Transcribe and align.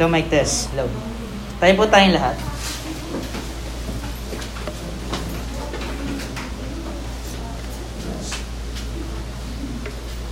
Hello, 0.00 0.08
mic 0.08 0.32
test. 0.32 0.72
Hello. 0.72 0.88
Tayo 1.60 1.76
po 1.76 1.84
tayong 1.84 2.16
lahat. 2.16 2.32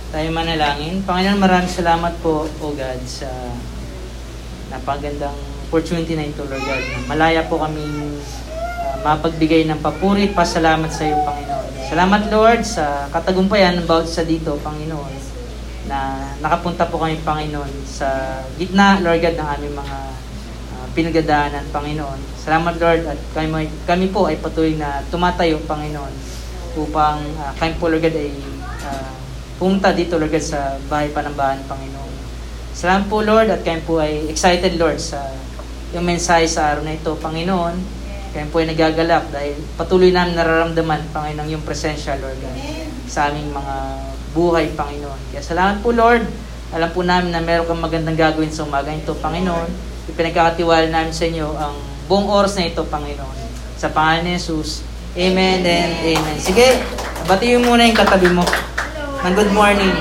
Tayo 0.09 0.27
manalangin. 0.33 1.05
Panginoon, 1.05 1.37
maraming 1.37 1.69
salamat 1.69 2.17
po, 2.17 2.49
O 2.49 2.73
God, 2.73 2.97
sa 3.05 3.29
napagandang 4.73 5.37
opportunity 5.69 6.17
na 6.17 6.25
ito, 6.25 6.41
Lord 6.49 6.65
God. 6.65 7.05
Malaya 7.05 7.45
po 7.45 7.61
kami 7.61 7.85
uh, 8.49 8.97
mapagbigay 9.05 9.69
ng 9.69 9.85
papuri, 9.85 10.33
pasalamat 10.33 10.89
sa 10.89 11.05
iyo, 11.05 11.21
Panginoon. 11.21 11.93
Salamat, 11.93 12.21
Lord, 12.33 12.65
sa 12.65 13.05
katagumpayan 13.13 13.77
ng 13.77 13.85
bawat 13.85 14.09
sa 14.09 14.25
dito, 14.25 14.57
Panginoon, 14.65 15.28
na 15.89 16.29
nakapunta 16.37 16.85
po 16.85 17.01
kami, 17.01 17.17
Panginoon, 17.25 17.73
sa 17.89 18.39
gitna, 18.61 19.01
Lord 19.01 19.25
God, 19.25 19.35
ng 19.41 19.49
aming 19.57 19.75
mga 19.75 19.97
uh, 20.77 20.85
pinagdadaanan, 20.93 21.65
Panginoon. 21.73 22.19
Salamat, 22.37 22.77
Lord, 22.77 23.09
at 23.09 23.19
kami, 23.33 23.65
kami 23.89 24.05
po 24.13 24.29
ay 24.29 24.37
patuloy 24.37 24.77
na 24.77 25.01
tumatayo, 25.09 25.57
Panginoon, 25.65 26.13
upang 26.77 27.25
uh, 27.41 27.51
kami 27.57 27.73
po, 27.81 27.89
Lord 27.89 28.05
God, 28.05 28.13
ay 28.13 28.31
uh, 28.85 29.11
pumunta 29.57 29.89
dito, 29.89 30.21
Lord 30.21 30.29
God, 30.29 30.45
sa 30.45 30.77
bahay 30.85 31.09
panambahan, 31.09 31.65
Panginoon. 31.65 32.13
Salamat 32.77 33.09
po, 33.09 33.25
Lord, 33.25 33.49
at 33.49 33.65
kami 33.65 33.81
po 33.81 33.97
ay 33.97 34.29
excited, 34.29 34.77
Lord, 34.77 35.01
sa 35.01 35.25
yung 35.89 36.05
mensahe 36.05 36.45
sa 36.45 36.69
araw 36.69 36.85
na 36.85 36.93
ito, 36.93 37.17
Panginoon. 37.17 37.97
Kaya 38.29 38.45
po 38.53 38.61
ay 38.61 38.69
nagagalak 38.69 39.33
dahil 39.33 39.57
patuloy 39.73 40.13
namin 40.13 40.37
nararamdaman, 40.37 41.09
Panginoon, 41.09 41.49
yung 41.49 41.65
presensya, 41.65 42.13
Lord, 42.21 42.37
God, 42.37 42.55
sa 43.09 43.33
aming 43.33 43.49
mga 43.49 43.75
buhay, 44.33 44.73
Panginoon. 44.73 45.33
Kaya 45.33 45.43
salamat 45.43 45.81
po, 45.81 45.93
Lord. 45.93 46.25
Alam 46.69 46.89
po 46.93 47.01
namin 47.01 47.33
na 47.33 47.41
meron 47.41 47.65
kang 47.65 47.81
magandang 47.81 48.17
gagawin 48.17 48.53
sa 48.53 48.65
umaga 48.65 48.93
ito, 48.93 49.17
Panginoon. 49.17 49.69
Ipinagkakatiwala 50.13 50.89
namin 50.89 51.13
sa 51.13 51.25
inyo 51.25 51.47
ang 51.57 51.75
buong 52.05 52.29
oras 52.29 52.57
na 52.57 52.69
ito, 52.69 52.85
Panginoon. 52.85 53.37
Sa 53.79 53.89
pangalan 53.89 54.25
ni 54.25 54.37
Jesus. 54.37 54.85
Amen 55.17 55.65
and 55.65 55.93
amen. 56.05 56.37
Sige, 56.37 56.77
batiin 57.25 57.65
muna 57.65 57.89
yung 57.89 57.97
katabi 57.97 58.29
mo. 58.29 58.45
Ng 59.25 59.33
good 59.33 59.49
morning. 59.51 59.91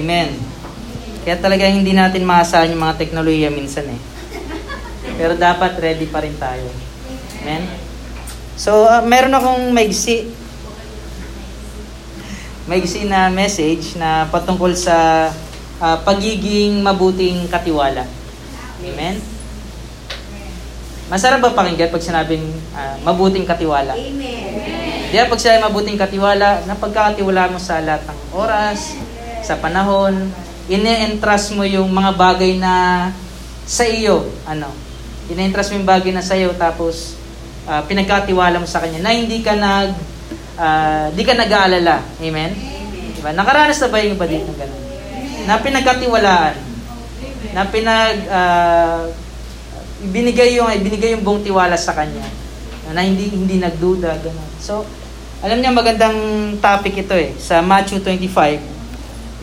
Amen. 0.00 0.32
Kaya 1.20 1.36
talaga 1.36 1.68
hindi 1.68 1.92
natin 1.92 2.24
maasahan 2.24 2.72
yung 2.72 2.80
mga 2.80 2.96
teknolohiya 2.96 3.52
minsan 3.52 3.84
eh. 3.84 4.00
Pero 5.20 5.36
dapat 5.36 5.76
ready 5.76 6.08
pa 6.08 6.24
rin 6.24 6.32
tayo. 6.40 6.64
Amen? 7.44 7.68
So, 8.56 8.88
uh, 8.88 9.04
meron 9.04 9.36
akong 9.36 9.68
maigsi. 9.68 10.32
Maigsi 12.64 13.04
na 13.04 13.28
message 13.28 14.00
na 14.00 14.24
patungkol 14.32 14.72
sa 14.72 15.28
uh, 15.84 15.96
pagiging 16.00 16.80
mabuting 16.80 17.44
katiwala. 17.52 18.08
Amen? 18.80 19.20
Masarap 21.12 21.44
ba 21.44 21.52
pakinggan 21.52 21.90
pag 21.90 22.06
sinabing 22.06 22.46
uh, 22.72 22.96
mabuting 23.04 23.44
katiwala? 23.44 23.92
Amen. 23.92 25.12
Ba 25.12 25.28
pag 25.28 25.42
sinabing 25.42 25.66
mabuting 25.68 25.98
katiwala, 26.00 26.64
napagkakatiwala 26.64 27.52
mo 27.52 27.58
sa 27.60 27.82
lahat 27.84 28.08
ng 28.08 28.20
oras, 28.32 28.96
sa 29.40 29.56
panahon, 29.58 30.28
ine-entrust 30.70 31.56
mo 31.56 31.66
yung 31.66 31.90
mga 31.90 32.12
bagay 32.14 32.56
na 32.60 33.08
sa 33.66 33.82
iyo, 33.86 34.28
ano, 34.46 34.70
ine-entrust 35.30 35.74
mo 35.74 35.82
yung 35.82 35.88
bagay 35.88 36.14
na 36.14 36.22
sa 36.22 36.38
iyo, 36.38 36.54
tapos 36.54 37.18
uh, 37.66 37.82
pinagkatiwala 37.86 38.62
mo 38.62 38.66
sa 38.66 38.82
kanya 38.82 39.02
na 39.02 39.14
hindi 39.14 39.42
ka 39.42 39.54
nag, 39.56 39.90
uh, 40.58 41.06
di 41.14 41.22
ka 41.26 41.34
nag-aalala. 41.34 42.02
Amen? 42.22 42.50
Diba? 43.18 43.30
Nakaranas 43.34 43.80
na 43.82 43.88
ba 43.90 43.98
yung 44.00 44.16
iba 44.16 44.26
dito 44.26 44.50
ganun? 44.54 44.82
Na 45.44 45.58
pinagkatiwalaan, 45.58 46.56
na 47.56 47.62
pinag, 47.66 48.16
uh, 48.30 49.02
binigay 50.08 50.56
yung, 50.56 50.70
binigay 50.80 51.18
yung 51.18 51.24
buong 51.24 51.42
tiwala 51.42 51.74
sa 51.74 51.92
kanya, 51.96 52.24
na 52.90 53.06
hindi, 53.06 53.30
hindi 53.30 53.62
nagduda, 53.62 54.18
ganun. 54.18 54.50
So, 54.58 54.82
alam 55.40 55.62
niya 55.62 55.72
magandang 55.72 56.18
topic 56.58 57.06
ito 57.06 57.14
eh, 57.14 57.32
sa 57.38 57.62
Matthew 57.62 58.02
25, 58.02 58.79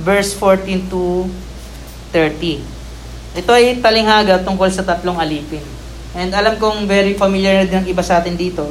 verse 0.02 0.34
14 0.38 0.90
to 0.90 1.26
30. 2.14 2.62
Ito 3.38 3.52
ay 3.54 3.82
talinghaga 3.82 4.42
tungkol 4.42 4.70
sa 4.70 4.86
tatlong 4.86 5.18
alipin. 5.18 5.62
And 6.18 6.34
alam 6.34 6.58
kong 6.58 6.90
very 6.90 7.14
familiar 7.14 7.62
na 7.62 7.70
din 7.70 7.78
ang 7.84 7.88
iba 7.90 8.02
sa 8.02 8.18
atin 8.18 8.34
dito. 8.34 8.66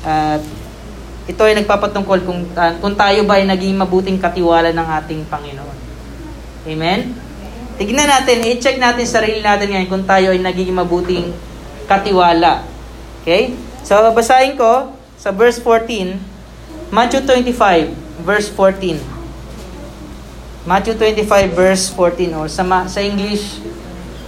At 0.00 0.40
ito 1.28 1.42
ay 1.44 1.60
nagpapatungkol 1.60 2.24
kung, 2.24 2.40
uh, 2.56 2.72
kung 2.80 2.96
tayo 2.96 3.28
ba 3.28 3.36
ay 3.36 3.44
naging 3.44 3.76
mabuting 3.76 4.16
katiwala 4.16 4.72
ng 4.72 4.88
ating 5.02 5.20
Panginoon. 5.28 5.76
Amen? 6.64 7.12
Tignan 7.76 8.08
natin, 8.08 8.40
i-check 8.48 8.80
natin 8.80 9.04
sarili 9.04 9.44
natin 9.44 9.68
ngayon 9.68 9.88
kung 9.92 10.04
tayo 10.08 10.32
ay 10.32 10.40
naging 10.40 10.72
mabuting 10.72 11.36
katiwala. 11.84 12.64
Okay? 13.20 13.52
So, 13.84 14.00
basahin 14.16 14.56
ko 14.56 14.96
sa 15.20 15.28
verse 15.28 15.60
14, 15.60 16.16
Matthew 16.88 17.20
25, 17.28 18.24
verse 18.24 18.48
14. 18.56 19.17
Matthew 20.68 21.00
25 21.00 21.56
verse 21.56 21.88
14 21.96 22.36
or 22.36 22.44
sa, 22.44 22.60
sa 22.92 23.00
English, 23.00 23.56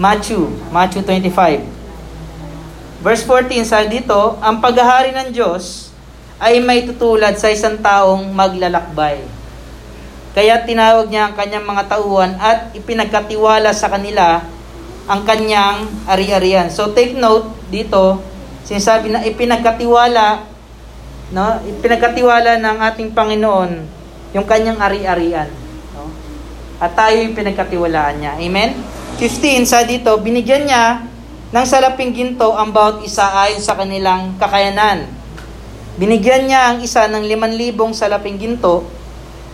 Matthew, 0.00 0.48
Matthew 0.72 1.04
25. 1.04 3.04
Verse 3.04 3.28
14, 3.28 3.60
sa 3.68 3.84
dito, 3.84 4.40
ang 4.40 4.56
paghahari 4.56 5.12
ng 5.12 5.36
Diyos 5.36 5.92
ay 6.40 6.64
may 6.64 6.88
tutulad 6.88 7.36
sa 7.36 7.52
isang 7.52 7.76
taong 7.76 8.32
maglalakbay. 8.32 9.20
Kaya 10.32 10.64
tinawag 10.64 11.12
niya 11.12 11.28
ang 11.28 11.36
kanyang 11.36 11.68
mga 11.68 11.92
tauhan 11.92 12.32
at 12.40 12.72
ipinagkatiwala 12.72 13.76
sa 13.76 13.92
kanila 13.92 14.40
ang 15.04 15.20
kanyang 15.28 15.92
ari-arian. 16.08 16.72
So 16.72 16.96
take 16.96 17.20
note 17.20 17.52
dito, 17.68 18.16
sinasabi 18.64 19.12
na 19.12 19.20
ipinagkatiwala, 19.28 20.40
no? 21.36 21.60
Ipinagkatiwala 21.68 22.56
ng 22.56 22.76
ating 22.80 23.12
Panginoon 23.12 23.72
yung 24.32 24.48
kanyang 24.48 24.80
ari-arian. 24.80 25.59
At 26.80 26.96
tayo 26.96 27.20
yung 27.20 27.36
pinagkatiwalaan 27.36 28.24
niya. 28.24 28.32
Amen? 28.40 28.72
15, 29.20 29.68
sa 29.68 29.84
dito, 29.84 30.16
binigyan 30.16 30.64
niya 30.64 31.04
ng 31.52 31.66
salaping 31.68 32.16
ginto 32.16 32.56
ang 32.56 32.72
bawat 32.72 33.04
isa 33.04 33.28
ayon 33.28 33.60
sa 33.60 33.76
kanilang 33.76 34.40
kakayanan. 34.40 35.04
Binigyan 36.00 36.48
niya 36.48 36.72
ang 36.72 36.80
isa 36.80 37.04
ng 37.04 37.20
liman 37.20 37.52
libong 37.52 37.92
salaping 37.92 38.40
ginto, 38.40 38.88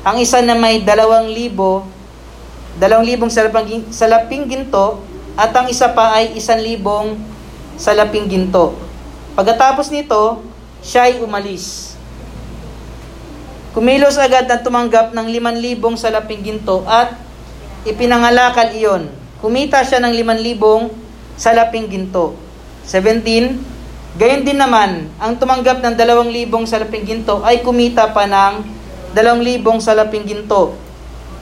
ang 0.07 0.23
isa 0.23 0.39
na 0.39 0.55
may 0.55 0.87
dalawang 0.87 1.27
libo, 1.27 1.83
dalawang 2.79 3.03
libong 3.03 3.33
salaping, 3.33 3.91
salaping 3.91 4.47
ginto, 4.47 5.03
at 5.35 5.51
ang 5.51 5.67
isa 5.67 5.91
pa 5.91 6.15
ay 6.23 6.39
isang 6.39 6.63
libong 6.63 7.19
salaping 7.75 8.31
ginto. 8.31 8.79
Pagkatapos 9.35 9.91
nito, 9.91 10.47
siya 10.79 11.11
ay 11.11 11.19
umalis. 11.19 11.96
Kumilos 13.77 14.17
agad 14.17 14.49
at 14.49 14.65
tumanggap 14.65 15.13
ng 15.13 15.29
5,000 15.29 16.01
salaping 16.01 16.41
ginto 16.41 16.81
at 16.89 17.13
ipinangalakal 17.85 18.73
iyon. 18.73 19.13
Kumita 19.37 19.85
siya 19.85 20.01
ng 20.01 20.17
5,000 20.17 20.97
salaping 21.37 21.85
ginto. 21.85 22.33
17, 22.89 24.17
gayon 24.17 24.49
din 24.49 24.57
naman, 24.57 25.13
ang 25.21 25.37
tumanggap 25.37 25.85
ng 25.85 25.93
2,000 25.93 26.49
salaping 26.65 27.05
ginto 27.05 27.45
ay 27.45 27.61
kumita 27.61 28.17
pa 28.17 28.25
ng 28.25 28.65
2,000 29.13 29.61
salaping 29.85 30.25
ginto. 30.25 30.73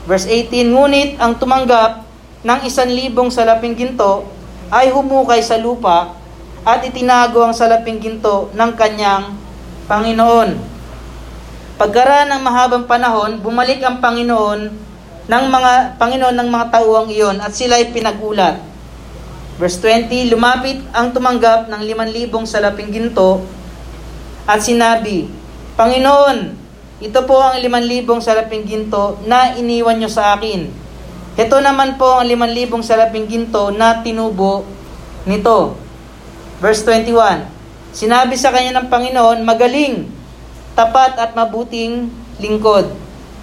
Verse 0.03 0.27
18, 0.27 0.75
ngunit 0.75 1.15
ang 1.23 1.39
tumanggap 1.39 2.03
ng 2.43 2.59
1,000 2.67 3.15
salaping 3.31 3.79
ginto 3.79 4.27
ay 4.75 4.91
humukay 4.91 5.39
sa 5.39 5.55
lupa 5.55 6.11
at 6.67 6.83
itinago 6.83 7.47
ang 7.47 7.55
salaping 7.55 8.03
ginto 8.03 8.51
ng 8.51 8.75
kanyang 8.75 9.39
Panginoon. 9.87 10.74
Pagkaraan 11.75 12.31
ng 12.31 12.39
mahabang 12.39 12.87
panahon, 12.87 13.43
bumalik 13.43 13.83
ang 13.83 13.99
Panginoon 13.99 14.71
ng 15.27 15.45
mga 15.51 15.99
Panginoon 15.99 16.35
ng 16.39 16.47
mga 16.47 16.65
tauang 16.71 17.11
iyon 17.11 17.43
at 17.43 17.51
sila 17.51 17.75
ay 17.75 17.91
pinagulat. 17.91 18.63
Verse 19.59 19.83
20, 19.83 20.31
lumapit 20.31 20.79
ang 20.95 21.11
tumanggap 21.11 21.67
ng 21.67 21.83
5,000 21.83 22.31
salaping 22.47 22.95
ginto 22.95 23.43
at 24.47 24.63
sinabi, 24.63 25.27
Panginoon, 25.75 26.55
ito 27.03 27.19
po 27.27 27.43
ang 27.43 27.59
5,000 27.59 28.23
salaping 28.23 28.63
ginto 28.63 29.19
na 29.27 29.59
iniwan 29.59 29.99
nyo 29.99 30.07
sa 30.07 30.31
akin. 30.39 30.71
Ito 31.35 31.59
naman 31.59 31.99
po 31.99 32.23
ang 32.23 32.31
5,000 32.31 32.71
salaping 32.87 33.27
ginto 33.27 33.75
na 33.75 33.99
tinubo 33.99 34.63
nito. 35.27 35.75
Verse 36.63 36.87
21, 36.87 37.51
Sinabi 37.91 38.39
sa 38.39 38.55
kanya 38.55 38.79
ng 38.79 38.87
Panginoon, 38.87 39.43
magaling, 39.43 40.14
tapat 40.75 41.15
at 41.15 41.31
mabuting 41.33 42.11
lingkod. 42.37 42.91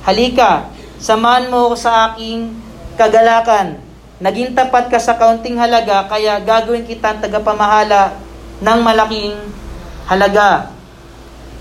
Halika, 0.05 0.69
samahan 1.00 1.49
mo 1.49 1.73
ako 1.73 1.76
sa 1.81 2.12
aking 2.12 2.52
kagalakan. 3.00 3.81
Naging 4.23 4.55
tapat 4.55 4.87
ka 4.87 5.00
sa 5.00 5.19
kaunting 5.19 5.58
halaga, 5.58 6.06
kaya 6.06 6.38
gagawin 6.38 6.87
kita 6.87 7.19
tagapamahala 7.19 8.14
ng 8.62 8.79
malaking 8.84 9.34
halaga. 10.06 10.70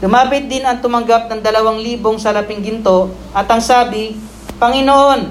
Lumapit 0.04 0.46
din 0.46 0.62
ang 0.62 0.78
tumanggap 0.78 1.32
ng 1.32 1.42
dalawang 1.42 1.82
libong 1.82 2.20
salaping 2.22 2.62
ginto 2.62 3.14
at 3.34 3.48
ang 3.50 3.62
sabi, 3.62 4.18
Panginoon, 4.62 5.22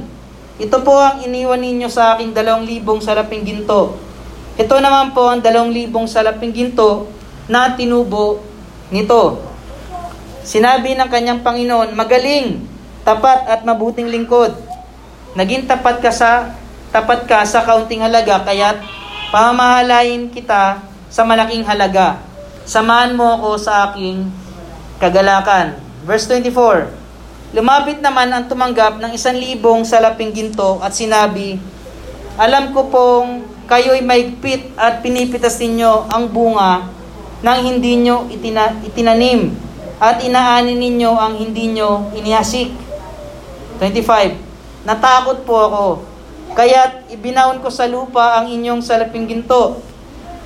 ito 0.58 0.76
po 0.82 0.94
ang 0.98 1.22
iniwan 1.22 1.58
ninyo 1.58 1.86
sa 1.90 2.14
aking 2.14 2.34
dalawang 2.34 2.66
libong 2.66 2.98
salaping 3.02 3.42
ginto. 3.42 3.98
Ito 4.58 4.76
naman 4.78 5.14
po 5.14 5.30
ang 5.30 5.42
dalawang 5.42 5.74
libong 5.74 6.06
salaping 6.06 6.54
ginto 6.54 7.10
na 7.50 7.74
tinubo 7.74 8.42
nito. 8.94 9.49
Sinabi 10.40 10.96
ng 10.96 11.08
kanyang 11.12 11.44
Panginoon, 11.44 11.92
magaling, 11.92 12.64
tapat 13.04 13.44
at 13.44 13.60
mabuting 13.60 14.08
lingkod. 14.08 14.56
Naging 15.36 15.68
tapat 15.68 16.00
ka 16.00 16.08
sa 16.08 16.56
tapat 16.90 17.28
ka 17.28 17.44
sa 17.44 17.62
kaunting 17.62 18.02
halaga, 18.02 18.42
kaya 18.42 18.80
pamamahalayin 19.30 20.32
kita 20.32 20.80
sa 21.12 21.22
malaking 21.22 21.62
halaga. 21.62 22.18
Samahan 22.64 23.14
mo 23.14 23.36
ako 23.36 23.50
sa 23.60 23.92
aking 23.92 24.26
kagalakan. 24.98 25.76
Verse 26.08 26.24
24, 26.26 26.88
Lumapit 27.52 28.00
naman 28.00 28.30
ang 28.32 28.48
tumanggap 28.48 29.02
ng 29.02 29.12
isang 29.12 29.36
libong 29.36 29.84
salaping 29.84 30.32
ginto 30.32 30.80
at 30.80 30.96
sinabi, 30.96 31.60
Alam 32.40 32.72
ko 32.72 32.88
pong 32.88 33.44
kayo'y 33.68 34.00
maigpit 34.02 34.72
at 34.74 35.04
pinipitas 35.04 35.60
ninyo 35.60 36.08
ang 36.10 36.32
bunga 36.32 36.88
nang 37.40 37.60
hindi 37.64 38.02
nyo 38.02 38.28
itina, 38.28 38.82
itinanim 38.84 39.69
at 40.00 40.16
inaani 40.24 40.80
ninyo 40.80 41.12
ang 41.12 41.36
hindi 41.36 41.76
nyo 41.76 42.08
inihasik. 42.16 42.72
25. 43.78 44.88
Natakot 44.88 45.44
po 45.44 45.54
ako, 45.68 45.86
kaya't 46.56 47.12
ibinaon 47.12 47.60
ko 47.60 47.68
sa 47.68 47.84
lupa 47.84 48.40
ang 48.40 48.48
inyong 48.48 48.80
salaping 48.80 49.28
ginto. 49.28 49.84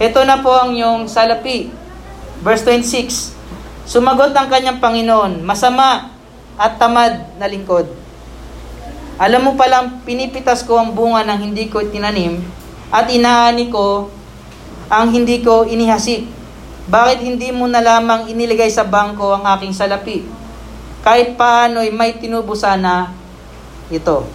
Ito 0.02 0.26
na 0.26 0.42
po 0.42 0.50
ang 0.50 0.74
inyong 0.74 1.06
salapi. 1.06 1.70
Verse 2.42 2.66
26. 2.66 3.30
Sumagot 3.86 4.34
ang 4.34 4.50
kanyang 4.50 4.82
Panginoon, 4.82 5.46
masama 5.46 6.10
at 6.58 6.74
tamad 6.82 7.38
na 7.38 7.46
lingkod. 7.46 7.86
Alam 9.14 9.46
mo 9.46 9.50
palang 9.54 10.02
pinipitas 10.02 10.66
ko 10.66 10.82
ang 10.82 10.90
bunga 10.90 11.22
ng 11.22 11.38
hindi 11.46 11.70
ko 11.70 11.78
tinanim 11.86 12.42
at 12.90 13.06
inaani 13.06 13.70
ko 13.70 14.10
ang 14.90 15.14
hindi 15.14 15.38
ko 15.38 15.62
inihasik. 15.62 16.26
Bakit 16.84 17.24
hindi 17.24 17.48
mo 17.48 17.64
na 17.64 17.80
lamang 17.80 18.28
iniligay 18.28 18.68
sa 18.68 18.84
bangko 18.84 19.40
ang 19.40 19.44
aking 19.56 19.72
salapi? 19.72 20.20
Kahit 21.00 21.36
paano'y 21.36 21.88
may 21.88 22.16
tinubo 22.20 22.52
sana 22.52 23.12
ito. 23.88 24.28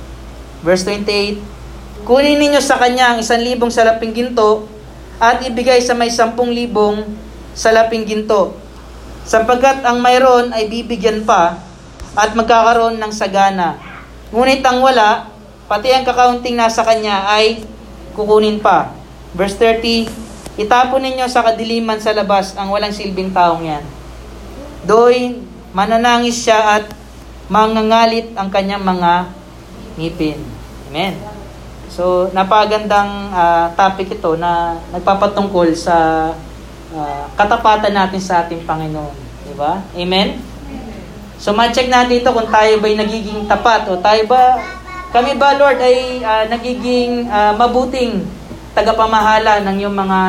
Verse 0.66 0.86
28, 0.86 2.06
Kunin 2.10 2.42
ninyo 2.42 2.58
sa 2.58 2.82
kanya 2.82 3.14
ang 3.14 3.18
isang 3.22 3.42
libong 3.42 3.70
salaping 3.70 4.18
ginto 4.18 4.66
at 5.22 5.46
ibigay 5.46 5.78
sa 5.84 5.94
may 5.94 6.10
sampung 6.10 6.50
libong 6.50 7.06
salaping 7.54 8.08
ginto. 8.08 8.58
Sapagkat 9.30 9.86
ang 9.86 10.02
mayroon 10.02 10.50
ay 10.50 10.66
bibigyan 10.72 11.22
pa 11.28 11.60
at 12.18 12.34
magkakaroon 12.34 12.98
ng 12.98 13.14
sagana. 13.14 13.78
Ngunit 14.34 14.66
ang 14.66 14.82
wala, 14.82 15.30
pati 15.70 15.94
ang 15.94 16.02
kakaunting 16.02 16.58
nasa 16.58 16.82
kanya 16.82 17.30
ay 17.30 17.62
kukunin 18.18 18.58
pa. 18.58 18.90
Verse 19.38 19.54
30, 19.54 20.29
Itapon 20.60 21.00
ninyo 21.00 21.24
sa 21.32 21.40
kadiliman 21.40 22.04
sa 22.04 22.12
labas 22.12 22.52
ang 22.60 22.68
walang 22.68 22.92
silbing 22.92 23.32
taong 23.32 23.64
yan. 23.64 23.84
Doy, 24.84 25.40
mananangis 25.72 26.44
siya 26.44 26.76
at 26.76 26.92
mangangalit 27.48 28.36
ang 28.36 28.52
kanyang 28.52 28.84
mga 28.84 29.32
ngipin. 29.96 30.40
Amen. 30.92 31.16
So, 31.88 32.28
napagandang 32.36 33.32
uh, 33.32 33.72
topic 33.72 34.20
ito 34.20 34.36
na 34.36 34.76
nagpapatungkol 34.92 35.72
sa 35.80 36.30
uh, 36.92 37.24
katapatan 37.40 37.96
natin 37.96 38.20
sa 38.20 38.44
ating 38.44 38.68
Panginoon. 38.68 39.16
Di 39.48 39.56
ba? 39.56 39.80
Amen? 39.96 40.44
So, 41.40 41.56
ma-check 41.56 41.88
natin 41.88 42.20
ito 42.20 42.36
kung 42.36 42.52
tayo 42.52 42.84
ba'y 42.84 43.00
nagiging 43.00 43.48
tapat 43.48 43.88
o 43.88 43.96
tayo 44.04 44.28
ba, 44.28 44.60
kami 45.16 45.40
ba, 45.40 45.56
Lord, 45.56 45.80
ay 45.80 46.20
uh, 46.20 46.52
nagiging 46.52 47.32
uh, 47.32 47.56
mabuting 47.56 48.28
tagapamahala 48.80 49.60
ng 49.68 49.78
yung 49.84 49.96
mga 49.96 50.20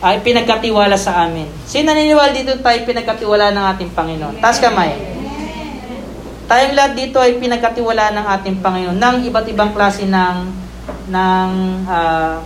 ay 0.00 0.20
pinagkatiwala 0.24 0.96
sa 0.96 1.28
amin. 1.28 1.48
Sino 1.68 1.92
naniniwala 1.92 2.32
dito 2.32 2.56
tayo 2.60 2.78
pinagkatiwala 2.88 3.52
ng 3.52 3.64
ating 3.76 3.90
Panginoon? 3.92 4.40
Taas 4.40 4.60
kamay. 4.60 4.96
Tayong 6.48 6.76
lahat 6.78 6.92
dito 6.96 7.20
ay 7.20 7.36
pinagkatiwala 7.36 8.16
ng 8.16 8.26
ating 8.40 8.56
Panginoon 8.64 8.96
ng 8.96 9.16
iba't 9.28 9.46
ibang 9.52 9.76
klase 9.76 10.08
ng 10.08 10.36
ng 11.12 11.50
uh, 11.84 12.40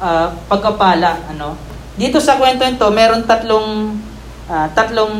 uh, 0.00 0.28
pagkapala 0.48 1.24
ano. 1.32 1.56
Dito 1.98 2.20
sa 2.20 2.38
kwento 2.38 2.62
nito, 2.62 2.86
meron 2.92 3.24
tatlong 3.24 3.96
uh, 4.46 4.66
tatlong 4.76 5.14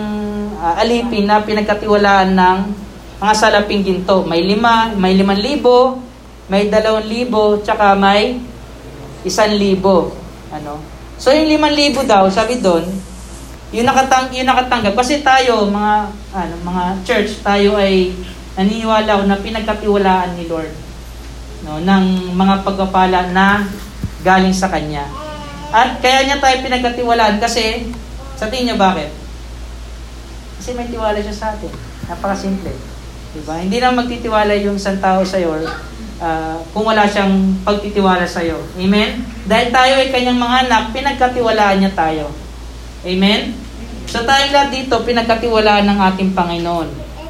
uh, 0.59 0.75
alipin 0.81 1.27
na 1.27 1.43
pinagkatiwalaan 1.43 2.35
ng 2.37 2.59
mga 3.19 3.35
salaping 3.35 3.83
ginto. 3.83 4.23
May 4.23 4.47
lima, 4.47 4.95
may 4.95 5.15
limang 5.19 5.39
libo, 5.39 5.99
may 6.47 6.71
dalawang 6.71 7.07
libo, 7.07 7.59
tsaka 7.61 7.99
may 7.99 8.39
isang 9.27 9.55
libo. 9.57 10.15
Ano? 10.55 10.79
So 11.19 11.35
yung 11.35 11.51
limang 11.51 11.75
libo 11.75 12.07
daw, 12.07 12.31
sabi 12.31 12.63
doon, 12.63 12.87
yung 13.69 13.85
nakatang 13.85 14.33
yung 14.33 14.49
nakatanggap 14.49 14.97
kasi 14.97 15.21
tayo 15.21 15.69
mga 15.69 16.09
ano 16.33 16.55
mga 16.65 16.85
church 17.05 17.45
tayo 17.45 17.77
ay 17.77 18.17
naniniwala 18.57 19.29
na 19.29 19.37
pinagkatiwalaan 19.37 20.41
ni 20.41 20.49
Lord 20.49 20.73
no 21.69 21.77
ng 21.77 22.33
mga 22.33 22.65
pagpapala 22.65 23.29
na 23.35 23.69
galing 24.25 24.57
sa 24.57 24.73
kanya. 24.73 25.05
At 25.69 26.01
kaya 26.01 26.25
niya 26.25 26.41
tayo 26.41 26.65
pinagkatiwalaan 26.65 27.37
kasi 27.45 27.93
sa 28.41 28.49
tingin 28.49 28.73
niyo 28.73 28.77
bakit? 28.81 29.13
Kasi 30.59 30.73
may 30.73 30.89
tiwala 30.89 31.21
siya 31.21 31.37
sa 31.37 31.47
atin. 31.53 31.71
Napakasimple. 32.09 32.73
Diba? 33.37 33.61
Hindi 33.61 33.79
na 33.79 33.93
magtitiwala 33.93 34.57
yung 34.65 34.81
isang 34.81 34.97
tao 34.97 35.21
sa 35.23 35.37
iyo 35.37 35.61
uh, 36.23 36.59
kung 36.75 36.87
wala 36.87 37.07
siyang 37.07 37.59
pagtitiwala 37.63 38.27
sa 38.27 38.43
iyo. 38.43 38.59
Amen? 38.79 39.25
Dahil 39.49 39.69
tayo 39.73 39.93
ay 39.99 40.09
kanyang 40.13 40.39
mga 40.39 40.57
anak, 40.69 40.83
pinagkatiwalaan 40.95 41.79
niya 41.83 41.93
tayo. 41.95 42.31
Amen? 43.07 43.55
So 44.09 44.25
tayo 44.25 44.45
lahat 44.51 44.71
dito, 44.73 45.01
pinagkatiwalaan 45.05 45.87
ng 45.87 45.99
ating 46.13 46.31
Panginoon. 46.33 46.89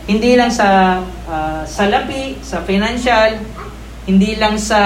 Hindi 0.09 0.39
lang 0.39 0.49
sa 0.49 1.01
uh, 1.29 1.63
salapi, 1.69 2.41
sa 2.41 2.65
financial, 2.65 3.45
hindi 4.09 4.41
lang 4.41 4.57
sa 4.57 4.81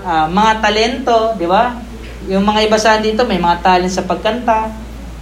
uh, 0.00 0.26
mga 0.32 0.52
talento, 0.64 1.36
di 1.36 1.44
ba? 1.44 1.76
Yung 2.30 2.46
mga 2.46 2.70
iba 2.70 2.78
sa 2.80 2.96
dito, 3.02 3.28
may 3.28 3.36
mga 3.36 3.60
talent 3.60 3.92
sa 3.92 4.06
pagkanta, 4.08 4.72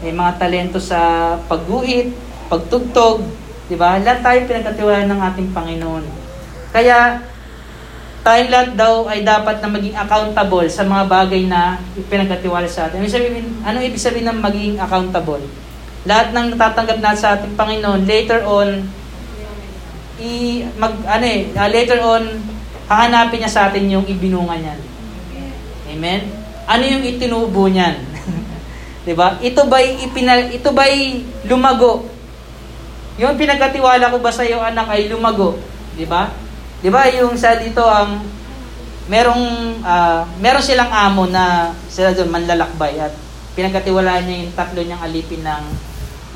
may 0.05 0.15
mga 0.15 0.39
talento 0.39 0.79
sa 0.79 1.35
pagguhit, 1.51 2.15
pagtugtog, 2.47 3.27
di 3.67 3.75
ba? 3.75 3.99
Lahat 3.99 4.23
tayo 4.23 4.39
pinagkatiwalaan 4.47 5.11
ng 5.11 5.21
ating 5.35 5.49
Panginoon. 5.51 6.05
Kaya, 6.71 7.19
tayong 8.21 8.53
lahat 8.53 8.71
daw 8.77 9.09
ay 9.09 9.25
dapat 9.25 9.65
na 9.65 9.69
maging 9.73 9.97
accountable 9.97 10.69
sa 10.69 10.85
mga 10.85 11.05
bagay 11.09 11.43
na 11.49 11.81
ipinagkatiwala 11.97 12.69
sa 12.69 12.89
atin. 12.89 13.01
Ibig 13.01 13.13
sabihin, 13.13 13.47
anong 13.65 13.85
ibig 13.89 14.03
sabihin 14.03 14.29
ng 14.29 14.41
maging 14.45 14.75
accountable? 14.77 15.41
Lahat 16.05 16.33
ng 16.33 16.57
natatanggap 16.57 16.99
natin 17.01 17.21
sa 17.21 17.31
ating 17.37 17.57
Panginoon, 17.57 18.05
later 18.05 18.45
on, 18.45 18.85
i, 20.21 20.65
mag, 20.77 20.95
ano 21.09 21.25
eh, 21.25 21.49
uh, 21.57 21.69
later 21.73 22.01
on, 22.05 22.29
hahanapin 22.91 23.41
niya 23.41 23.53
sa 23.53 23.73
atin 23.73 23.89
yung 23.89 24.05
ibinunga 24.05 24.59
niyan. 24.59 24.81
Amen? 25.91 26.21
Ano 26.69 26.85
yung 26.87 27.03
itinubo 27.03 27.67
niyan? 27.67 27.99
'Di 29.05 29.15
ba? 29.17 29.41
Ito 29.41 29.67
ba'y 29.67 30.07
ipinal 30.07 30.53
ito 30.53 30.71
ba'y 30.71 31.25
lumago? 31.49 32.07
Yung 33.17 33.35
pinagkatiwala 33.35 34.13
ko 34.13 34.19
ba 34.23 34.31
sa 34.31 34.47
iyo 34.47 34.61
anak 34.61 34.87
ay 34.93 35.09
lumago, 35.09 35.57
'di 35.97 36.07
ba? 36.07 36.31
'Di 36.81 36.89
ba 36.89 37.09
yung 37.13 37.37
sa 37.37 37.61
dito 37.61 37.85
ang 37.85 38.25
merong 39.11 39.45
uh, 39.85 40.23
meron 40.41 40.65
silang 40.65 40.89
amo 40.89 41.29
na 41.29 41.77
sila 41.93 42.17
doon 42.17 42.33
manlalakbay 42.33 42.97
at 42.97 43.13
pinagkatiwalaan 43.53 44.25
niya 44.25 44.37
yung 44.47 44.55
tatlo 44.57 44.81
niyang 44.81 45.03
alipin 45.03 45.45
ng 45.45 45.65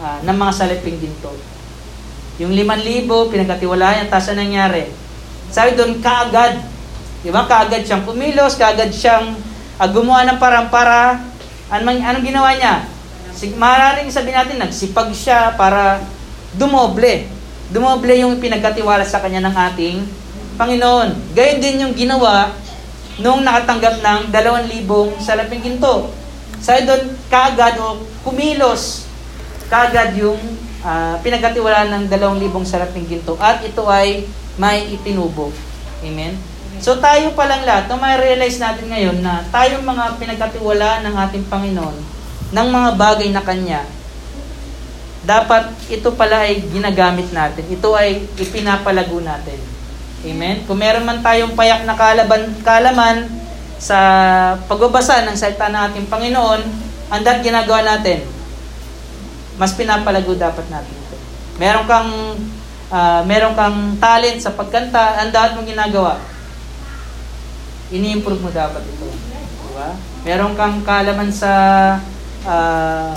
uh, 0.04 0.18
ng 0.20 0.36
mga 0.36 0.52
saliping 0.52 1.00
ginto. 1.00 1.32
Yung 2.42 2.50
5,000 2.50 3.06
pinagkatiwalaan 3.30 4.04
niya 4.04 4.12
tapos 4.12 4.34
nangyari? 4.36 4.84
Sabi 5.48 5.78
doon 5.78 6.02
kaagad. 6.04 6.60
'Di 7.24 7.32
ba? 7.32 7.48
Kaagad 7.48 7.88
siyang 7.88 8.04
pumilos, 8.04 8.60
kaagad 8.60 8.92
siyang 8.92 9.32
uh, 9.80 9.88
gumawa 9.88 10.28
ng 10.28 10.38
parang 10.42 10.68
para 10.68 11.24
anong, 11.72 12.04
anong 12.04 12.26
ginawa 12.26 12.52
niya? 12.52 12.84
Sig 13.32 13.56
maaaring 13.56 14.12
sabihin 14.12 14.36
natin 14.44 14.60
nagsipag 14.60 15.08
siya 15.16 15.56
para 15.56 16.04
dumoble. 16.52 17.32
Dumoble 17.72 18.12
yung 18.20 18.36
pinagkatiwala 18.42 19.08
sa 19.08 19.24
kanya 19.24 19.40
ng 19.48 19.56
ating 19.72 19.96
Panginoon. 20.54 21.34
Gayon 21.34 21.58
din 21.62 21.82
yung 21.82 21.94
ginawa 21.94 22.54
nung 23.18 23.46
nakatanggap 23.46 24.02
ng 24.02 24.20
dalawang 24.34 24.66
libong 24.70 25.18
salaping 25.22 25.62
ginto. 25.62 26.10
Sabi 26.58 26.88
doon, 26.88 27.14
kaagad 27.30 27.78
o 27.78 28.02
kumilos 28.24 29.04
kaagad 29.68 30.14
yung 30.14 30.38
uh, 30.84 31.16
pinagkatiwalaan 31.24 31.90
ng 31.90 32.04
dalawang 32.06 32.40
libong 32.40 32.62
saraping 32.62 33.08
ginto 33.08 33.36
at 33.40 33.64
ito 33.64 33.84
ay 33.88 34.28
may 34.60 34.92
itinubo. 34.92 35.50
Amen? 36.04 36.36
So 36.78 37.00
tayo 37.00 37.32
pa 37.32 37.48
lang 37.48 37.64
lahat, 37.64 37.88
no, 37.88 37.98
may 37.98 38.18
realize 38.18 38.60
natin 38.60 38.86
ngayon 38.86 39.18
na 39.24 39.42
tayo 39.48 39.80
mga 39.80 40.20
pinagkatiwalaan 40.20 41.06
ng 41.06 41.14
ating 41.26 41.44
Panginoon 41.48 41.96
ng 42.54 42.68
mga 42.70 42.90
bagay 42.94 43.28
na 43.34 43.42
Kanya, 43.42 43.82
dapat 45.24 45.72
ito 45.88 46.12
pala 46.12 46.44
ay 46.44 46.60
ginagamit 46.68 47.32
natin. 47.32 47.64
Ito 47.66 47.96
ay 47.96 48.28
ipinapalago 48.36 49.18
natin. 49.24 49.56
Amen? 50.24 50.64
Kung 50.64 50.80
meron 50.80 51.04
man 51.04 51.20
tayong 51.20 51.52
payak 51.52 51.84
na 51.84 51.92
kalaban, 51.92 52.56
kalaman 52.64 53.28
sa 53.76 53.98
pagbabasa 54.64 55.28
ng 55.28 55.36
salita 55.36 55.68
ng 55.68 55.82
ating 55.92 56.06
Panginoon, 56.08 56.64
andat 57.12 57.44
ginagawa 57.44 57.84
natin. 57.84 58.24
Mas 59.60 59.76
pinapalago 59.76 60.32
dapat 60.32 60.64
natin 60.72 60.96
ito. 60.96 61.16
Meron 61.60 61.84
kang 61.84 62.10
uh, 62.88 63.22
meron 63.28 63.52
kang 63.52 64.00
talent 64.00 64.40
sa 64.40 64.56
pagkanta, 64.56 65.20
ang 65.20 65.30
dapat 65.30 65.60
mong 65.60 65.68
ginagawa. 65.68 66.16
Ini-improve 67.92 68.40
mo 68.40 68.50
dapat 68.50 68.80
ito. 68.80 69.06
Diba? 69.68 69.92
Meron 70.24 70.56
kang 70.56 70.80
kalaman 70.82 71.28
sa 71.28 71.52
uh, 72.48 73.12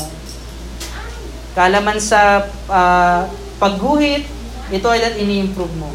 kalaman 1.55 1.97
sa 1.97 2.45
uh, 2.67 3.25
pagguhit, 3.57 4.27
ito 4.69 4.87
ay 4.91 5.15
ini-improve 5.15 5.73
mo. 5.79 5.89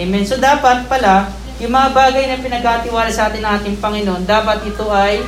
Amen. 0.00 0.24
So 0.24 0.40
dapat 0.40 0.88
pala, 0.88 1.28
yung 1.60 1.76
mga 1.76 1.92
bagay 1.92 2.24
na 2.24 2.40
pinagkatiwala 2.40 3.12
sa 3.12 3.28
atin 3.28 3.44
ng 3.44 3.52
ating 3.60 3.76
Panginoon, 3.84 4.24
dapat 4.24 4.64
ito 4.64 4.88
ay 4.88 5.20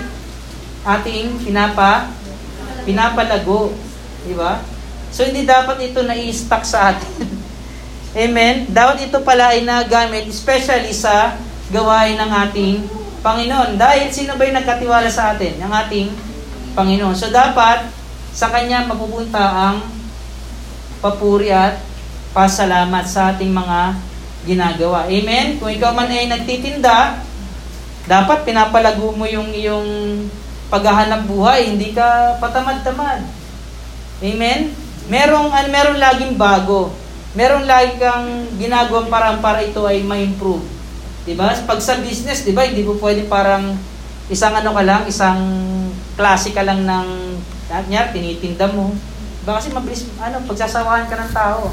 ating 0.89 1.45
pinapa 1.45 2.09
pinapalago. 2.89 3.77
Di 4.25 4.33
ba? 4.33 4.65
So 5.13 5.29
hindi 5.29 5.45
dapat 5.45 5.77
ito 5.93 6.01
na 6.09 6.17
i-stuck 6.17 6.65
sa 6.65 6.97
atin. 6.97 7.29
Amen? 8.25 8.65
Dapat 8.73 9.13
ito 9.13 9.21
pala 9.21 9.53
ay 9.53 9.61
nagamit, 9.61 10.25
especially 10.33 10.97
sa 10.97 11.37
gawain 11.69 12.17
ng 12.17 12.33
ating 12.49 12.77
Panginoon. 13.21 13.77
Dahil 13.77 14.09
sino 14.09 14.41
ba 14.41 14.49
yung 14.49 14.57
nagkatiwala 14.57 15.13
sa 15.13 15.37
atin? 15.37 15.61
Ang 15.61 15.69
ating 15.69 16.09
Panginoon. 16.73 17.13
So 17.13 17.29
dapat 17.29 17.93
sa 18.33 18.49
Kanya 18.49 18.89
mapupunta 18.89 19.37
ang 19.37 19.85
papuri 21.05 21.53
at 21.53 21.77
pasalamat 22.33 23.05
sa 23.05 23.37
ating 23.37 23.53
mga 23.53 24.12
ginagawa. 24.47 25.07
Amen? 25.07 25.59
Kung 25.59 25.71
ikaw 25.71 25.95
man 25.95 26.11
ay 26.11 26.27
nagtitinda, 26.31 27.23
dapat 28.07 28.43
pinapalago 28.43 29.15
mo 29.15 29.27
yung 29.27 29.55
iyong 29.55 29.89
paghahanap 30.73 31.29
buhay, 31.29 31.75
hindi 31.75 31.95
ka 31.95 32.39
patamad-tamad. 32.43 33.23
Amen? 34.23 34.75
Merong, 35.07 35.51
an, 35.51 35.67
merong 35.71 35.99
laging 35.99 36.35
bago. 36.39 36.95
Merong 37.33 37.65
lagi 37.65 37.97
kang 37.97 38.45
ginagawang 38.61 39.09
parang 39.09 39.41
para 39.41 39.65
ito 39.65 39.83
ay 39.89 40.05
ma-improve. 40.05 40.63
'Di 41.25 41.33
ba? 41.39 41.55
Pag 41.65 41.81
sa 41.81 41.97
business, 42.03 42.45
'di 42.45 42.53
ba, 42.53 42.67
hindi 42.69 42.85
po 42.85 42.99
pwede 43.01 43.25
parang 43.25 43.73
isang 44.29 44.53
ano 44.53 44.77
ka 44.77 44.83
lang, 44.85 45.03
isang 45.09 45.41
klase 46.19 46.53
ka 46.53 46.61
lang 46.67 46.85
ng 46.85 47.09
kanya, 47.73 48.13
tinitinda 48.13 48.69
mo. 48.69 48.93
Diba 49.43 49.59
kasi 49.59 49.75
mabilis, 49.75 50.07
ano, 50.23 50.45
pagsasawahan 50.47 51.09
ka 51.09 51.17
ng 51.19 51.33
tao. 51.35 51.73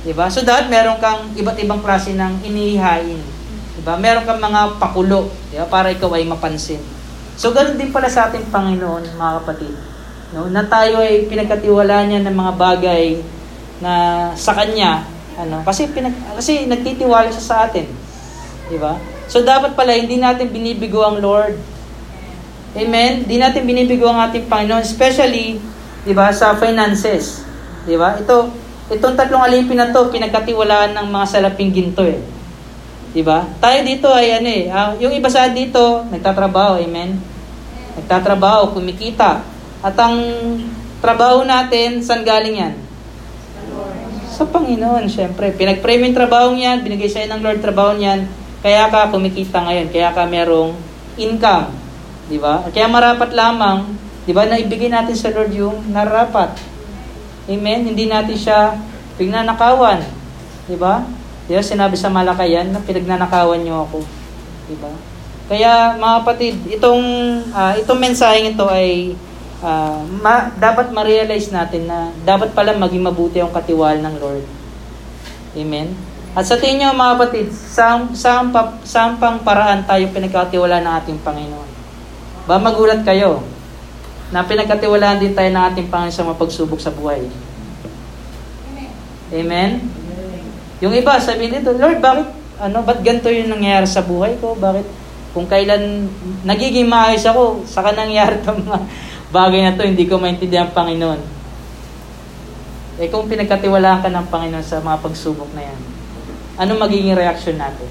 Diba? 0.00 0.32
So 0.32 0.40
dapat 0.40 0.72
meron 0.72 0.96
kang 0.96 1.28
iba't 1.36 1.60
ibang 1.60 1.84
klase 1.84 2.16
ng 2.16 2.40
inihain. 2.44 3.20
Diba? 3.76 4.00
Meron 4.00 4.24
kang 4.24 4.40
mga 4.40 4.80
pakulo, 4.80 5.28
diba? 5.52 5.68
para 5.68 5.92
ikaw 5.92 6.16
ay 6.16 6.24
mapansin. 6.24 6.80
So 7.36 7.52
ganoon 7.52 7.76
din 7.76 7.92
pala 7.92 8.08
sa 8.08 8.28
ating 8.28 8.48
Panginoon, 8.48 9.16
mga 9.16 9.32
kapatid. 9.44 9.72
No? 10.32 10.48
Na 10.48 10.64
tayo 10.64 11.00
ay 11.00 11.28
pinagkatiwala 11.28 12.08
niya 12.08 12.24
ng 12.24 12.36
mga 12.36 12.52
bagay 12.56 13.20
na 13.80 13.92
sa 14.36 14.52
Kanya, 14.52 15.04
ano, 15.40 15.64
kasi, 15.64 15.88
pinag, 15.88 16.12
kasi 16.36 16.68
nagtitiwala 16.68 17.32
siya 17.32 17.44
sa 17.44 17.56
atin. 17.64 17.88
Diba? 18.68 19.00
So 19.24 19.40
dapat 19.40 19.72
pala 19.72 19.96
hindi 19.96 20.20
natin 20.20 20.52
binibigo 20.52 21.00
ang 21.00 21.20
Lord. 21.24 21.56
Amen? 22.76 23.24
Di 23.24 23.40
natin 23.40 23.64
binibigo 23.64 24.04
ang 24.08 24.20
ating 24.28 24.48
Panginoon, 24.48 24.84
especially, 24.84 25.56
di 26.04 26.12
ba, 26.12 26.28
sa 26.30 26.52
finances. 26.56 27.42
Di 27.88 27.96
ba? 27.96 28.20
Ito, 28.20 28.52
itong 28.90 29.14
tatlong 29.14 29.46
alipin 29.46 29.78
na 29.78 29.94
to, 29.94 30.10
pinagkatiwalaan 30.10 30.98
ng 30.98 31.06
mga 31.08 31.26
salaping 31.30 31.70
ginto 31.70 32.02
eh. 32.02 32.18
Di 33.10 33.22
ba? 33.22 33.46
Tayo 33.58 33.82
dito 33.82 34.06
ay 34.10 34.38
ano 34.38 34.48
eh, 34.50 34.64
uh, 34.70 34.90
yung 34.98 35.14
iba 35.14 35.26
sa 35.26 35.50
dito, 35.50 36.06
nagtatrabaho, 36.10 36.78
amen? 36.82 37.18
Nagtatrabaho, 37.98 38.74
kumikita. 38.74 39.42
At 39.82 39.96
ang 39.98 40.18
trabaho 41.02 41.42
natin, 41.42 42.02
saan 42.02 42.22
galing 42.22 42.62
yan? 42.62 42.74
Sa 44.30 44.46
Panginoon, 44.46 45.10
syempre. 45.10 45.50
Pinag-pray 45.54 45.98
mo 45.98 46.06
yung 46.06 46.18
trabaho 46.18 46.54
niyan, 46.54 46.86
binigay 46.86 47.10
sa'yo 47.10 47.26
ng 47.34 47.42
Lord 47.42 47.58
trabaho 47.58 47.98
niyan, 47.98 48.30
kaya 48.62 48.86
ka 48.92 49.10
kumikita 49.10 49.58
ngayon, 49.66 49.90
kaya 49.90 50.14
ka 50.14 50.22
merong 50.30 50.76
income. 51.18 51.74
Di 52.30 52.38
ba? 52.38 52.62
Kaya 52.70 52.86
marapat 52.86 53.34
lamang, 53.34 53.90
di 54.22 54.30
ba, 54.30 54.46
na 54.46 54.54
ibigay 54.54 54.86
natin 54.86 55.18
sa 55.18 55.34
Lord 55.34 55.50
yung 55.50 55.90
narapat. 55.90 56.69
Amen? 57.50 57.82
Hindi 57.82 58.06
natin 58.06 58.38
siya 58.38 58.78
pignanakawan. 59.18 60.06
Di 60.70 60.78
ba? 60.78 61.02
Di 61.50 61.58
ba, 61.58 61.62
sinabi 61.66 61.98
sa 61.98 62.06
Malakayan 62.06 62.70
na 62.70 62.78
pinagnanakawan 62.78 63.58
niyo 63.58 63.82
ako. 63.90 64.06
Di 64.70 64.78
ba? 64.78 64.94
Kaya 65.50 65.98
mga 65.98 66.14
kapatid, 66.22 66.54
itong 66.78 67.02
uh, 67.50 67.74
itong 67.74 67.98
mensaheng 67.98 68.54
ito 68.54 68.70
ay 68.70 69.18
uh, 69.66 69.98
ma, 70.22 70.46
dapat 70.54 70.94
ma-realize 70.94 71.50
natin 71.50 71.90
na 71.90 72.14
dapat 72.22 72.54
pala 72.54 72.70
maging 72.78 73.02
mabuti 73.02 73.42
ang 73.42 73.50
katiwala 73.50 73.98
ng 73.98 74.16
Lord. 74.22 74.46
Amen? 75.58 75.90
At 76.38 76.46
sa 76.46 76.54
tingin 76.54 76.86
nyo 76.86 76.94
mga 76.94 77.18
kapatid, 77.18 77.46
saan, 77.50 78.14
saan, 78.14 78.54
pa, 78.54 78.78
saan 78.86 79.18
pang 79.18 79.42
paraan 79.42 79.82
tayo 79.82 80.06
pinagkatiwala 80.14 80.78
ng 80.86 80.94
ating 81.02 81.18
Panginoon? 81.26 81.70
Ba 82.46 82.62
magulat 82.62 83.02
kayo 83.02 83.42
na 84.30 84.46
pinagkatiwalaan 84.46 85.18
din 85.18 85.34
tayo 85.34 85.50
ng 85.50 85.64
ating 85.74 85.90
Panginoon 85.90 86.14
sa 86.14 86.26
mapagsubok 86.26 86.78
sa 86.78 86.94
buhay. 86.94 87.26
Amen? 89.30 89.82
Yung 90.80 90.94
iba, 90.94 91.18
sabihin 91.18 91.60
nito, 91.60 91.74
Lord, 91.74 91.98
bakit, 91.98 92.30
ano, 92.62 92.82
ba't 92.82 93.02
ganito 93.02 93.28
yung 93.30 93.50
nangyayari 93.50 93.86
sa 93.86 94.02
buhay 94.02 94.38
ko? 94.38 94.54
Bakit, 94.54 94.86
kung 95.30 95.46
kailan 95.46 96.10
nagiging 96.42 96.90
maayos 96.90 97.22
ako, 97.26 97.62
saka 97.66 97.94
nangyayari 97.94 98.38
itong 98.42 98.66
mga 98.66 98.80
bagay 99.30 99.60
na 99.62 99.76
to, 99.78 99.86
hindi 99.86 100.06
ko 100.06 100.18
maintindihan 100.18 100.70
ang 100.70 100.74
Panginoon. 100.74 101.20
Eh 103.00 103.08
kung 103.08 103.30
pinagkatiwalaan 103.30 104.02
ka 104.02 104.10
ng 104.10 104.26
Panginoon 104.28 104.66
sa 104.66 104.82
mga 104.82 104.98
pagsubok 104.98 105.50
na 105.54 105.62
yan, 105.70 105.78
ano 106.60 106.70
magiging 106.76 107.16
reaksyon 107.16 107.56
natin? 107.56 107.88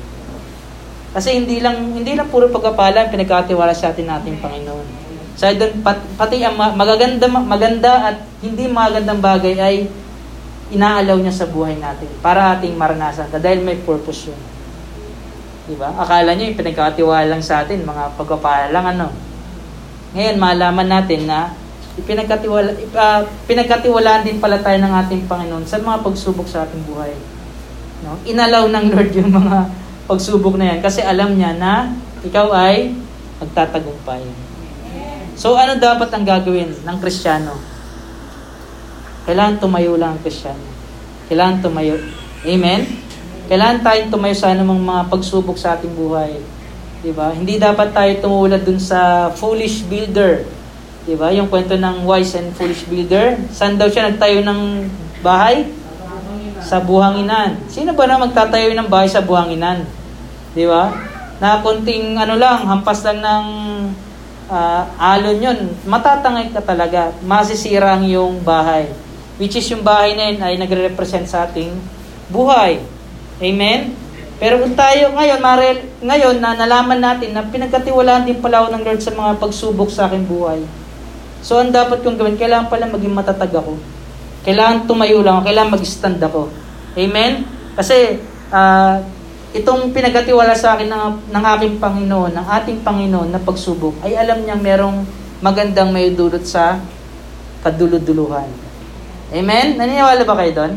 Kasi 1.10 1.34
hindi 1.34 1.58
lang 1.58 1.98
hindi 1.98 2.14
lang 2.14 2.30
puro 2.30 2.54
pagpapala 2.54 3.08
ang 3.08 3.10
pinagkatiwala 3.10 3.74
sa 3.74 3.90
atin 3.90 4.06
nating 4.06 4.38
Panginoon. 4.38 4.99
Sa 5.40 5.56
doon 5.56 5.80
pat, 5.80 6.04
pati 6.20 6.44
ang 6.44 6.60
magaganda 6.60 7.32
maganda 7.32 8.12
at 8.12 8.28
hindi 8.44 8.68
magandang 8.68 9.24
bagay 9.24 9.56
ay 9.56 9.88
inaalaw 10.76 11.16
niya 11.16 11.32
sa 11.32 11.48
buhay 11.48 11.80
natin 11.80 12.12
para 12.20 12.60
ating 12.60 12.76
maranasan 12.76 13.32
dahil 13.32 13.64
may 13.64 13.80
purpose 13.80 14.28
yun. 14.28 14.40
Diba? 15.72 15.96
Akala 15.96 16.36
niyo 16.36 16.52
yung 16.52 16.60
pinagkatiwala 16.60 17.32
lang 17.32 17.40
sa 17.40 17.64
atin, 17.64 17.88
mga 17.88 18.20
pagpapala 18.20 18.68
lang 18.68 19.00
ano. 19.00 19.16
Ngayon, 20.12 20.36
malaman 20.42 20.88
natin 20.92 21.24
na 21.24 21.56
pinagkatiwala, 22.04 22.76
uh, 22.76 23.22
pinagkatiwalaan 23.48 24.28
din 24.28 24.44
pala 24.44 24.60
tayo 24.60 24.76
ng 24.76 24.94
ating 25.08 25.24
Panginoon 25.24 25.64
sa 25.64 25.80
mga 25.80 26.04
pagsubok 26.04 26.52
sa 26.52 26.68
ating 26.68 26.84
buhay. 26.84 27.16
No? 28.04 28.20
Inalaw 28.28 28.68
ng 28.68 28.86
Lord 28.92 29.12
yung 29.16 29.32
mga 29.32 29.72
pagsubok 30.04 30.60
na 30.60 30.76
yan 30.76 30.80
kasi 30.84 31.00
alam 31.00 31.32
niya 31.38 31.56
na 31.56 31.96
ikaw 32.28 32.52
ay 32.52 32.92
magtatagumpay. 33.40 34.49
So 35.40 35.56
ano 35.56 35.80
dapat 35.80 36.12
ang 36.12 36.28
gagawin 36.28 36.84
ng 36.84 36.98
Kristiyano? 37.00 37.56
Kailangan 39.24 39.64
tumayo 39.64 39.96
lang 39.96 40.20
ang 40.20 40.22
Kristiyano. 40.22 40.68
Kailangan 41.32 41.64
tumayo. 41.64 41.96
Amen? 42.44 42.84
Kailangan 43.48 43.80
tayong 43.80 44.12
tumayo 44.12 44.36
sa 44.36 44.52
anumang 44.52 44.84
mga 44.84 45.08
pagsubok 45.08 45.56
sa 45.56 45.80
ating 45.80 45.96
buhay. 45.96 46.44
Diba? 47.00 47.32
Hindi 47.32 47.56
dapat 47.56 47.96
tayo 47.96 48.12
tumulad 48.20 48.68
dun 48.68 48.84
sa 48.84 49.32
foolish 49.32 49.88
builder. 49.88 50.44
Diba? 51.08 51.32
Yung 51.32 51.48
kwento 51.48 51.80
ng 51.80 52.04
wise 52.04 52.36
and 52.36 52.52
foolish 52.52 52.84
builder. 52.92 53.40
Saan 53.56 53.80
daw 53.80 53.88
siya 53.88 54.12
nagtayo 54.12 54.44
ng 54.44 54.92
bahay? 55.24 55.72
Sa 56.60 56.84
buhanginan. 56.84 57.64
Sino 57.72 57.96
ba 57.96 58.04
na 58.12 58.20
magtatayo 58.20 58.76
ng 58.76 58.92
bahay 58.92 59.08
sa 59.08 59.24
buhanginan? 59.24 59.88
Di 60.52 60.68
ba? 60.68 60.92
Na 61.40 61.64
konting 61.64 62.20
ano 62.20 62.36
lang, 62.36 62.68
hampas 62.68 63.08
lang 63.08 63.24
ng 63.24 63.46
uh, 64.50 64.84
alon 64.98 65.38
yun, 65.40 65.60
matatangay 65.86 66.52
ka 66.52 66.60
talaga. 66.66 67.14
Masisira 67.24 67.96
ang 67.96 68.04
iyong 68.04 68.42
bahay. 68.42 68.90
Which 69.40 69.56
is 69.56 69.70
yung 69.72 69.86
bahay 69.86 70.18
na 70.18 70.34
yun 70.34 70.40
ay 70.44 70.60
nagre-represent 70.60 71.30
sa 71.30 71.48
ating 71.48 71.72
buhay. 72.28 72.84
Amen? 73.40 73.96
Pero 74.40 74.60
kung 74.60 74.76
tayo 74.76 75.16
ngayon, 75.16 75.40
Marel, 75.40 75.78
ngayon 76.00 76.40
na 76.40 76.56
nalaman 76.56 77.00
natin 77.00 77.32
na 77.32 77.44
pinagkatiwalaan 77.48 78.28
din 78.28 78.40
pala 78.40 78.68
ng 78.72 78.84
Lord 78.84 79.00
sa 79.00 79.16
mga 79.16 79.40
pagsubok 79.40 79.92
sa 79.92 80.08
aking 80.08 80.28
buhay. 80.28 80.60
So, 81.40 81.60
ang 81.60 81.72
dapat 81.72 82.04
kong 82.04 82.20
gawin, 82.20 82.36
kailangan 82.36 82.68
pala 82.68 82.92
maging 82.92 83.16
matatag 83.16 83.52
ako. 83.52 83.80
Kailangan 84.44 84.88
tumayo 84.88 85.24
lang 85.24 85.40
ako, 85.40 85.44
kailangan 85.48 85.76
mag-stand 85.76 86.20
ako. 86.20 86.42
Amen? 87.00 87.48
Kasi, 87.80 88.20
uh, 88.52 89.04
itong 89.50 89.90
pinagkatiwala 89.90 90.54
sa 90.54 90.78
akin 90.78 90.90
ng, 90.90 91.34
ng 91.34 91.46
aking 91.58 91.74
Panginoon, 91.82 92.32
ng 92.38 92.48
ating 92.62 92.80
Panginoon 92.86 93.34
na 93.34 93.42
pagsubok, 93.42 93.98
ay 94.06 94.14
alam 94.14 94.46
niyang 94.46 94.62
merong 94.62 94.98
magandang 95.42 95.90
may 95.90 96.14
dulot 96.14 96.46
sa 96.46 96.78
kaduluduluhan. 97.66 98.46
Amen? 99.34 99.78
Naniniwala 99.78 100.22
ba 100.26 100.36
kayo 100.38 100.52
doon? 100.54 100.74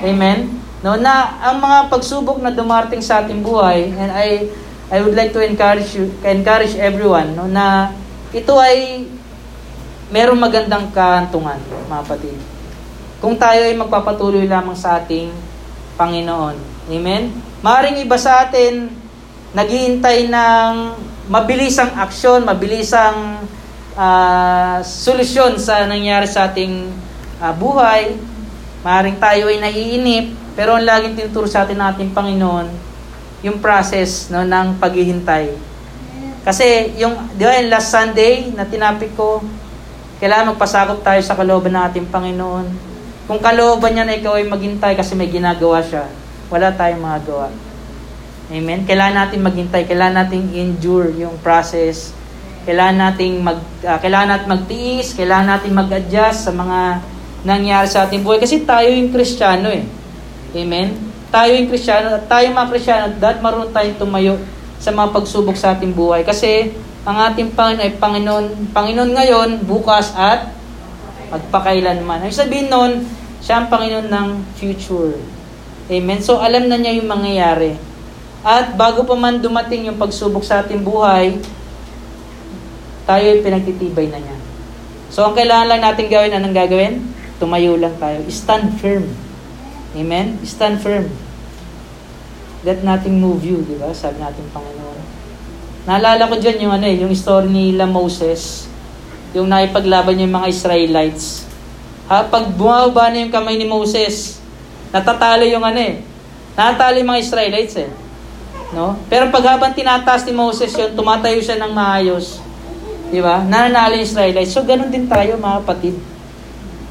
Amen? 0.00 0.38
No, 0.78 0.94
na 0.94 1.42
ang 1.42 1.58
mga 1.58 1.90
pagsubok 1.90 2.38
na 2.38 2.54
dumarting 2.54 3.02
sa 3.02 3.20
ating 3.20 3.42
buhay, 3.42 3.90
and 3.92 4.10
I 4.14 4.46
I 4.88 5.04
would 5.04 5.12
like 5.12 5.36
to 5.36 5.44
encourage 5.44 5.92
you, 5.92 6.08
encourage 6.24 6.72
everyone 6.80 7.36
no, 7.36 7.44
na 7.44 7.92
ito 8.32 8.56
ay 8.56 9.04
merong 10.08 10.40
magandang 10.40 10.88
kahantungan, 10.94 11.60
mga 11.90 12.02
kapatid. 12.08 12.38
Kung 13.20 13.36
tayo 13.36 13.68
ay 13.68 13.76
magpapatuloy 13.76 14.48
lamang 14.48 14.78
sa 14.78 15.02
ating 15.02 15.28
Panginoon. 15.98 16.56
Amen? 16.88 17.47
Maring 17.58 17.98
iba 18.06 18.14
sa 18.14 18.46
atin, 18.46 18.86
naghihintay 19.50 20.30
ng 20.30 20.72
mabilisang 21.26 21.90
aksyon, 21.98 22.46
mabilisang 22.46 23.42
uh, 23.98 24.78
solusyon 24.86 25.58
sa 25.58 25.82
nangyari 25.90 26.30
sa 26.30 26.46
ating 26.46 26.86
uh, 27.42 27.50
buhay. 27.58 28.14
Maring 28.86 29.18
tayo 29.18 29.50
ay 29.50 29.58
naiinip, 29.58 30.54
pero 30.54 30.78
ang 30.78 30.86
laging 30.86 31.18
tinuturo 31.18 31.50
sa 31.50 31.66
atin 31.66 31.82
ng 31.82 31.88
ating 31.98 32.10
Panginoon, 32.14 32.70
yung 33.42 33.58
process 33.58 34.30
no, 34.30 34.46
ng 34.46 34.78
paghihintay. 34.78 35.50
Kasi 36.46 36.94
yung, 36.94 37.18
di 37.34 37.42
ba, 37.42 37.58
yung 37.58 37.74
last 37.74 37.90
Sunday 37.90 38.54
na 38.54 38.70
tinapik 38.70 39.18
ko, 39.18 39.42
kailangan 40.22 40.54
magpasakop 40.54 41.02
tayo 41.02 41.18
sa 41.26 41.34
kalooban 41.34 41.74
ng 41.74 41.82
ating 41.90 42.06
Panginoon. 42.06 42.66
Kung 43.26 43.42
kalooban 43.42 43.98
niya 43.98 44.06
na 44.06 44.14
ikaw 44.14 44.38
ay 44.38 44.46
maghintay 44.46 44.94
kasi 44.94 45.18
may 45.18 45.26
ginagawa 45.26 45.82
siya, 45.82 46.06
wala 46.48 46.72
tayong 46.72 47.00
magagawa. 47.00 47.48
Amen? 48.48 48.88
Kailangan 48.88 49.16
natin 49.28 49.44
maghintay, 49.44 49.84
kailangan 49.84 50.24
natin 50.24 50.48
endure 50.56 51.12
yung 51.12 51.36
process, 51.44 52.16
kailangan 52.64 53.12
nating 53.12 53.44
mag 53.44 53.60
uh, 53.84 53.98
kailangan 54.00 54.28
natin 54.36 54.48
magtiis, 54.48 55.12
kailangan 55.12 55.56
natin 55.56 55.72
mag-adjust 55.76 56.48
sa 56.48 56.52
mga 56.52 56.80
nangyari 57.44 57.86
sa 57.88 58.08
ating 58.08 58.24
buhay 58.24 58.40
kasi 58.40 58.64
tayo 58.64 58.88
yung 58.88 59.12
Kristiyano 59.12 59.68
eh. 59.68 59.84
Amen? 60.56 60.96
Tayo 61.28 61.50
yung 61.60 61.68
Kristiyano 61.68 62.16
at 62.16 62.24
tayo 62.24 62.44
mga 62.48 62.70
Kristiyano, 62.72 63.04
dapat 63.20 63.40
marunong 63.44 63.72
tayong 63.72 63.98
tumayo 64.00 64.34
sa 64.80 64.92
mga 64.92 65.12
pagsubok 65.12 65.56
sa 65.56 65.76
ating 65.76 65.92
buhay 65.92 66.24
kasi 66.24 66.72
ang 67.08 67.16
ating 67.32 67.56
Panginoon 67.56 67.84
ay 67.84 67.92
Panginoon, 67.96 68.46
Panginoon 68.72 69.12
ngayon, 69.16 69.48
bukas 69.64 70.12
at 70.12 70.52
magpakailanman. 71.32 72.24
Ang 72.24 72.32
sabihin 72.32 72.68
nun, 72.68 73.04
siya 73.40 73.64
ang 73.64 73.68
Panginoon 73.72 74.08
ng 74.08 74.28
future. 74.60 75.16
Amen? 75.88 76.20
So, 76.20 76.36
alam 76.36 76.68
na 76.68 76.76
niya 76.76 77.00
yung 77.00 77.08
mangyayari. 77.08 77.80
At 78.44 78.76
bago 78.76 79.08
pa 79.08 79.16
man 79.16 79.40
dumating 79.40 79.88
yung 79.88 79.98
pagsubok 79.98 80.44
sa 80.44 80.60
ating 80.60 80.84
buhay, 80.84 81.40
tayo 83.08 83.24
ay 83.24 83.40
pinagtitibay 83.40 84.12
na 84.12 84.20
niya. 84.20 84.36
So, 85.08 85.24
ang 85.24 85.32
kailangan 85.32 85.66
lang 85.72 85.80
natin 85.80 86.12
gawin, 86.12 86.32
anong 86.36 86.56
gagawin? 86.56 86.94
Tumayo 87.40 87.80
lang 87.80 87.96
tayo. 87.96 88.20
Stand 88.28 88.76
firm. 88.76 89.08
Amen? 89.96 90.36
Stand 90.44 90.84
firm. 90.84 91.08
Let 92.68 92.84
nothing 92.84 93.16
move 93.16 93.40
you, 93.40 93.64
di 93.64 93.80
ba? 93.80 93.88
Sabi 93.96 94.20
natin 94.20 94.44
Panginoon. 94.52 95.00
Naalala 95.88 96.28
ko 96.28 96.36
dyan 96.36 96.68
yung, 96.68 96.72
ano, 96.76 96.84
eh, 96.84 97.00
yung 97.00 97.14
story 97.16 97.48
nila 97.48 97.88
Moses, 97.88 98.68
yung 99.32 99.48
naipaglaban 99.48 100.20
yung 100.20 100.36
mga 100.36 100.52
Israelites. 100.52 101.48
Ha, 102.12 102.28
pag 102.28 102.52
bumaba 102.52 103.08
na 103.08 103.24
yung 103.24 103.32
kamay 103.32 103.56
ni 103.56 103.64
Moses, 103.64 104.37
natatalo 104.90 105.44
yung 105.48 105.64
ano 105.64 105.80
eh. 105.80 106.00
Natatalo 106.58 106.94
yung 107.00 107.10
mga 107.12 107.22
Israelites 107.22 107.74
eh. 107.78 107.90
No? 108.72 109.00
Pero 109.08 109.32
pag 109.32 109.56
habang 109.56 109.72
tinataas 109.72 110.28
ni 110.28 110.34
Moses 110.36 110.72
yun, 110.76 110.92
tumatayo 110.92 111.40
siya 111.40 111.56
ng 111.60 111.72
maayos. 111.72 112.40
Di 113.08 113.24
ba? 113.24 113.40
Nananalo 113.40 113.96
yung 113.96 114.04
Israelites. 114.04 114.52
So, 114.52 114.64
ganun 114.64 114.92
din 114.92 115.08
tayo 115.08 115.40
mga 115.40 115.64
kapatid. 115.64 115.96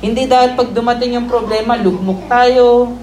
Hindi 0.01 0.25
dahil 0.25 0.57
pag 0.57 0.73
dumating 0.73 1.17
yung 1.17 1.29
problema, 1.29 1.77
lugmok 1.77 2.25
tayo. 2.25 2.93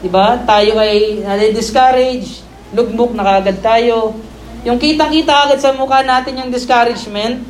Di 0.00 0.08
ba? 0.08 0.40
Tayo 0.44 0.76
ay 0.76 1.24
discourage. 1.52 2.44
Lugmok 2.72 3.16
na 3.16 3.24
kagad 3.24 3.60
tayo. 3.64 4.16
Yung 4.64 4.76
kitang-kita 4.76 5.32
agad 5.48 5.56
sa 5.56 5.72
mukha 5.72 6.04
natin 6.04 6.36
yung 6.36 6.52
discouragement, 6.52 7.40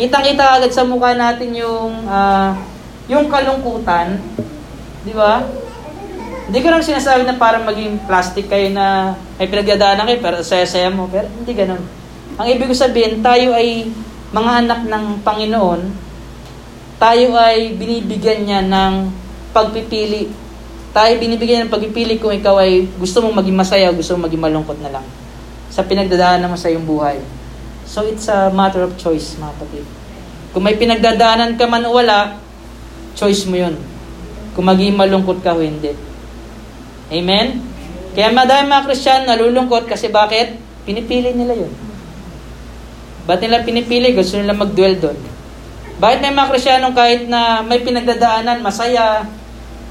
kitang-kita 0.00 0.60
agad 0.60 0.72
sa 0.72 0.80
mukha 0.80 1.12
natin 1.12 1.52
yung 1.52 2.08
uh, 2.08 2.56
yung 3.04 3.28
kalungkutan, 3.28 4.16
di 5.04 5.12
ba? 5.12 5.44
Hindi 6.46 6.62
ko 6.62 6.70
lang 6.70 6.86
sinasabi 6.86 7.26
na 7.26 7.34
para 7.34 7.58
maging 7.58 8.06
plastic 8.06 8.46
kayo 8.46 8.70
na 8.70 9.18
may 9.34 9.50
pinagdadaanan 9.50 10.06
kayo 10.06 10.22
pero 10.22 10.36
saya-saya 10.46 10.94
mo, 10.94 11.10
pero 11.10 11.26
hindi 11.26 11.50
ganun. 11.50 11.82
Ang 12.38 12.46
ibig 12.54 12.70
ko 12.70 12.74
sabihin, 12.76 13.18
tayo 13.18 13.50
ay 13.50 13.90
mga 14.30 14.52
anak 14.62 14.80
ng 14.86 15.04
Panginoon, 15.26 15.82
tayo 17.02 17.34
ay 17.34 17.74
binibigyan 17.74 18.46
niya 18.46 18.62
ng 18.62 19.10
pagpipili. 19.50 20.30
Tayo 20.94 21.12
binibigyan 21.18 21.66
ng 21.66 21.72
pagpipili 21.74 22.22
kung 22.22 22.30
ikaw 22.30 22.62
ay 22.62 22.86
gusto 22.94 23.26
mong 23.26 23.42
maging 23.42 23.58
masaya 23.58 23.90
o 23.90 23.98
gusto 23.98 24.14
mong 24.14 24.30
maging 24.30 24.46
malungkot 24.46 24.78
na 24.78 24.94
lang 24.94 25.06
sa 25.66 25.82
pinagdadaanan 25.82 26.46
mo 26.46 26.54
sa 26.54 26.70
iyong 26.70 26.86
buhay. 26.86 27.18
So 27.90 28.06
it's 28.06 28.30
a 28.30 28.54
matter 28.54 28.86
of 28.86 28.94
choice, 28.94 29.34
mga 29.34 29.50
kapatid. 29.58 29.84
Kung 30.54 30.62
may 30.62 30.78
pinagdadaanan 30.78 31.58
ka 31.58 31.66
man 31.66 31.90
o 31.90 31.98
wala, 31.98 32.38
choice 33.18 33.50
mo 33.50 33.58
yun. 33.58 33.74
Kung 34.54 34.70
maging 34.70 34.94
malungkot 34.94 35.42
ka 35.42 35.52
o 35.52 35.60
hindi. 35.60 36.05
Amen? 37.12 37.62
Kaya 38.16 38.32
madami 38.32 38.72
mga 38.72 38.86
Christian 38.88 39.28
nalulungkot 39.28 39.86
kasi 39.86 40.08
bakit? 40.08 40.56
Pinipili 40.86 41.34
nila 41.34 41.54
yun. 41.66 41.72
Ba't 43.26 43.42
nila 43.42 43.66
pinipili? 43.66 44.14
Gusto 44.14 44.38
nila 44.38 44.54
mag-dwell 44.54 45.02
doon. 45.02 45.18
Bakit 45.96 46.18
may 46.22 46.32
mga 46.32 46.50
Kristyanong 46.52 46.94
kahit 46.94 47.24
na 47.26 47.64
may 47.64 47.80
pinagdadaanan, 47.80 48.60
masaya, 48.60 49.24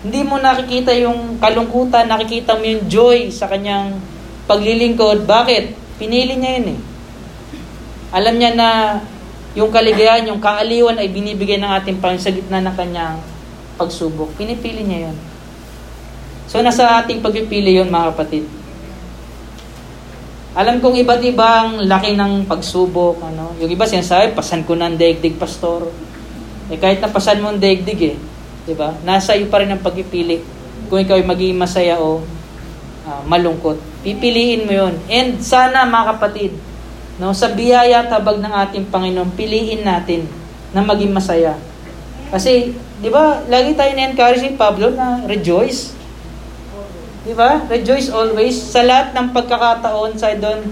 hindi 0.05 0.21
mo 0.21 0.37
nakikita 0.37 0.93
yung 0.93 1.41
kalungkutan, 1.41 2.05
nakikita 2.05 2.55
mo 2.55 2.63
yung 2.63 2.85
joy 2.85 3.33
sa 3.33 3.49
kanyang 3.49 3.97
paglilingkod. 4.45 5.25
Bakit? 5.25 5.73
Pinili 5.97 6.37
niya 6.37 6.51
yun 6.61 6.67
eh. 6.77 6.79
Alam 8.13 8.37
niya 8.37 8.51
na 8.53 8.69
yung 9.57 9.73
kaligayahan, 9.73 10.29
yung 10.29 10.39
kaaliwan 10.39 11.01
ay 11.01 11.09
binibigay 11.09 11.57
ng 11.57 11.71
ating 11.81 11.97
Panginoon 11.97 12.23
sa 12.23 12.31
gitna 12.31 12.61
ng 12.61 12.75
kanyang 12.77 13.17
pagsubok. 13.75 14.31
Pinipili 14.37 14.85
niya 14.85 15.09
yun. 15.09 15.17
So, 16.55 16.63
nasa 16.63 17.03
ating 17.03 17.19
pagpipili 17.19 17.75
yun, 17.75 17.91
mga 17.91 18.15
kapatid. 18.15 18.47
Alam 20.55 20.79
kong 20.79 20.95
iba't 21.03 21.19
ibang 21.27 21.83
laki 21.83 22.15
ng 22.15 22.47
pagsubok. 22.47 23.19
Ano? 23.19 23.51
Yung 23.59 23.67
iba 23.67 23.83
sinasabi, 23.83 24.31
pasan 24.31 24.63
ko 24.63 24.71
ng 24.71 24.95
daigdig, 24.95 25.35
pastor. 25.35 25.91
Eh, 26.71 26.79
kahit 26.79 27.03
napasan 27.03 27.43
mo 27.43 27.51
ang 27.51 27.59
daigdig 27.59 27.99
eh. 27.99 28.15
Diba? 28.63 28.95
Nasa 29.03 29.35
iyo 29.35 29.51
pa 29.51 29.59
rin 29.59 29.75
ang 29.75 29.83
pagpipili 29.83 30.47
kung 30.87 31.03
ikaw 31.03 31.19
ay 31.19 31.27
magiging 31.27 31.59
masaya 31.59 31.99
o 31.99 32.23
uh, 33.03 33.21
malungkot. 33.27 33.75
Pipiliin 34.07 34.63
mo 34.63 34.71
yon. 34.71 34.95
And 35.11 35.43
sana 35.43 35.83
mga 35.83 36.15
kapatid, 36.15 36.55
no, 37.19 37.35
sa 37.35 37.51
biyaya 37.51 38.07
tabag 38.07 38.39
ng 38.39 38.55
ating 38.63 38.87
Panginoon, 38.87 39.35
piliin 39.35 39.83
natin 39.83 40.23
na 40.71 40.79
maging 40.87 41.11
masaya. 41.11 41.59
Kasi, 42.31 42.71
di 43.03 43.11
ba, 43.11 43.43
lagi 43.51 43.75
tayo 43.75 43.91
na-encourage 43.91 44.39
ni 44.39 44.55
Pablo 44.55 44.95
na 44.95 45.19
rejoice. 45.27 46.04
Di 47.25 47.33
ba? 47.33 47.65
Rejoice 47.65 48.13
always. 48.13 48.53
Sa 48.53 48.85
lahat 48.85 49.17
ng 49.17 49.33
pagkakataon, 49.33 50.13
sa 50.13 50.29
doon, 50.37 50.69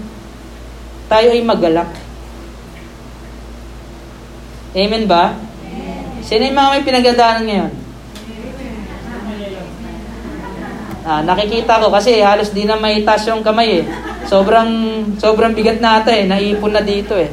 tayo 1.10 1.28
ay 1.34 1.42
magalak. 1.42 1.90
Amen 4.74 5.10
ba? 5.10 5.34
Sino 6.22 6.46
yung 6.46 6.56
mga 6.56 6.72
may 6.72 6.84
pinagdadaanan 6.86 7.44
ngayon? 7.46 7.72
Ah, 11.04 11.20
nakikita 11.20 11.84
ko 11.84 11.92
kasi 11.92 12.24
halos 12.24 12.56
di 12.56 12.64
na 12.64 12.80
may 12.80 13.04
taas 13.04 13.28
yung 13.28 13.44
kamay 13.44 13.82
eh. 13.82 13.84
Sobrang 14.24 14.70
sobrang 15.20 15.52
bigat 15.52 15.76
na 15.76 16.00
ata 16.00 16.08
eh, 16.08 16.24
naipon 16.24 16.72
na 16.72 16.80
dito 16.80 17.12
eh. 17.12 17.28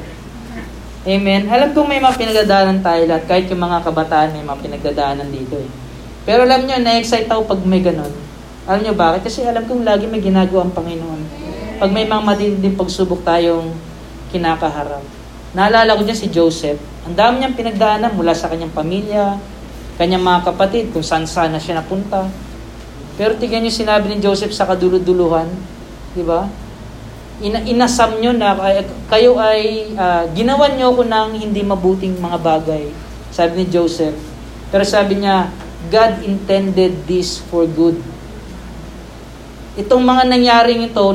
Amen. 1.07 1.47
Alam 1.47 1.71
kong 1.71 1.87
may 1.87 2.03
mga 2.03 2.19
pinagdadaanan 2.19 2.83
tayo 2.83 3.07
lahat, 3.07 3.25
kahit 3.25 3.45
yung 3.47 3.63
mga 3.63 3.79
kabataan 3.81 4.35
may 4.35 4.43
mga 4.43 4.59
pinagdadaanan 4.59 5.29
dito 5.31 5.55
eh. 5.57 5.69
Pero 6.27 6.45
alam 6.45 6.67
nyo, 6.67 6.77
na-excite 6.77 7.31
ako 7.31 7.47
pag 7.47 7.61
may 7.65 7.81
ganun. 7.81 8.11
Alam 8.69 8.81
nyo 8.85 8.93
bakit? 8.93 9.25
Kasi 9.25 9.41
alam 9.41 9.65
kong 9.65 9.81
lagi 9.81 10.05
may 10.05 10.21
ginagawa 10.21 10.69
ang 10.69 10.73
Panginoon. 10.73 11.21
Pag 11.81 11.89
may 11.89 12.05
mga 12.05 12.21
matinding 12.21 12.77
pagsubok 12.77 13.25
tayong 13.25 13.73
kinakaharap. 14.29 15.01
Naalala 15.57 15.97
ko 15.97 16.05
dyan 16.05 16.19
si 16.19 16.29
Joseph. 16.29 16.77
Ang 17.03 17.17
dami 17.17 17.41
niyang 17.41 17.57
pinagdaanan 17.57 18.13
mula 18.13 18.31
sa 18.37 18.47
kanyang 18.47 18.71
pamilya, 18.71 19.35
kanyang 19.97 20.21
mga 20.21 20.53
kapatid, 20.53 20.93
kung 20.93 21.01
saan 21.01 21.25
sana 21.25 21.57
siya 21.57 21.81
napunta. 21.81 22.29
Pero 23.17 23.35
tingnan 23.35 23.65
niyo 23.65 23.73
sinabi 23.73 24.13
ni 24.13 24.23
Joseph 24.23 24.53
sa 24.53 24.69
kaduluduluhan, 24.69 25.49
di 26.15 26.23
ba? 26.23 26.47
Ina 27.41 27.65
inasam 27.65 28.21
niyo 28.21 28.37
na 28.37 28.53
kayo 29.09 29.41
ay 29.41 29.91
uh, 29.97 30.29
ginawan 30.37 30.77
niyo 30.77 30.93
ako 30.93 31.09
ng 31.09 31.29
hindi 31.41 31.65
mabuting 31.65 32.21
mga 32.21 32.37
bagay 32.37 32.85
Sabi 33.31 33.63
ni 33.63 33.65
Joseph. 33.71 34.13
Pero 34.69 34.83
sabi 34.83 35.23
niya, 35.23 35.47
God 35.87 36.21
intended 36.27 37.07
this 37.07 37.39
for 37.39 37.63
good. 37.63 37.97
Itong 39.79 40.03
mga 40.03 40.27
nangyaring 40.27 40.83
ito, 40.83 41.05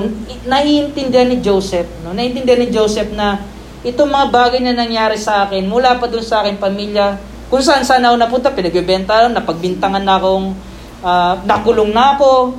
naiintindihan 0.48 1.28
ni 1.28 1.44
Joseph. 1.44 1.84
No? 2.00 2.16
Naiintindihan 2.16 2.60
ni 2.64 2.72
Joseph 2.72 3.12
na 3.12 3.44
itong 3.84 4.08
mga 4.08 4.26
bagay 4.32 4.60
na 4.64 4.72
nangyari 4.72 5.20
sa 5.20 5.44
akin, 5.44 5.68
mula 5.68 6.00
pa 6.00 6.08
dun 6.08 6.24
sa 6.24 6.40
akin 6.40 6.56
pamilya, 6.56 7.20
kung 7.46 7.62
saan 7.62 7.86
saan 7.86 8.02
ako 8.02 8.16
napunta, 8.18 8.50
pinagbibenta, 8.50 9.28
napagbintangan 9.30 10.02
na 10.02 10.18
akong, 10.18 10.56
uh, 11.04 11.34
nakulong 11.46 11.92
na 11.94 12.18
ako. 12.18 12.58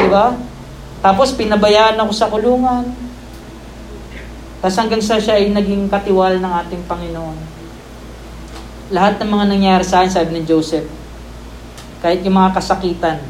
Di 0.00 0.08
ba? 0.08 0.32
Tapos 1.04 1.36
pinabayaan 1.36 2.00
ako 2.00 2.12
sa 2.14 2.30
kulungan. 2.32 2.88
Tapos 4.60 4.76
hanggang 4.76 5.02
sa 5.04 5.20
siya 5.20 5.36
ay 5.36 5.52
naging 5.52 5.88
katiwal 5.88 6.40
ng 6.40 6.52
ating 6.64 6.84
Panginoon. 6.88 7.38
Lahat 8.94 9.20
ng 9.20 9.28
mga 9.28 9.46
nangyari 9.48 9.84
sa 9.84 10.00
akin, 10.00 10.12
sabi 10.12 10.38
ni 10.38 10.42
Joseph, 10.48 10.88
kahit 12.00 12.24
yung 12.24 12.36
mga 12.40 12.56
kasakitan, 12.56 13.20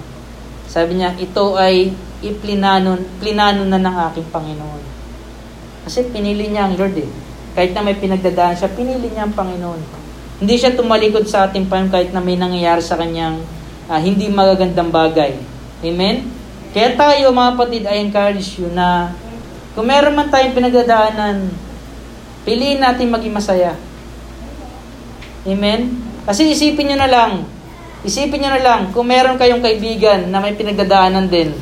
sabi 0.70 1.02
niya, 1.02 1.18
ito 1.18 1.58
ay 1.58 1.90
iplinano, 2.22 2.94
plinano 3.18 3.66
na 3.66 3.82
ng 3.82 3.96
aking 4.06 4.30
Panginoon. 4.30 4.82
Kasi 5.82 6.06
pinili 6.14 6.46
niya 6.46 6.70
ang 6.70 6.78
Lord 6.78 6.94
eh. 6.94 7.10
Kahit 7.58 7.74
na 7.74 7.82
may 7.82 7.98
pinagdadaan 7.98 8.54
siya, 8.54 8.70
pinili 8.70 9.10
niya 9.10 9.26
ang 9.26 9.34
Panginoon. 9.34 9.82
Hindi 10.38 10.54
siya 10.54 10.78
tumalikod 10.78 11.26
sa 11.26 11.50
ating 11.50 11.66
Panginoon 11.66 11.90
kahit 11.90 12.10
na 12.14 12.22
may 12.22 12.38
nangyayari 12.38 12.78
sa 12.78 12.94
kanyang 12.94 13.42
uh, 13.90 13.98
hindi 13.98 14.30
magagandang 14.30 14.94
bagay. 14.94 15.34
Amen? 15.82 16.30
Kaya 16.70 16.94
tayo 16.94 17.34
mga 17.34 17.50
kapatid, 17.58 17.82
I 17.90 18.06
encourage 18.06 18.62
you 18.62 18.70
na 18.70 19.10
kung 19.74 19.90
meron 19.90 20.14
man 20.14 20.30
tayong 20.30 20.54
pinagdadaanan, 20.54 21.50
piliin 22.46 22.78
natin 22.78 23.10
maging 23.10 23.34
masaya. 23.34 23.74
Amen? 25.42 25.98
Kasi 26.30 26.46
isipin 26.54 26.94
nyo 26.94 26.98
na 27.02 27.10
lang, 27.10 27.32
Isipin 28.00 28.40
nyo 28.40 28.50
na 28.56 28.62
lang, 28.64 28.80
kung 28.96 29.04
meron 29.04 29.36
kayong 29.36 29.60
kaibigan 29.60 30.32
na 30.32 30.40
may 30.40 30.56
pinagdadaanan 30.56 31.28
din, 31.28 31.52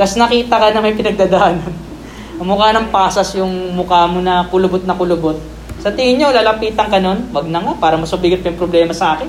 tapos 0.00 0.16
nakita 0.16 0.56
ka 0.56 0.72
na 0.72 0.80
may 0.80 0.96
pinagdadaanan, 0.96 1.72
ang 2.40 2.46
mukha 2.48 2.72
ng 2.72 2.88
pasas 2.88 3.36
yung 3.36 3.76
mukha 3.76 4.08
mo 4.08 4.24
na 4.24 4.48
kulubot 4.48 4.80
na 4.88 4.96
kulubot, 4.96 5.36
sa 5.82 5.90
tingin 5.90 6.22
nyo, 6.22 6.28
lalapitan 6.30 6.86
ka 6.86 7.02
nun, 7.02 7.26
wag 7.34 7.50
na 7.50 7.58
nga, 7.58 7.74
para 7.74 7.98
mas 7.98 8.14
pa 8.14 8.22
yung 8.22 8.54
problema 8.54 8.94
sa 8.94 9.18
akin. 9.18 9.26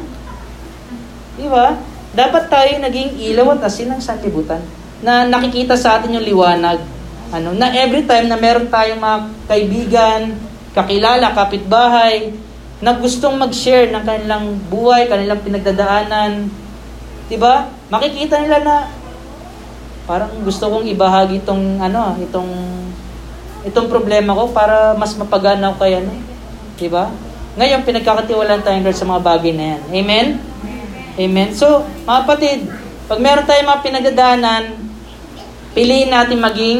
Di 1.33 1.49
ba? 1.49 1.73
Dapat 2.13 2.43
tayo 2.45 2.77
naging 2.77 3.17
ilaw 3.33 3.57
at 3.57 3.65
asin 3.65 3.89
ng 3.89 3.97
sanlibutan 3.97 4.61
na 5.01 5.25
nakikita 5.25 5.73
sa 5.73 5.97
atin 5.97 6.13
yung 6.13 6.21
liwanag. 6.21 6.77
Ano, 7.33 7.57
na 7.57 7.73
every 7.73 8.05
time 8.05 8.29
na 8.29 8.37
meron 8.37 8.69
tayong 8.69 9.01
mga 9.01 9.17
kaibigan, 9.49 10.21
kakilala, 10.77 11.33
kapitbahay, 11.33 12.29
na 12.83 12.91
gustong 12.99 13.39
mag-share 13.39 13.95
ng 13.95 14.03
kanilang 14.03 14.59
buhay, 14.67 15.07
kanilang 15.07 15.39
pinagdadaanan. 15.39 16.51
'Di 17.31 17.39
ba? 17.39 17.71
Makikita 17.87 18.43
nila 18.43 18.59
na 18.59 18.75
parang 20.03 20.35
gusto 20.43 20.67
kong 20.67 20.83
ibahagi 20.91 21.39
itong 21.39 21.79
ano, 21.79 22.19
itong 22.19 22.51
itong 23.63 23.87
problema 23.87 24.35
ko 24.35 24.51
para 24.51 24.91
mas 24.99 25.15
mapagana 25.15 25.71
ko 25.71 25.87
kay 25.87 26.03
ano. 26.03 26.11
'Di 26.75 26.91
ba? 26.91 27.07
Ngayon 27.55 27.87
pinagkakatiwalaan 27.87 28.67
tayo 28.67 28.83
Lord 28.83 28.99
sa 28.99 29.07
mga 29.07 29.21
bagay 29.23 29.53
na 29.55 29.65
yan. 29.77 29.81
Amen? 30.03 30.27
Amen. 31.13 31.49
So, 31.53 31.85
mga 32.03 32.19
kapatid, 32.25 32.59
pag 33.05 33.21
meron 33.21 33.45
tayong 33.45 33.69
mga 33.69 33.83
pinagdadaanan, 33.85 34.63
piliin 35.77 36.09
natin 36.09 36.41
maging 36.41 36.79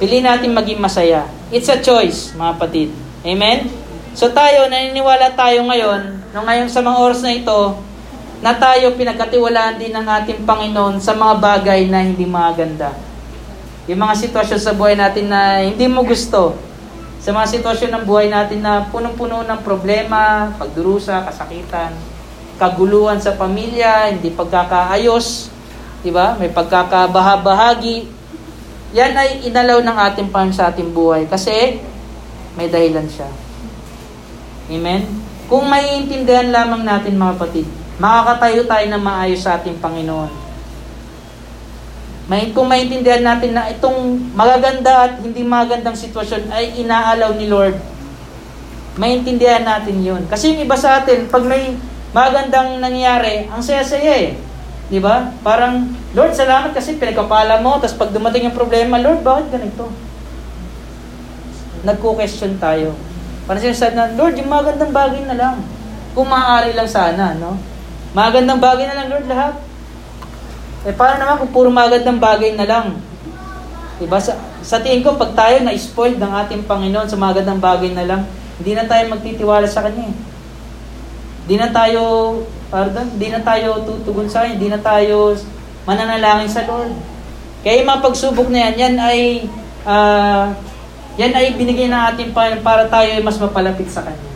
piliin 0.00 0.26
natin 0.26 0.50
maging 0.50 0.80
masaya. 0.82 1.28
It's 1.52 1.68
a 1.70 1.78
choice, 1.78 2.32
mga 2.34 2.58
kapatid. 2.58 2.88
Amen? 3.22 3.81
So 4.12 4.28
tayo, 4.28 4.68
naniniwala 4.68 5.32
tayo 5.32 5.64
ngayon, 5.64 6.32
no 6.36 6.44
ngayon 6.44 6.68
sa 6.68 6.84
mga 6.84 7.00
oras 7.00 7.24
na 7.24 7.32
ito, 7.32 7.80
na 8.44 8.52
tayo 8.52 8.92
pinagkatiwalaan 8.92 9.80
din 9.80 9.94
ng 9.94 10.04
ating 10.04 10.44
Panginoon 10.44 11.00
sa 11.00 11.16
mga 11.16 11.40
bagay 11.40 11.88
na 11.88 12.04
hindi 12.04 12.28
maganda. 12.28 12.92
Yung 13.88 14.02
mga 14.02 14.14
sitwasyon 14.18 14.60
sa 14.60 14.76
buhay 14.76 14.98
natin 14.98 15.32
na 15.32 15.64
hindi 15.64 15.88
mo 15.88 16.04
gusto, 16.04 16.52
sa 17.22 17.30
mga 17.30 17.46
sitwasyon 17.54 17.90
ng 17.94 18.04
buhay 18.04 18.26
natin 18.28 18.60
na 18.60 18.84
punong-puno 18.90 19.46
ng 19.46 19.60
problema, 19.62 20.50
pagdurusa, 20.58 21.22
kasakitan, 21.22 21.94
kaguluhan 22.58 23.22
sa 23.22 23.38
pamilya, 23.38 24.10
hindi 24.10 24.28
pagkakaayos, 24.34 25.48
di 26.02 26.10
ba? 26.10 26.34
May 26.34 26.50
pagkakabahabahagi. 26.50 28.10
Yan 28.92 29.14
ay 29.16 29.46
inalaw 29.46 29.80
ng 29.80 29.96
ating 30.10 30.28
Panginoon 30.34 30.58
sa 30.58 30.68
ating 30.68 30.90
buhay 30.90 31.24
kasi 31.30 31.80
may 32.58 32.66
dahilan 32.68 33.06
siya. 33.06 33.51
Amen? 34.70 35.02
Kung 35.50 35.66
maiintindihan 35.66 36.52
lamang 36.52 36.86
natin 36.86 37.18
mga 37.18 37.34
kapatid, 37.38 37.66
makakatayo 37.98 38.62
tayo 38.66 38.86
ng 38.88 39.02
maayos 39.02 39.42
sa 39.42 39.58
ating 39.58 39.78
Panginoon. 39.82 40.42
May, 42.30 42.54
kung 42.54 42.70
maintindihan 42.70 43.20
natin 43.20 43.52
na 43.52 43.66
itong 43.68 44.30
magaganda 44.32 45.10
at 45.10 45.12
hindi 45.20 45.42
magandang 45.42 45.98
sitwasyon 45.98 46.54
ay 46.54 46.80
inaalaw 46.80 47.34
ni 47.34 47.50
Lord, 47.50 47.76
maintindihan 48.96 49.66
natin 49.66 50.00
yun. 50.00 50.22
Kasi 50.30 50.54
yung 50.54 50.62
iba 50.62 50.78
sa 50.78 51.02
atin, 51.02 51.26
pag 51.26 51.42
may 51.42 51.74
magandang 52.14 52.78
nangyari, 52.78 53.50
ang 53.50 53.60
saya-saya 53.60 54.30
eh. 54.30 54.30
Di 54.86 55.02
ba? 55.02 55.34
Parang, 55.42 55.92
Lord, 56.14 56.32
salamat 56.32 56.70
kasi 56.72 56.96
pinagkapala 56.96 57.58
mo, 57.58 57.76
tapos 57.82 57.98
pag 57.98 58.14
dumating 58.14 58.48
yung 58.48 58.56
problema, 58.56 59.02
Lord, 59.02 59.20
bakit 59.26 59.52
ganito? 59.52 59.90
Nagko-question 61.82 62.56
tayo. 62.62 62.94
Parang 63.46 63.62
sinasabi 63.62 63.94
na, 63.98 64.14
Lord, 64.14 64.38
yung 64.38 64.50
magandang 64.50 64.94
bagay 64.94 65.22
na 65.26 65.36
lang. 65.36 65.56
Kung 66.14 66.28
maaari 66.30 66.76
lang 66.76 66.86
sana, 66.86 67.34
no? 67.34 67.58
Magandang 68.12 68.60
bagay 68.62 68.86
na 68.86 68.96
lang, 69.02 69.08
Lord, 69.10 69.26
lahat. 69.26 69.54
Eh, 70.82 70.94
paano 70.94 71.22
naman 71.22 71.36
kung 71.42 71.52
puro 71.54 71.68
magandang 71.70 72.18
bagay 72.18 72.54
na 72.58 72.66
lang? 72.66 72.86
Diba? 74.02 74.18
Sa, 74.18 74.34
sa 74.62 74.82
tingin 74.82 75.06
ko, 75.06 75.14
pag 75.14 75.34
tayo 75.34 75.62
na-spoiled 75.62 76.18
ng 76.18 76.32
ating 76.42 76.66
Panginoon 76.66 77.06
sa 77.06 77.18
magandang 77.18 77.62
bagay 77.62 77.94
na 77.94 78.06
lang, 78.06 78.22
hindi 78.58 78.72
na 78.74 78.86
tayo 78.86 79.10
magtitiwala 79.10 79.66
sa 79.66 79.86
Kanya. 79.86 80.10
Eh. 80.10 80.14
Hindi 81.42 81.56
na 81.58 81.70
tayo, 81.74 82.02
pardon, 82.70 83.10
hindi 83.14 83.28
na 83.30 83.42
tayo 83.42 83.82
tutugon 83.82 84.30
sa 84.30 84.42
Kanya, 84.42 84.54
hindi 84.58 84.70
na 84.70 84.82
tayo 84.82 85.34
mananalangin 85.86 86.50
sa 86.50 86.66
Lord. 86.66 86.94
Kaya 87.62 87.82
yung 87.82 87.90
mga 87.90 88.04
pagsubok 88.06 88.48
na 88.50 88.58
yan, 88.70 88.74
yan 88.78 88.94
ay 88.98 89.18
uh, 89.86 90.50
yan 91.20 91.32
ay 91.36 91.52
binigay 91.52 91.92
ng 91.92 92.02
ating 92.14 92.30
Panginoon 92.32 92.64
para 92.64 92.88
tayo 92.88 93.12
ay 93.12 93.20
mas 93.20 93.36
mapalapit 93.36 93.88
sa 93.92 94.00
Kanya. 94.00 94.30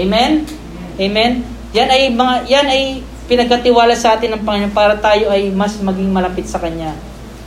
Amen? 0.00 0.48
Amen? 0.96 1.32
Yan 1.76 1.88
ay, 1.92 2.08
mga, 2.08 2.34
yan 2.48 2.66
ay 2.72 2.82
pinagkatiwala 3.28 3.92
sa 3.92 4.16
atin 4.16 4.32
ng 4.34 4.42
Panginoon 4.42 4.72
para 4.72 4.96
tayo 4.96 5.28
ay 5.28 5.52
mas 5.52 5.76
maging 5.76 6.08
malapit 6.08 6.48
sa 6.48 6.56
Kanya. 6.56 6.96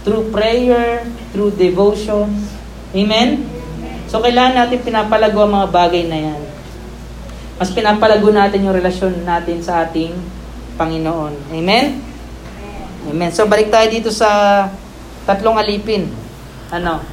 Through 0.05 0.29
prayer, 0.29 1.01
through 1.33 1.57
devotion. 1.57 2.29
Amen? 2.93 3.41
So, 4.05 4.21
kailangan 4.21 4.53
natin 4.53 4.85
pinapalago 4.85 5.41
ang 5.41 5.53
mga 5.57 5.69
bagay 5.73 6.03
na 6.05 6.19
yan. 6.29 6.41
Mas 7.57 7.73
pinapalago 7.73 8.29
natin 8.29 8.69
yung 8.69 8.77
relasyon 8.77 9.25
natin 9.25 9.65
sa 9.65 9.81
ating 9.81 10.13
Panginoon. 10.77 11.49
Amen? 11.49 11.97
Amen. 13.09 13.31
So, 13.33 13.49
balik 13.49 13.73
tayo 13.73 13.89
dito 13.89 14.13
sa 14.13 14.69
tatlong 15.25 15.57
alipin. 15.57 16.11
Ano? 16.69 17.12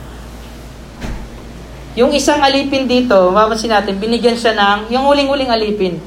Yung 1.98 2.14
isang 2.14 2.38
alipin 2.38 2.86
dito, 2.86 3.34
mapapansin 3.34 3.74
natin, 3.74 3.98
binigyan 3.98 4.38
siya 4.38 4.54
ng, 4.54 4.94
yung 4.94 5.10
uling-uling 5.10 5.50
alipin. 5.50 5.98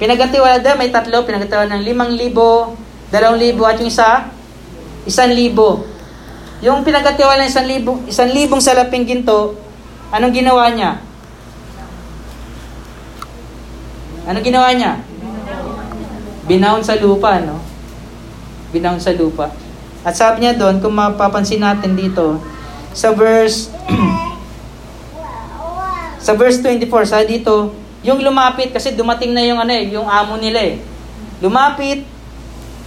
Pinagatiwala 0.00 0.64
din, 0.64 0.76
may 0.80 0.88
tatlo, 0.88 1.28
pinagatiwala 1.28 1.76
ng 1.76 1.84
limang 1.84 2.12
libo, 2.16 2.72
dalawang 3.12 3.36
libo, 3.36 3.68
at 3.68 3.76
yung 3.76 3.92
isa, 3.92 4.32
isang 5.04 5.36
libo. 5.36 5.84
Yung 6.64 6.80
pinagatiwala 6.80 7.44
ng 7.44 7.52
isang 7.52 7.68
libo, 7.68 8.00
isang 8.08 8.32
libong 8.32 8.64
salaping 8.64 9.04
ginto, 9.04 9.60
anong 10.08 10.32
ginawa 10.32 10.72
niya? 10.72 11.04
Anong 14.24 14.44
ginawa 14.44 14.72
niya? 14.72 15.04
Binaon 16.48 16.80
sa 16.80 16.96
lupa, 16.96 17.44
no? 17.44 17.60
Binaon 18.72 19.04
sa 19.04 19.12
lupa. 19.12 19.52
At 20.00 20.16
sabi 20.16 20.48
niya 20.48 20.56
doon, 20.56 20.80
kung 20.80 20.96
mapapansin 20.96 21.60
natin 21.60 21.92
dito, 21.92 22.40
sa 22.96 23.12
verse 23.12 23.68
Sa 26.26 26.34
verse 26.34 26.58
24, 26.58 26.90
sa 27.06 27.22
dito, 27.22 27.70
yung 28.02 28.18
lumapit, 28.18 28.74
kasi 28.74 28.90
dumating 28.98 29.30
na 29.30 29.46
yung 29.46 29.62
ano 29.62 29.70
eh, 29.70 29.86
yung 29.94 30.10
amo 30.10 30.34
nila 30.34 30.58
eh. 30.58 30.82
Lumapit, 31.38 32.02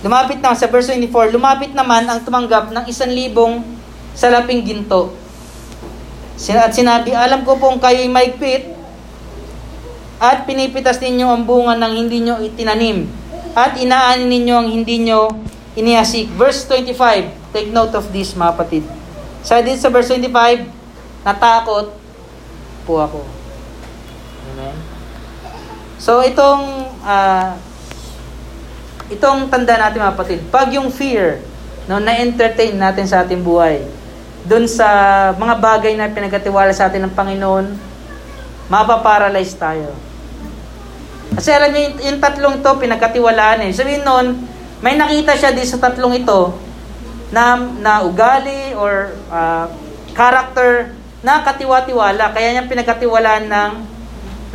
lumapit 0.04 0.43
na, 0.43 0.52
sa 0.52 0.67
verse 0.67 0.91
24, 0.91 1.32
lumapit 1.32 1.71
naman 1.71 2.04
ang 2.04 2.19
tumanggap 2.19 2.75
ng 2.75 2.84
isan 2.91 3.08
libong 3.08 3.63
salaping 4.12 4.60
ginto. 4.67 5.15
At 6.52 6.75
sinabi, 6.75 7.15
alam 7.15 7.47
ko 7.47 7.56
pong 7.56 7.80
kayo'y 7.80 8.12
maigpit 8.12 8.75
at 10.19 10.43
pinipitas 10.43 10.99
ninyo 10.99 11.32
ang 11.32 11.47
bunga 11.47 11.80
ng 11.80 11.93
hindi 11.95 12.19
nyo 12.19 12.43
itinanim 12.43 13.08
at 13.56 13.80
inaanin 13.80 14.28
ninyo 14.28 14.56
ang 14.56 14.67
hindi 14.67 14.99
nyo 15.08 15.32
iniasik. 15.80 16.28
Verse 16.36 16.67
25, 16.67 17.56
take 17.56 17.71
note 17.71 17.95
of 17.95 18.12
this 18.12 18.36
mga 18.36 18.52
kapatid. 18.52 18.84
Sa 19.47 19.63
dito 19.63 19.80
sa 19.80 19.88
verse 19.88 20.12
25, 20.12 21.23
natakot 21.23 22.09
po 22.89 22.97
ako. 22.97 23.21
Amen? 24.49 24.73
So 26.02 26.25
itong 26.25 26.89
uh, 27.06 27.54
itong 29.13 29.54
tanda 29.54 29.78
natin 29.78 30.02
mga 30.02 30.17
kapatid, 30.17 30.39
pag 30.49 30.73
yung 30.73 30.89
fear 30.89 31.45
no, 31.86 32.02
na-entertain 32.02 32.73
natin 32.73 33.06
sa 33.06 33.21
ating 33.21 33.45
buhay, 33.45 33.86
dun 34.49 34.65
sa 34.65 34.89
mga 35.38 35.56
bagay 35.62 35.93
na 35.93 36.10
pinagkatiwala 36.10 36.73
sa 36.73 36.89
atin 36.89 37.06
ng 37.06 37.13
Panginoon, 37.13 37.65
mapaparalyze 38.69 39.54
tayo. 39.58 39.93
Kasi 41.34 41.49
alam 41.54 41.69
niyo, 41.73 41.93
yung, 42.10 42.21
tatlong 42.21 42.58
to, 42.62 42.71
pinagkatiwalaan 42.78 43.69
eh. 43.69 43.71
Sabihin 43.73 44.06
nun, 44.06 44.38
may 44.82 44.97
nakita 44.97 45.38
siya 45.38 45.54
di 45.54 45.65
sa 45.65 45.82
tatlong 45.82 46.13
ito, 46.17 46.54
na, 47.30 47.58
na 47.58 48.02
ugali 48.02 48.73
or 48.73 49.13
uh, 49.30 49.69
character 50.17 50.98
na 51.19 51.43
katiwa-tiwala. 51.43 52.32
Kaya 52.32 52.55
niya 52.55 52.71
pinagkatiwalaan 52.71 53.45
ng, 53.51 53.73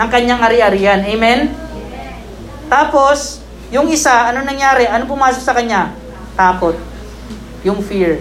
ng 0.00 0.08
kanyang 0.08 0.40
ari-arian. 0.40 1.00
Amen? 1.04 1.52
Tapos, 2.68 3.44
yung 3.68 3.88
isa, 3.92 4.32
ano 4.32 4.40
nangyari? 4.42 4.88
Ano 4.88 5.04
pumasok 5.04 5.42
sa 5.42 5.56
kanya? 5.56 5.92
Takot. 6.38 6.76
Yung 7.64 7.80
fear. 7.84 8.20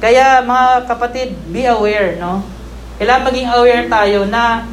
Kaya 0.00 0.40
mga 0.40 0.88
kapatid, 0.88 1.36
be 1.52 1.68
aware, 1.68 2.16
no? 2.16 2.40
Kailangan 2.96 3.28
maging 3.28 3.48
aware 3.52 3.84
tayo 3.88 4.18
na 4.28 4.64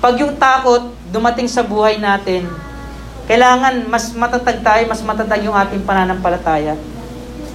pag 0.00 0.16
yung 0.20 0.36
takot 0.36 0.92
dumating 1.08 1.48
sa 1.48 1.64
buhay 1.64 1.96
natin, 1.96 2.44
kailangan 3.24 3.88
mas 3.88 4.12
matatag 4.12 4.60
tayo, 4.60 4.82
mas 4.84 5.00
matatag 5.00 5.44
yung 5.44 5.56
ating 5.56 5.84
pananampalataya. 5.84 6.76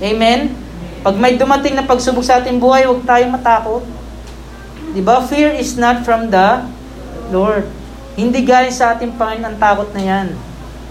Amen? 0.02 0.54
Pag 1.06 1.16
may 1.18 1.38
dumating 1.38 1.78
na 1.78 1.86
pagsubok 1.86 2.26
sa 2.26 2.42
ating 2.42 2.58
buhay, 2.58 2.90
huwag 2.90 3.06
tayong 3.06 3.34
matakot. 3.34 3.86
Di 4.90 5.02
ba? 5.06 5.22
Fear 5.22 5.58
is 5.62 5.78
not 5.78 6.02
from 6.02 6.34
the 6.34 6.66
Lord. 7.30 7.70
Hindi 8.18 8.42
galing 8.42 8.74
sa 8.74 8.98
ating 8.98 9.16
Panginoon 9.16 9.54
ang 9.54 9.58
takot 9.62 9.90
na 9.94 10.02
yan. 10.02 10.28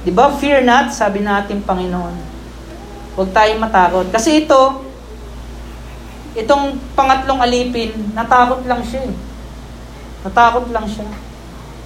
Di 0.07 0.15
ba? 0.15 0.31
Fear 0.33 0.63
not, 0.63 0.95
sabi 0.95 1.21
na 1.21 1.43
ating 1.43 1.67
Panginoon. 1.67 2.15
Huwag 3.19 3.35
tayong 3.35 3.59
matakot. 3.59 4.07
Kasi 4.15 4.47
ito, 4.47 4.87
itong 6.39 6.79
pangatlong 6.95 7.43
alipin, 7.43 8.15
natakot 8.15 8.63
lang 8.65 8.81
siya. 8.87 9.11
Eh. 9.11 9.15
Natakot 10.23 10.71
lang 10.71 10.87
siya. 10.87 11.05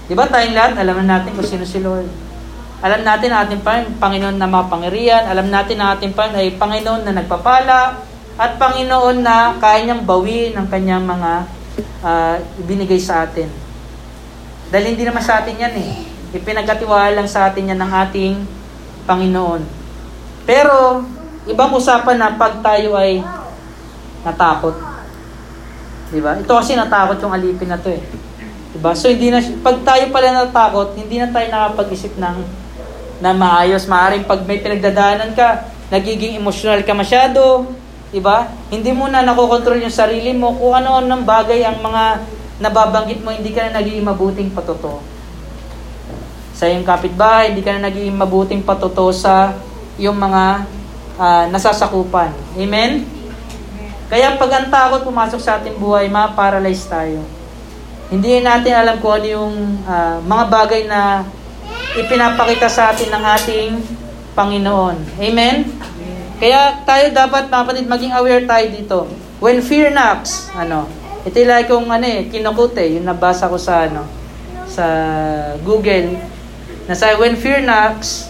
Di 0.07 0.13
ba 0.13 0.29
tayong 0.29 0.53
lahat, 0.53 0.73
alam 0.77 1.01
na 1.03 1.17
natin 1.17 1.33
kung 1.33 1.49
sino 1.49 1.65
si 1.65 1.81
Lord. 1.81 2.07
Alam 2.83 3.07
natin 3.07 3.31
na 3.31 3.47
ating 3.47 3.63
Panginoon 3.97 4.37
na 4.37 4.51
mapangirian. 4.51 5.25
Alam 5.31 5.49
natin 5.49 5.79
na 5.79 5.95
ating 5.95 6.13
Panginoon 6.13 6.43
ay 6.43 6.59
Panginoon 6.59 7.03
na 7.07 7.15
nagpapala. 7.15 8.03
At 8.37 8.59
Panginoon 8.59 9.23
na 9.23 9.55
kaya 9.57 9.87
niyang 9.87 10.03
bawiin 10.03 10.59
ang 10.59 10.67
kanyang 10.67 11.07
mga 11.07 11.62
uh, 12.03 12.37
ibinigay 12.61 12.99
sa 13.01 13.25
atin. 13.25 13.49
Dahil 14.73 14.97
hindi 14.97 15.05
naman 15.05 15.21
sa 15.21 15.45
atin 15.45 15.57
yan 15.57 15.75
eh. 15.77 15.91
Ipinagkatiwala 16.33 17.13
lang 17.13 17.29
sa 17.29 17.53
atin 17.53 17.73
yan 17.73 17.81
ng 17.81 17.93
ating 18.09 18.35
Panginoon. 19.05 19.63
Pero, 20.49 21.05
ibang 21.45 21.75
usapan 21.77 22.17
na 22.17 22.35
pag 22.35 22.63
tayo 22.65 22.97
ay 22.97 23.21
natakot. 24.25 24.75
Di 26.13 26.21
ba? 26.21 26.41
Ito 26.41 26.53
kasi 26.57 26.73
natakot 26.73 27.21
yung 27.21 27.35
alipin 27.37 27.69
na 27.69 27.81
to 27.81 27.93
eh. 27.93 28.03
Di 28.73 28.79
ba? 28.81 28.97
So, 28.97 29.13
hindi 29.13 29.29
na, 29.29 29.45
pag 29.61 29.85
tayo 29.85 30.05
pala 30.09 30.45
natakot, 30.45 30.97
hindi 30.97 31.21
na 31.21 31.29
tayo 31.29 31.47
nakapag-isip 31.53 32.17
ng 32.17 32.63
na 33.23 33.31
maayos. 33.31 33.87
Maaring 33.87 34.27
pag 34.27 34.43
may 34.43 34.59
pinagdadaanan 34.59 35.37
ka, 35.39 35.71
nagiging 35.95 36.35
emotional 36.35 36.83
ka 36.83 36.91
masyado, 36.91 37.69
di 38.13 38.21
ba? 38.21 38.47
Hindi 38.69 38.93
mo 38.93 39.09
na 39.09 39.25
nakokontrol 39.25 39.81
yung 39.81 39.95
sarili 39.95 40.37
mo 40.37 40.53
kung 40.55 40.77
ano-ano 40.77 41.09
ng 41.09 41.25
bagay 41.25 41.65
ang 41.65 41.81
mga 41.81 42.05
nababanggit 42.61 43.25
mo, 43.25 43.33
hindi 43.33 43.51
ka 43.51 43.73
na 43.73 43.81
nagiging 43.81 44.05
mabuting 44.05 44.53
patuto 44.53 45.01
sa 46.63 46.71
iyong 46.71 46.87
kapitbahay, 46.87 47.51
hindi 47.51 47.67
ka 47.67 47.75
na 47.75 47.91
naging 47.91 48.15
mabuting 48.15 48.63
patuto 48.63 49.11
sa 49.11 49.51
iyong 49.99 50.15
mga 50.15 50.63
uh, 51.19 51.45
nasasakupan. 51.51 52.31
Amen? 52.55 53.03
Kaya 54.07 54.39
pag 54.39 54.63
ang 54.63 54.69
takot 54.71 55.03
pumasok 55.03 55.43
sa 55.43 55.59
ating 55.59 55.75
buhay, 55.75 56.07
ma-paralyze 56.07 56.87
tayo. 56.87 57.27
Hindi 58.15 58.39
natin 58.45 58.79
alam 58.79 59.03
kung 59.03 59.19
ano 59.19 59.27
yung 59.27 59.55
uh, 59.83 60.23
mga 60.23 60.45
bagay 60.55 60.87
na 60.87 61.27
ipinapakita 61.99 62.71
sa 62.71 62.95
atin 62.95 63.11
ng 63.11 63.25
ating 63.43 63.71
Panginoon. 64.39 65.19
Amen? 65.19 65.67
Kaya 66.43 66.83
tayo 66.83 67.07
dapat, 67.15 67.47
kapatid, 67.47 67.87
maging 67.87 68.11
aware 68.19 68.43
tayo 68.43 68.67
dito. 68.67 68.99
When 69.39 69.63
fear 69.63 69.95
knocks, 69.95 70.51
ano, 70.59 70.91
ito 71.23 71.39
yung 71.39 71.51
like 71.55 71.71
kung 71.71 71.87
ano 71.87 72.03
eh, 72.03 72.27
kinukute, 72.27 72.99
yung 72.99 73.07
nabasa 73.07 73.47
ko 73.47 73.55
sa 73.55 73.87
ano, 73.87 74.03
sa 74.67 74.83
Google, 75.63 76.19
na 76.91 76.99
sa 76.99 77.15
when 77.15 77.39
fear 77.39 77.63
knocks, 77.63 78.27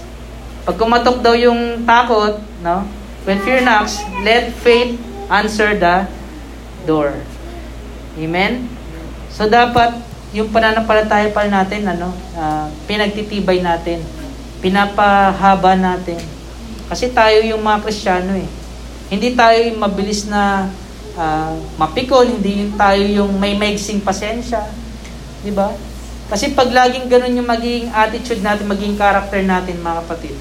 pag 0.69 0.77
kumatok 0.77 1.25
daw 1.25 1.33
yung 1.33 1.89
takot, 1.89 2.37
no? 2.61 2.85
When 3.25 3.41
fear 3.41 3.65
knocks, 3.65 4.05
let 4.21 4.53
faith 4.61 5.01
answer 5.33 5.73
the 5.73 6.05
door. 6.85 7.17
Amen? 8.21 8.69
So 9.33 9.49
dapat 9.49 9.97
yung 10.37 10.53
pananampalataya 10.53 11.33
pa 11.33 11.49
natin, 11.49 11.89
ano, 11.89 12.13
uh, 12.37 12.69
pinagtitibay 12.85 13.65
natin, 13.65 14.05
pinapahaba 14.61 15.81
natin. 15.81 16.21
Kasi 16.93 17.09
tayo 17.17 17.41
yung 17.41 17.65
mga 17.65 17.89
Kristiyano 17.89 18.37
eh. 18.37 18.45
Hindi 19.09 19.33
tayo 19.33 19.57
yung 19.65 19.81
mabilis 19.81 20.29
na 20.29 20.69
uh, 21.17 21.57
mapikon, 21.81 22.37
hindi 22.37 22.69
yung 22.69 22.77
tayo 22.77 23.01
yung 23.01 23.33
may 23.41 23.57
maigsing 23.57 24.05
pasensya. 24.05 24.69
Di 25.41 25.49
ba? 25.57 25.73
Kasi 26.29 26.53
pag 26.53 26.69
laging 26.69 27.09
ganun 27.09 27.33
yung 27.33 27.49
magiging 27.49 27.89
attitude 27.97 28.45
natin, 28.45 28.69
magiging 28.69 29.01
character 29.01 29.41
natin 29.41 29.81
mga 29.81 30.05
kapatid, 30.05 30.37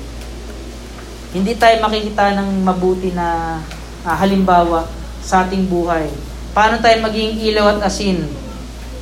hindi 1.31 1.55
tayo 1.55 1.79
makikita 1.79 2.35
ng 2.35 2.67
mabuti 2.67 3.15
na 3.15 3.59
uh, 4.03 4.15
halimbawa 4.19 4.91
sa 5.23 5.47
ating 5.47 5.71
buhay. 5.71 6.11
Paano 6.51 6.83
tayo 6.83 6.99
maging 6.99 7.47
ilaw 7.47 7.79
at 7.79 7.87
asin 7.87 8.27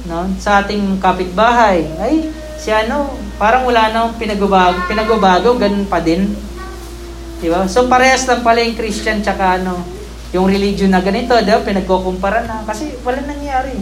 no? 0.06 0.30
sa 0.38 0.62
ating 0.62 1.02
kapitbahay? 1.02 1.82
Ay, 1.98 2.30
si 2.62 2.70
ano, 2.70 3.10
parang 3.42 3.66
wala 3.66 3.90
nang 3.90 4.14
pinagbabago, 4.22 4.86
pinagbabago, 4.86 5.58
ganun 5.58 5.90
pa 5.90 5.98
din. 5.98 6.30
Di 7.40 7.48
ba? 7.48 7.66
So 7.66 7.88
parehas 7.88 8.28
lang 8.28 8.44
pala 8.44 8.62
yung 8.62 8.76
Christian 8.76 9.24
tsaka 9.24 9.64
ano, 9.64 9.80
yung 10.36 10.46
religion 10.46 10.94
na 10.94 11.02
ganito, 11.02 11.34
diba? 11.40 11.64
pinagkukumpara 11.64 12.46
na. 12.46 12.62
Kasi 12.68 13.00
wala 13.02 13.24
nangyari. 13.26 13.76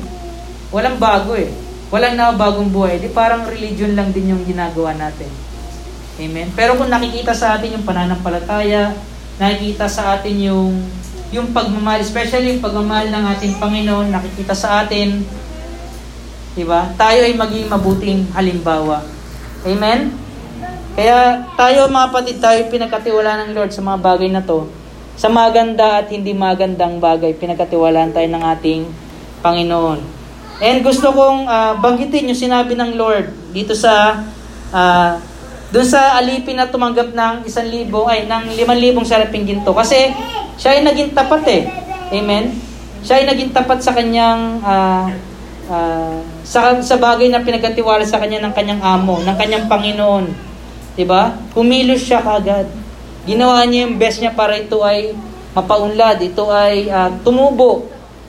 Walang 0.72 0.98
bago 1.02 1.34
eh 1.34 1.67
walang 1.88 2.20
bagong 2.36 2.67
buhay, 2.67 3.00
di 3.00 3.08
parang 3.08 3.48
religion 3.48 3.96
lang 3.96 4.12
din 4.12 4.36
yung 4.36 4.43
ginagawa 4.43 4.91
natin. 4.91 5.32
Amen? 6.20 6.52
Pero 6.52 6.76
kung 6.76 6.91
nakikita 6.91 7.32
sa 7.32 7.56
atin 7.56 7.80
yung 7.80 7.88
pananampalataya, 7.88 8.91
nakikita 9.39 9.88
sa 9.88 10.20
atin 10.20 10.36
yung 10.52 10.84
yung 11.28 11.52
pagmamahal, 11.52 12.00
especially 12.00 12.56
yung 12.56 12.63
pagmamahal 12.63 13.12
ng 13.12 13.24
ating 13.36 13.54
Panginoon, 13.60 14.08
nakikita 14.12 14.56
sa 14.56 14.84
atin, 14.84 15.24
di 16.56 16.63
ba? 16.63 16.88
Tayo 16.96 17.20
ay 17.28 17.36
maging 17.36 17.67
mabuting 17.67 18.20
halimbawa. 18.32 19.04
Amen? 19.67 20.15
Kaya 20.98 21.46
tayo 21.54 21.86
mga 21.94 22.10
patid, 22.10 22.42
tayo 22.42 22.58
pinagkatiwala 22.74 23.46
ng 23.46 23.54
Lord 23.54 23.70
sa 23.70 23.86
mga 23.86 24.02
bagay 24.02 24.34
na 24.34 24.42
to. 24.42 24.66
Sa 25.14 25.30
maganda 25.30 26.02
at 26.02 26.10
hindi 26.10 26.34
magandang 26.34 26.98
bagay, 26.98 27.38
pinagkatiwalaan 27.38 28.18
tayo 28.18 28.26
ng 28.26 28.44
ating 28.58 28.82
Panginoon. 29.46 30.02
And 30.58 30.82
gusto 30.82 31.14
kong 31.14 31.46
uh, 31.46 31.78
banggitin 31.78 32.34
yung 32.34 32.42
sinabi 32.50 32.74
ng 32.74 32.98
Lord 32.98 33.30
dito 33.54 33.78
sa 33.78 34.26
uh, 34.74 35.22
doon 35.70 35.86
sa 35.86 36.18
alipin 36.18 36.58
na 36.58 36.66
tumanggap 36.66 37.14
ng 37.14 37.46
isang 37.46 37.70
libo, 37.70 38.10
ay, 38.10 38.26
ng 38.26 38.58
limang 38.58 38.82
libong 38.82 39.06
saraping 39.06 39.46
ginto. 39.46 39.78
Kasi 39.78 40.10
siya 40.58 40.80
ay 40.80 40.82
naging 40.82 41.14
tapat 41.14 41.46
eh. 41.46 41.64
Amen? 42.10 42.58
Siya 43.06 43.22
ay 43.22 43.30
naging 43.30 43.54
tapat 43.54 43.86
sa 43.86 43.94
kanyang 43.94 44.66
uh, 44.66 45.06
uh, 45.70 46.18
sa, 46.42 46.82
sa 46.82 46.98
bagay 46.98 47.30
na 47.30 47.46
pinagkatiwala 47.46 48.02
sa 48.02 48.18
kanya 48.18 48.42
ng 48.42 48.54
kanyang 48.58 48.82
amo, 48.82 49.22
ng 49.22 49.38
kanyang 49.38 49.70
Panginoon. 49.70 50.47
'Di 50.98 51.06
ba? 51.06 51.38
Kumilos 51.54 52.02
siya 52.02 52.26
kagad. 52.26 52.66
Ginawa 53.30 53.62
niya 53.70 53.86
yung 53.86 54.02
best 54.02 54.18
niya 54.20 54.34
para 54.34 54.58
ito 54.58 54.82
ay 54.82 55.14
mapaunlad, 55.54 56.18
ito 56.26 56.50
ay 56.50 56.90
uh, 56.90 57.14
tumubo 57.22 57.86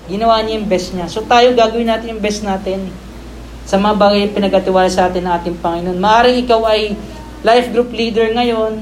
Ginawa 0.08 0.40
niya 0.40 0.56
yung 0.56 0.68
best 0.72 0.96
niya. 0.96 1.04
So 1.04 1.20
tayo 1.28 1.52
gagawin 1.52 1.84
natin 1.84 2.16
yung 2.16 2.22
best 2.24 2.40
natin 2.40 2.88
sa 3.68 3.76
mga 3.76 4.00
bagay 4.00 4.32
pinagkatiwala 4.32 4.88
sa 4.88 5.12
atin 5.12 5.20
ng 5.28 5.34
ating 5.36 5.56
Panginoon. 5.60 6.00
Maaring 6.00 6.48
ikaw 6.48 6.64
ay 6.64 6.96
life 7.44 7.68
group 7.76 7.92
leader 7.92 8.32
ngayon, 8.32 8.80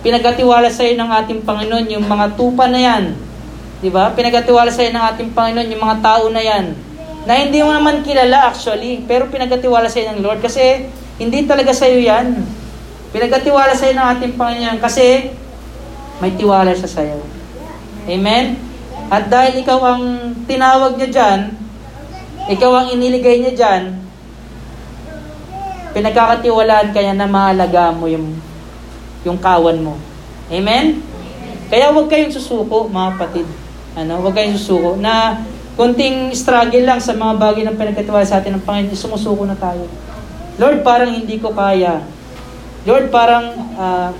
pinagkatiwala 0.00 0.72
sa 0.72 0.88
iyo 0.88 0.96
ng 0.96 1.12
ating 1.20 1.44
Panginoon 1.44 1.92
yung 1.92 2.08
mga 2.08 2.32
tupa 2.40 2.64
na 2.64 2.80
yan. 2.80 3.12
Di 3.84 3.92
ba? 3.92 4.08
Pinagkatiwala 4.16 4.72
sa 4.72 4.88
iyo 4.88 4.96
ng 4.96 5.04
ating 5.12 5.30
Panginoon 5.36 5.68
yung 5.68 5.82
mga 5.84 6.00
tao 6.00 6.32
na 6.32 6.40
yan. 6.40 6.72
Na 7.28 7.36
hindi 7.36 7.60
mo 7.60 7.68
naman 7.68 8.00
kilala 8.00 8.48
actually, 8.48 9.04
pero 9.04 9.28
pinagkatiwala 9.28 9.92
sa 9.92 10.00
iyo 10.00 10.16
ng 10.16 10.24
Lord 10.24 10.40
kasi 10.40 10.88
hindi 11.20 11.44
talaga 11.44 11.76
sa 11.76 11.84
iyo 11.84 12.08
yan. 12.08 12.40
Pinagkatiwala 13.08 13.72
sa 13.72 13.88
iyo 13.88 13.96
ng 13.96 14.08
ating 14.16 14.34
Panginoon 14.36 14.80
kasi 14.84 15.32
may 16.20 16.34
tiwala 16.36 16.74
siya 16.76 16.90
sa 16.90 17.00
iyo. 17.00 17.24
Amen? 18.08 18.60
At 19.08 19.32
dahil 19.32 19.64
ikaw 19.64 19.80
ang 19.80 20.04
tinawag 20.44 21.00
niya 21.00 21.08
dyan, 21.08 21.40
ikaw 22.52 22.70
ang 22.84 22.88
iniligay 22.92 23.40
niya 23.40 23.54
dyan, 23.56 23.82
pinagkakatiwalaan 25.96 26.92
kaya 26.92 27.16
na 27.16 27.24
mahalaga 27.24 27.92
mo 27.96 28.04
yung, 28.04 28.36
yung 29.24 29.40
kawan 29.40 29.80
mo. 29.80 29.96
Amen? 30.52 31.00
Kaya 31.68 31.92
huwag 31.92 32.08
kayong 32.08 32.32
susuko, 32.32 32.88
mga 32.88 33.16
kapatid. 33.16 33.48
Ano, 33.96 34.20
huwag 34.20 34.36
kayong 34.36 34.56
susuko 34.56 34.96
na 35.00 35.44
kunting 35.76 36.32
struggle 36.36 36.84
lang 36.84 37.00
sa 37.00 37.16
mga 37.16 37.34
bagay 37.40 37.62
na 37.64 37.76
pinagkatiwala 37.76 38.24
sa 38.24 38.40
atin 38.40 38.56
ng 38.56 38.64
Panginoon, 38.64 38.96
sumusuko 38.96 39.48
na 39.48 39.56
tayo. 39.56 39.88
Lord, 40.60 40.84
parang 40.84 41.12
hindi 41.12 41.40
ko 41.40 41.56
kaya. 41.56 42.04
Lord, 42.88 43.12
parang 43.12 43.52
uh, 43.76 44.10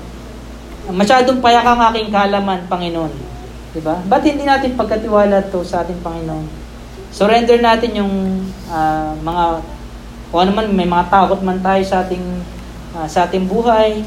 masyadong 0.92 1.40
payak 1.40 1.64
ang 1.64 1.80
aking 1.88 2.12
kalaman, 2.12 2.68
Panginoon. 2.68 3.12
Diba? 3.72 3.96
Ba't 4.04 4.20
hindi 4.28 4.44
natin 4.44 4.76
pagkatiwala 4.76 5.48
to 5.48 5.64
sa 5.64 5.80
ating 5.80 6.04
Panginoon? 6.04 6.44
Surrender 7.08 7.56
natin 7.64 7.96
yung 7.96 8.12
uh, 8.68 9.16
mga 9.24 9.64
kung 10.28 10.44
ano 10.44 10.52
man, 10.52 10.68
may 10.76 10.84
mga 10.84 11.08
takot 11.08 11.40
man 11.40 11.56
tayo 11.64 11.80
sa 11.88 12.04
ating, 12.04 12.24
uh, 12.92 13.08
sa 13.08 13.24
ating 13.24 13.48
buhay. 13.48 14.04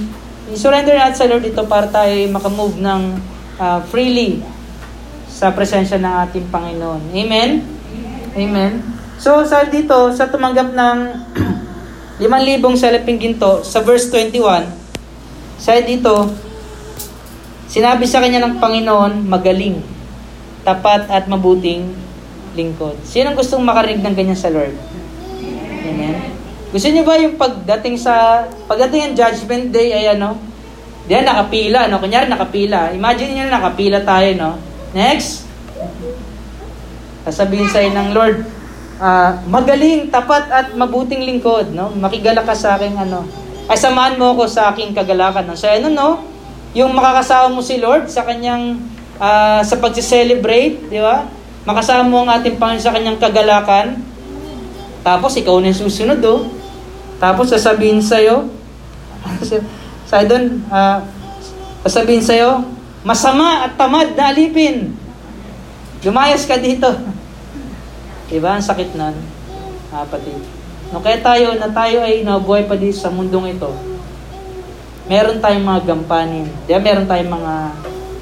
I-surrender 0.53 0.93
natin 0.93 1.17
sa 1.17 1.25
Lord 1.25 1.41
ito 1.41 1.65
para 1.65 1.89
tayo 1.89 2.13
makamove 2.29 2.77
ng 2.77 3.01
uh, 3.57 3.81
freely 3.89 4.45
sa 5.25 5.49
presensya 5.49 5.97
ng 5.97 6.13
ating 6.29 6.45
Panginoon. 6.53 7.09
Amen? 7.09 7.65
Amen. 8.37 8.85
So, 9.17 9.41
sa 9.49 9.65
dito, 9.65 10.13
sa 10.13 10.29
tumanggap 10.29 10.77
ng 10.77 10.97
5,000 12.19 12.75
salaping 12.75 13.21
ginto, 13.21 13.63
sa 13.63 13.79
verse 13.79 14.09
21, 14.09 14.67
sa 15.61 15.77
dito, 15.77 16.33
sinabi 17.69 18.09
sa 18.09 18.19
kanya 18.19 18.41
ng 18.43 18.57
Panginoon, 18.57 19.29
magaling, 19.29 19.79
tapat 20.65 21.05
at 21.07 21.29
mabuting 21.29 21.93
lingkod. 22.57 22.97
Sino 23.05 23.31
gustong 23.37 23.63
makarinig 23.63 24.03
ng 24.03 24.15
ganyan 24.17 24.39
sa 24.39 24.51
Lord? 24.51 24.73
Amen? 25.87 26.17
Gusto 26.71 26.87
niyo 26.87 27.03
ba 27.03 27.19
yung 27.19 27.35
pagdating 27.35 27.99
sa, 27.99 28.47
pagdating 28.65 29.11
ng 29.11 29.15
judgment 29.15 29.65
day 29.75 29.91
ay 29.91 30.15
ano, 30.15 30.39
diyan 31.05 31.27
nakapila, 31.27 31.91
no? 31.91 31.99
Kunyari 31.99 32.31
nakapila. 32.31 32.95
Imagine 32.95 33.31
niyo 33.35 33.45
nakapila 33.51 33.99
tayo, 34.01 34.29
no? 34.37 34.51
Next. 34.95 35.43
Sasabihin 37.27 37.69
sa 37.69 37.83
ng 37.83 38.15
Lord, 38.15 38.60
uh, 39.01 39.41
magaling, 39.49 40.13
tapat 40.13 40.45
at 40.53 40.67
mabuting 40.77 41.25
lingkod, 41.25 41.73
no? 41.73 41.89
Makigala 41.97 42.45
ka 42.45 42.53
sa 42.53 42.77
akin, 42.77 42.93
ano, 42.93 43.25
ay 43.65 43.77
samahan 43.77 44.21
mo 44.21 44.37
ako 44.37 44.45
sa 44.45 44.69
aking 44.71 44.93
kagalakan. 44.93 45.49
No? 45.49 45.57
So, 45.57 45.65
ano, 45.65 45.89
no? 45.89 46.09
Yung 46.77 46.93
makakasama 46.93 47.51
mo 47.51 47.65
si 47.65 47.81
Lord 47.81 48.07
sa 48.07 48.23
kanyang, 48.23 48.77
uh, 49.17 49.59
sa 49.65 49.75
pag-celebrate, 49.81 50.87
di 50.87 51.01
ba? 51.01 51.25
Makasama 51.65 52.05
mo 52.05 52.23
ang 52.23 52.31
ating 52.37 52.61
Panginoon 52.61 52.85
sa 52.85 52.93
kanyang 52.93 53.19
kagalakan, 53.19 53.99
tapos 55.01 55.33
ikaw 55.37 55.57
na 55.57 55.73
yung 55.73 55.81
susunod 55.81 56.21
oh. 56.21 56.45
Tapos 57.17 57.53
sasabihin 57.53 58.01
sa'yo, 58.01 58.49
sa 60.09 60.25
doon, 60.25 60.61
uh, 60.73 61.05
sasabihin 61.85 62.21
sa'yo, 62.21 62.65
masama 63.05 63.65
at 63.65 63.77
tamad 63.77 64.13
na 64.17 64.33
alipin. 64.33 64.93
Lumayas 66.01 66.49
ka 66.49 66.57
dito. 66.57 66.89
Diba? 68.31 68.55
Ang 68.55 68.63
sakit 68.63 68.95
nun, 68.95 69.15
kapatid. 69.91 70.39
No, 70.95 71.03
kaya 71.03 71.19
tayo, 71.19 71.55
na 71.59 71.67
tayo 71.71 72.03
ay 72.03 72.23
nabuhay 72.23 72.63
pa 72.67 72.79
dito 72.79 72.95
sa 72.95 73.11
mundong 73.11 73.59
ito, 73.59 73.69
meron 75.11 75.43
tayong 75.43 75.67
mga 75.67 75.81
gampanin. 75.91 76.47
Diba? 76.63 76.79
Meron 76.79 77.07
tayong 77.07 77.31
mga, 77.31 77.53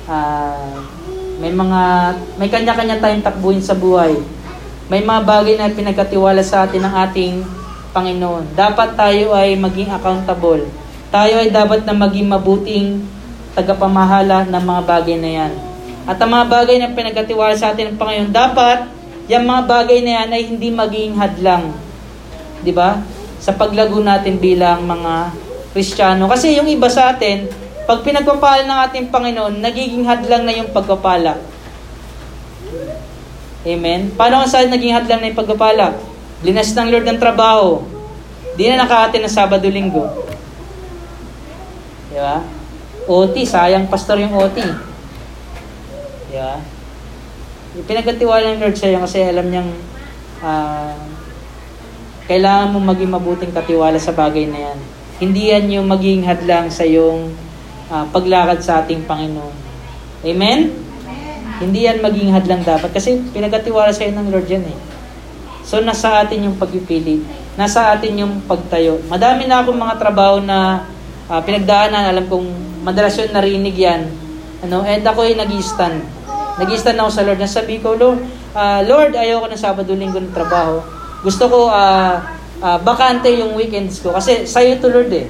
uh, 0.10 0.74
may 1.40 1.54
mga, 1.54 1.82
may 2.42 2.50
kanya-kanya 2.50 2.98
tayong 2.98 3.24
takbuhin 3.24 3.62
sa 3.62 3.78
buhay 3.78 4.18
may 4.90 5.06
mga 5.06 5.22
bagay 5.22 5.54
na 5.54 5.70
pinagkatiwala 5.70 6.42
sa 6.42 6.66
atin 6.66 6.82
ng 6.82 6.94
ating 7.06 7.46
Panginoon. 7.94 8.58
Dapat 8.58 8.98
tayo 8.98 9.38
ay 9.38 9.54
maging 9.54 9.94
accountable. 9.94 10.66
Tayo 11.14 11.46
ay 11.46 11.54
dapat 11.54 11.86
na 11.86 11.94
maging 11.94 12.26
mabuting 12.26 13.06
tagapamahala 13.54 14.50
ng 14.50 14.64
mga 14.66 14.82
bagay 14.90 15.18
na 15.22 15.30
yan. 15.30 15.54
At 16.10 16.18
ang 16.18 16.34
mga 16.34 16.46
bagay 16.50 16.82
na 16.82 16.90
pinagkatiwala 16.90 17.54
sa 17.54 17.70
atin 17.70 17.94
ng 17.94 18.02
Panginoon, 18.02 18.34
dapat 18.34 18.90
yung 19.30 19.46
mga 19.46 19.62
bagay 19.70 20.02
na 20.02 20.12
yan 20.26 20.30
ay 20.34 20.44
hindi 20.50 20.74
maging 20.74 21.14
hadlang. 21.14 21.70
Di 22.66 22.74
ba? 22.74 22.98
Sa 23.38 23.54
paglago 23.54 24.02
natin 24.02 24.42
bilang 24.42 24.90
mga 24.90 25.30
Kristiyano. 25.70 26.26
Kasi 26.26 26.58
yung 26.58 26.66
iba 26.66 26.90
sa 26.90 27.14
atin, 27.14 27.46
pag 27.86 28.02
pinagpapala 28.02 28.66
ng 28.66 28.80
ating 28.90 29.06
Panginoon, 29.14 29.62
nagiging 29.62 30.02
hadlang 30.10 30.50
na 30.50 30.54
yung 30.58 30.74
pagpapala. 30.74 31.38
Amen? 33.70 34.10
Paano 34.18 34.42
kung 34.42 34.50
saan 34.50 34.74
naging 34.74 34.98
hadlang 34.98 35.22
na 35.22 35.30
yung 35.30 35.40
pagpapala? 35.40 35.94
Linas 36.42 36.74
ng 36.74 36.90
Lord 36.90 37.06
ng 37.06 37.22
trabaho. 37.22 37.86
Di 38.58 38.66
na 38.66 38.82
nakaatin 38.82 39.22
ng 39.22 39.34
Sabado-Linggo. 39.34 40.06
Di 42.10 42.18
ba? 42.18 42.42
OT, 43.06 43.46
sayang 43.46 43.86
pastor 43.86 44.18
yung 44.18 44.34
OT. 44.34 44.58
Di 46.34 46.38
ba? 46.38 46.58
Pinagkatiwala 47.70 48.58
ng 48.58 48.62
Lord 48.66 48.78
sa'yo 48.78 48.98
kasi 49.06 49.22
alam 49.22 49.46
niyang 49.46 49.70
uh, 50.42 50.98
kailangan 52.26 52.74
mo 52.74 52.82
maging 52.82 53.14
mabuting 53.14 53.54
katiwala 53.54 53.98
sa 54.02 54.14
bagay 54.14 54.50
na 54.50 54.70
yan. 54.70 54.80
Hindi 55.22 55.54
yan 55.54 55.66
yung 55.70 55.88
maging 55.90 56.26
hadlang 56.26 56.74
sa 56.74 56.86
yung 56.86 57.34
uh, 57.90 58.06
paglakad 58.10 58.62
sa 58.62 58.82
ating 58.82 59.06
Panginoon. 59.06 59.54
Amen? 60.26 60.74
Hindi 61.60 61.86
yan 61.86 62.02
maging 62.02 62.34
hadlang 62.34 62.64
dapat 62.66 62.90
kasi 62.90 63.22
pinagatiwala 63.34 63.94
sa 63.94 64.08
ng 64.08 64.30
Lord 64.34 64.48
yan 64.50 64.66
eh. 64.66 64.78
So 65.62 65.78
nasa 65.82 66.26
atin 66.26 66.50
yung 66.50 66.58
pagpipili. 66.58 67.22
Nasa 67.54 67.94
atin 67.94 68.26
yung 68.26 68.42
pagtayo. 68.50 68.98
Madami 69.06 69.46
na 69.46 69.62
akong 69.62 69.78
mga 69.78 69.96
trabaho 70.02 70.42
na 70.42 70.90
uh, 71.30 71.42
pinagdaanan. 71.46 72.10
Alam 72.10 72.26
kong 72.26 72.48
madalas 72.82 73.14
yun 73.20 73.30
narinig 73.30 73.78
yan. 73.78 74.10
Ano, 74.66 74.82
and 74.82 75.06
ako 75.06 75.30
ay 75.30 75.38
nag-stand. 75.38 76.19
Nag-stand 76.60 77.00
ako 77.00 77.10
sa 77.10 77.24
Lord. 77.24 77.40
Nasabi 77.40 77.80
ko, 77.80 77.96
Lord, 77.96 78.20
uh, 78.52 78.84
Lord, 78.84 79.16
ayoko 79.16 79.48
ng 79.48 79.56
Sabado, 79.56 79.96
Linggo 79.96 80.20
ng 80.20 80.36
trabaho. 80.36 80.84
Gusto 81.24 81.48
ko 81.48 81.72
uh, 81.72 82.20
uh, 82.60 82.78
bakante 82.84 83.32
yung 83.32 83.56
weekends 83.56 84.04
ko. 84.04 84.12
Kasi 84.12 84.44
sa'yo 84.44 84.76
to 84.84 84.92
Lord 84.92 85.12
eh. 85.16 85.28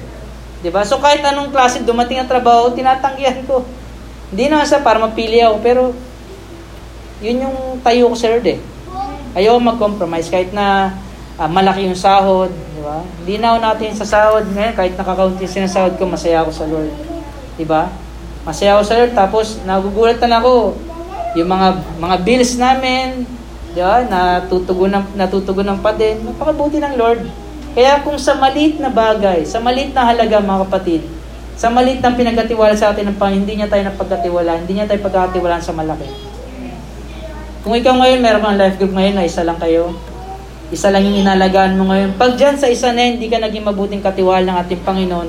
ba? 0.70 0.82
So 0.82 0.98
kahit 0.98 1.22
anong 1.22 1.54
klase 1.54 1.86
dumating 1.86 2.20
ang 2.20 2.30
trabaho, 2.30 2.74
tinatanggihan 2.74 3.46
ko. 3.46 3.62
Hindi 4.34 4.50
na 4.50 4.66
sa 4.66 4.82
para 4.82 4.98
mapili 4.98 5.38
ako, 5.42 5.56
pero 5.62 5.82
yun 7.22 7.46
yung 7.46 7.56
tayo 7.82 8.10
ko 8.10 8.16
sa 8.18 8.30
Lord 8.34 8.46
eh. 8.46 8.58
Ayaw 9.38 9.62
mag-compromise 9.62 10.26
kahit 10.26 10.50
na 10.50 10.98
uh, 11.38 11.46
malaki 11.46 11.86
yung 11.86 11.98
sahod, 11.98 12.50
di 12.50 12.82
ba? 12.82 13.06
Hindi 13.22 13.34
na 13.38 13.58
natin 13.58 13.94
sa 13.94 14.06
sahod 14.06 14.44
ngayon, 14.50 14.74
kahit 14.74 14.94
nakakaunti 14.98 15.46
sinasahod 15.46 15.94
ko, 15.94 16.10
masaya 16.10 16.42
ako 16.42 16.50
sa 16.50 16.66
Lord. 16.66 16.90
Di 17.54 17.62
ba? 17.62 17.86
Masaya 18.42 18.74
ako 18.78 18.82
sa 18.82 18.96
Lord, 18.98 19.12
tapos 19.14 19.46
nagugulatan 19.62 20.32
ako, 20.34 20.74
yung 21.38 21.46
mga 21.46 21.68
mga 22.02 22.16
bills 22.26 22.58
namin, 22.58 23.22
di 23.70 23.80
ba? 23.82 24.02
Natutugunan, 24.02 25.06
natutugunan 25.14 25.78
pa 25.78 25.94
din. 25.94 26.26
Napakabuti 26.26 26.82
ng 26.82 26.94
Lord. 26.98 27.22
Kaya 27.70 28.02
kung 28.02 28.18
sa 28.18 28.34
maliit 28.34 28.82
na 28.82 28.90
bagay, 28.90 29.46
sa 29.46 29.62
maliit 29.62 29.94
na 29.94 30.02
halaga 30.02 30.42
mga 30.42 30.66
kapatid, 30.66 31.02
sa 31.54 31.70
maliit 31.70 32.02
na 32.02 32.10
pinagkatiwala 32.10 32.74
sa 32.74 32.90
atin 32.90 33.14
ng 33.14 33.18
Panginoon, 33.20 33.46
hindi 33.46 33.62
niya 33.62 33.70
tayo 33.70 33.86
napagkatiwala, 33.86 34.58
hindi 34.58 34.72
niya 34.74 34.90
tayo 34.90 35.06
pagkatiwalaan 35.06 35.62
sa 35.62 35.76
malaki. 35.76 36.08
Kung 37.62 37.76
ikaw 37.76 37.94
ngayon, 38.00 38.24
meron 38.24 38.42
kang 38.42 38.58
life 38.58 38.80
group 38.80 38.96
ngayon 38.96 39.14
na 39.20 39.28
isa 39.28 39.44
lang 39.46 39.60
kayo, 39.60 39.94
isa 40.72 40.88
lang 40.90 41.04
yung 41.04 41.20
inalagaan 41.20 41.76
mo 41.78 41.92
ngayon. 41.92 42.16
Pag 42.16 42.40
dyan 42.40 42.56
sa 42.58 42.66
isa 42.66 42.90
na 42.90 43.06
hindi 43.06 43.28
ka 43.30 43.38
naging 43.38 43.62
mabuting 43.62 44.02
katiwala 44.02 44.42
ng 44.42 44.56
ating 44.66 44.82
Panginoon, 44.82 45.28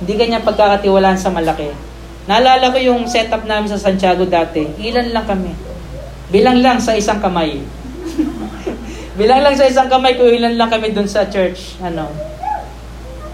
hindi 0.00 0.14
ka 0.16 0.24
niya 0.26 0.40
pagkakatiwalaan 0.42 1.20
sa 1.20 1.30
malaki. 1.30 1.89
Naalala 2.30 2.70
ko 2.70 2.78
yung 2.78 3.10
setup 3.10 3.42
namin 3.42 3.66
sa 3.66 3.74
Santiago 3.74 4.22
dati. 4.22 4.62
Ilan 4.78 5.10
lang 5.10 5.26
kami. 5.26 5.50
Bilang 6.30 6.62
lang 6.62 6.78
sa 6.78 6.94
isang 6.94 7.18
kamay. 7.18 7.58
Bilang 9.18 9.42
lang 9.42 9.58
sa 9.58 9.66
isang 9.66 9.90
kamay 9.90 10.14
ko 10.14 10.30
ilan 10.30 10.54
lang 10.54 10.70
kami 10.70 10.94
dun 10.94 11.10
sa 11.10 11.26
church. 11.26 11.74
Ano. 11.82 12.06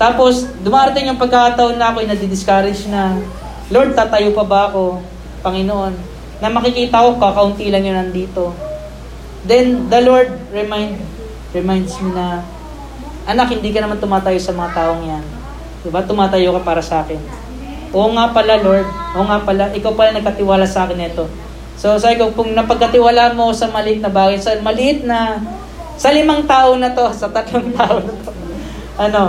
Tapos, 0.00 0.48
dumarating 0.64 1.12
yung 1.12 1.20
pagkakataon 1.20 1.76
na 1.76 1.92
ako, 1.92 2.08
na-discourage 2.08 2.88
na, 2.88 3.20
Lord, 3.68 3.92
tatayo 3.92 4.32
pa 4.32 4.44
ba 4.48 4.72
ako? 4.72 5.04
Panginoon, 5.44 5.92
na 6.40 6.48
makikita 6.48 7.00
ko, 7.00 7.20
kakaunti 7.20 7.68
lang 7.68 7.84
yun 7.84 8.00
nandito. 8.00 8.56
Then, 9.44 9.92
the 9.92 10.00
Lord 10.04 10.32
remind, 10.52 11.00
reminds 11.52 11.96
me 12.00 12.16
na, 12.16 12.44
anak, 13.28 13.56
hindi 13.56 13.72
ka 13.76 13.84
naman 13.84 14.00
tumatayo 14.00 14.40
sa 14.40 14.56
mga 14.56 14.72
taong 14.72 15.04
yan. 15.04 15.24
Diba? 15.84 16.00
Tumatayo 16.00 16.56
ka 16.56 16.60
para 16.64 16.80
sa 16.80 17.04
akin. 17.04 17.45
Oo 17.96 18.12
nga 18.12 18.28
pala, 18.28 18.60
Lord. 18.60 18.84
Oo 19.16 19.24
nga 19.24 19.40
pala. 19.40 19.72
Ikaw 19.72 19.92
pala 19.96 20.12
nagkatiwala 20.12 20.68
sa 20.68 20.84
akin 20.84 21.08
ito. 21.08 21.24
So, 21.80 21.96
sabi 21.96 22.20
ko, 22.20 22.28
kung 22.36 22.52
napagkatiwala 22.52 23.32
mo 23.32 23.56
sa 23.56 23.72
maliit 23.72 24.04
na 24.04 24.12
bagay, 24.12 24.36
sa 24.36 24.52
maliit 24.60 25.08
na, 25.08 25.40
sa 25.96 26.12
limang 26.12 26.44
tao 26.44 26.76
na 26.76 26.92
to, 26.92 27.08
sa 27.20 27.32
tatlong 27.32 27.72
tao 27.72 27.96
na 28.04 28.12
to, 28.20 28.32
ano, 29.00 29.22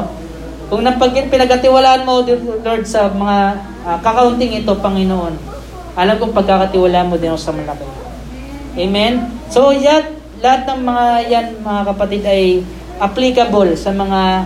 kung 0.68 0.84
napag 0.84 1.16
pinagkatiwalaan 1.16 2.04
mo, 2.04 2.28
Lord, 2.60 2.84
sa 2.84 3.08
mga 3.08 3.38
uh, 3.88 3.98
kakaunting 4.04 4.60
ito, 4.60 4.76
Panginoon, 4.76 5.36
alam 5.96 6.16
kong 6.20 6.36
pagkakatiwala 6.36 7.08
mo 7.08 7.16
din 7.16 7.32
ako 7.32 7.40
sa 7.40 7.56
malaki. 7.56 7.88
Amen? 8.76 9.32
So, 9.48 9.72
yan, 9.72 10.12
lahat 10.44 10.68
ng 10.68 10.82
mga 10.84 11.06
yan, 11.32 11.48
mga 11.64 11.82
kapatid, 11.96 12.24
ay 12.28 12.44
applicable 13.00 13.80
sa 13.80 13.96
mga 13.96 14.44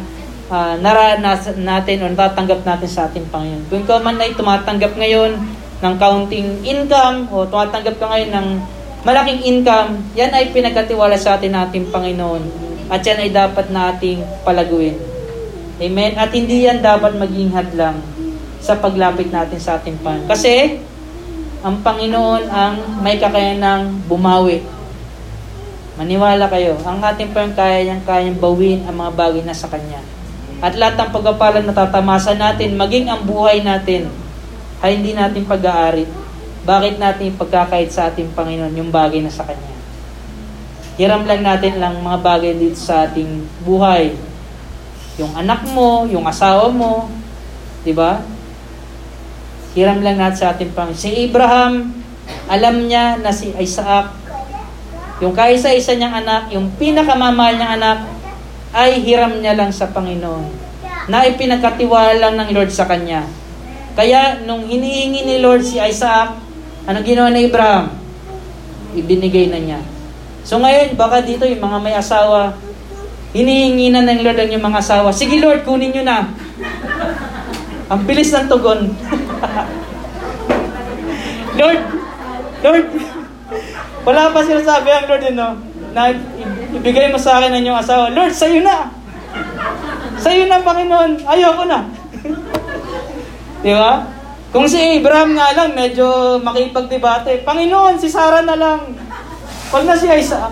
uh, 0.52 0.76
naranasan 0.78 1.64
natin 1.64 2.04
o 2.04 2.12
natatanggap 2.12 2.62
natin 2.68 2.90
sa 2.92 3.08
ating 3.08 3.32
Panginoon. 3.32 3.66
Kung 3.72 3.82
ikaw 3.88 4.04
man 4.04 4.20
ay 4.20 4.36
tumatanggap 4.36 4.94
ngayon 5.00 5.40
ng 5.82 5.96
counting 5.98 6.62
income 6.68 7.32
o 7.32 7.48
tumatanggap 7.48 7.96
ka 7.98 8.06
ngayon 8.12 8.32
ng 8.36 8.48
malaking 9.08 9.42
income, 9.48 10.04
yan 10.14 10.30
ay 10.36 10.52
pinagkatiwala 10.52 11.16
sa 11.16 11.40
atin 11.40 11.56
nating 11.56 11.90
Panginoon. 11.90 12.44
At 12.92 13.02
yan 13.08 13.24
ay 13.24 13.32
dapat 13.32 13.72
nating 13.72 14.20
palaguin. 14.44 15.00
Amen? 15.82 16.14
At 16.20 16.30
hindi 16.36 16.68
yan 16.68 16.84
dapat 16.84 17.16
maging 17.18 17.56
hadlang 17.56 18.04
sa 18.62 18.78
paglapit 18.78 19.32
natin 19.34 19.58
sa 19.58 19.80
ating 19.80 19.98
Panginoon. 20.04 20.30
Kasi, 20.30 20.78
ang 21.66 21.82
Panginoon 21.82 22.44
ang 22.52 23.02
may 23.02 23.18
kakayanang 23.18 24.06
bumawi. 24.06 24.62
Maniwala 25.98 26.46
kayo, 26.52 26.78
ang 26.86 27.02
ating 27.02 27.34
Panginoon 27.34 27.58
kaya 27.58 27.78
niyang 27.88 28.04
kayang 28.06 28.38
bawin 28.38 28.86
ang 28.86 29.00
mga 29.02 29.12
bagay 29.18 29.42
na 29.42 29.56
sa 29.56 29.72
Kanya. 29.72 30.11
At 30.62 30.78
lahat 30.78 30.96
ng 31.02 31.10
pagkapalan 31.10 31.66
na 31.66 31.74
tatamasa 31.74 32.38
natin, 32.38 32.78
maging 32.78 33.10
ang 33.10 33.26
buhay 33.26 33.66
natin, 33.66 34.14
ay 34.82 35.02
hindi 35.02 35.18
natin 35.18 35.46
pag-aari. 35.50 36.06
Bakit 36.62 37.02
natin 37.02 37.34
pagkakait 37.34 37.90
sa 37.90 38.14
ating 38.14 38.38
Panginoon 38.38 38.78
yung 38.78 38.94
bagay 38.94 39.26
na 39.26 39.34
sa 39.34 39.42
Kanya? 39.42 39.74
Hiram 41.02 41.26
lang 41.26 41.42
natin 41.42 41.82
lang 41.82 41.98
mga 41.98 42.20
bagay 42.22 42.54
dito 42.54 42.78
sa 42.78 43.10
ating 43.10 43.42
buhay. 43.66 44.14
Yung 45.18 45.34
anak 45.34 45.66
mo, 45.74 46.06
yung 46.06 46.30
asawa 46.30 46.70
mo, 46.70 47.10
di 47.82 47.90
ba? 47.90 48.22
Hiram 49.74 50.06
lang 50.06 50.22
natin 50.22 50.38
sa 50.38 50.48
ating 50.54 50.78
Panginoon. 50.78 51.02
Si 51.02 51.10
Abraham, 51.10 51.90
alam 52.46 52.76
niya 52.86 53.18
na 53.18 53.34
si 53.34 53.50
Isaac, 53.58 54.14
yung 55.26 55.34
kaisa-isa 55.34 55.98
niyang 55.98 56.22
anak, 56.22 56.54
yung 56.54 56.70
pinakamamahal 56.78 57.58
niyang 57.58 57.74
anak, 57.82 58.21
ay 58.72 59.04
hiram 59.04 59.40
niya 59.40 59.56
lang 59.56 59.72
sa 59.72 59.92
Panginoon. 59.92 60.48
Na 61.12 61.28
ipinagkatiwala 61.28 62.32
ng 62.36 62.50
Lord 62.56 62.72
sa 62.72 62.88
kanya. 62.88 63.28
Kaya 63.96 64.40
nung 64.48 64.64
hinihingi 64.64 65.28
ni 65.28 65.36
Lord 65.44 65.68
si 65.68 65.76
Isaac, 65.76 66.40
ano 66.88 66.98
ginawa 67.04 67.30
ni 67.30 67.52
Abraham? 67.52 67.92
Ibinigay 68.96 69.52
na 69.52 69.60
niya. 69.60 69.80
So 70.48 70.58
ngayon, 70.58 70.96
baka 70.96 71.22
dito 71.22 71.44
yung 71.44 71.62
mga 71.62 71.78
may 71.84 71.96
asawa, 71.96 72.56
hinihingi 73.36 73.92
na 73.92 74.08
ng 74.08 74.24
Lord 74.24 74.40
ang 74.40 74.52
yung 74.52 74.66
mga 74.66 74.80
asawa, 74.80 75.12
sige 75.12 75.44
Lord, 75.44 75.68
kunin 75.68 75.92
nyo 75.92 76.04
na. 76.08 76.32
Ang 77.92 78.02
bilis 78.08 78.32
ng 78.32 78.48
tugon. 78.48 78.88
Lord, 81.60 81.82
Lord, 82.64 82.86
wala 84.08 84.32
pa 84.32 84.48
sinasabi 84.48 84.88
ang 84.88 85.08
Lord 85.12 85.24
yun, 85.28 85.36
no? 85.36 85.50
Na 85.92 86.16
ibigay 86.72 87.12
mo 87.12 87.20
sa 87.20 87.40
akin 87.40 87.52
ang 87.52 87.64
iyong 87.64 87.80
asawa. 87.80 88.12
Lord, 88.12 88.32
sa'yo 88.32 88.64
na. 88.64 88.92
Sa'yo 90.22 90.48
na, 90.48 90.64
Panginoon. 90.64 91.28
Ayoko 91.28 91.64
na. 91.68 91.88
Di 93.64 93.74
ba? 93.76 94.08
Kung 94.52 94.68
si 94.68 94.80
Abraham 94.80 95.36
nga 95.36 95.56
lang, 95.56 95.72
medyo 95.76 96.38
makipagdebate. 96.44 97.44
Panginoon, 97.48 97.96
si 98.00 98.12
Sarah 98.12 98.44
na 98.44 98.60
lang. 98.60 98.96
Pag 99.72 99.88
na 99.88 99.96
si 99.96 100.08
Isaac. 100.12 100.52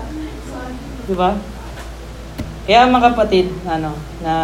Di 1.04 1.12
ba? 1.12 1.36
Kaya 2.64 2.88
mga 2.88 3.12
kapatid, 3.12 3.52
ano, 3.68 3.92
na 4.24 4.34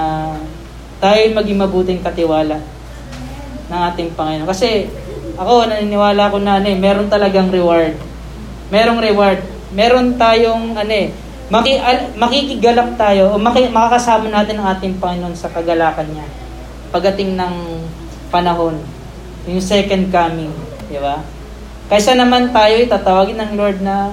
tayo 1.00 1.20
maging 1.32 1.60
mabuting 1.60 2.00
katiwala 2.04 2.60
ng 3.68 3.80
ating 3.92 4.12
Panginoon. 4.12 4.48
Kasi 4.48 4.88
ako, 5.36 5.68
naniniwala 5.68 6.32
ko 6.32 6.36
na 6.40 6.60
ano, 6.60 6.66
eh, 6.68 6.76
meron 6.76 7.08
talagang 7.12 7.52
reward. 7.52 7.96
Merong 8.68 9.00
reward. 9.00 9.40
Meron 9.72 10.16
tayong 10.16 10.76
ano 10.76 10.92
eh, 10.92 11.12
maki, 11.52 11.78
al, 11.78 12.10
makikigalak 12.18 12.98
tayo 12.98 13.34
o 13.34 13.38
maki, 13.38 13.70
makakasama 13.70 14.30
natin 14.30 14.58
ang 14.58 14.74
ating 14.74 14.98
Panginoon 14.98 15.36
sa 15.38 15.50
kagalakan 15.50 16.10
niya. 16.10 16.26
Pagating 16.90 17.38
ng 17.38 17.54
panahon, 18.30 18.78
yung 19.46 19.62
second 19.62 20.10
coming, 20.10 20.50
di 20.90 20.98
ba? 20.98 21.22
Kaysa 21.86 22.18
naman 22.18 22.50
tayo 22.50 22.82
itatawagin 22.82 23.38
ng 23.38 23.52
Lord 23.54 23.78
na 23.78 24.10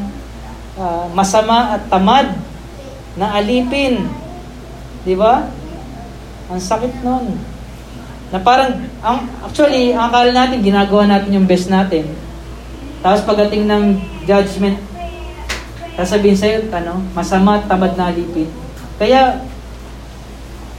uh, 0.77 1.09
masama 1.09 1.73
at 1.73 1.89
tamad 1.89 2.37
na 3.17 3.33
alipin. 3.33 4.05
Di 5.01 5.17
ba? 5.17 5.49
Ang 6.53 6.61
sakit 6.61 7.01
nun. 7.01 7.33
Na 8.29 8.37
parang, 8.41 8.77
ang, 9.01 9.25
actually, 9.41 9.93
ang 9.93 10.09
akala 10.09 10.33
natin, 10.33 10.61
ginagawa 10.61 11.09
natin 11.09 11.33
yung 11.33 11.49
best 11.49 11.69
natin. 11.69 12.13
Tapos 13.01 13.25
pagdating 13.25 13.65
ng 13.65 13.83
judgment, 14.29 14.77
sasabihin 15.93 16.37
sa'yo, 16.37 16.59
ano, 16.73 17.01
masama 17.13 17.61
at 17.61 17.69
tamad 17.69 17.93
na 17.93 18.09
alipin. 18.09 18.49
Kaya, 18.97 19.45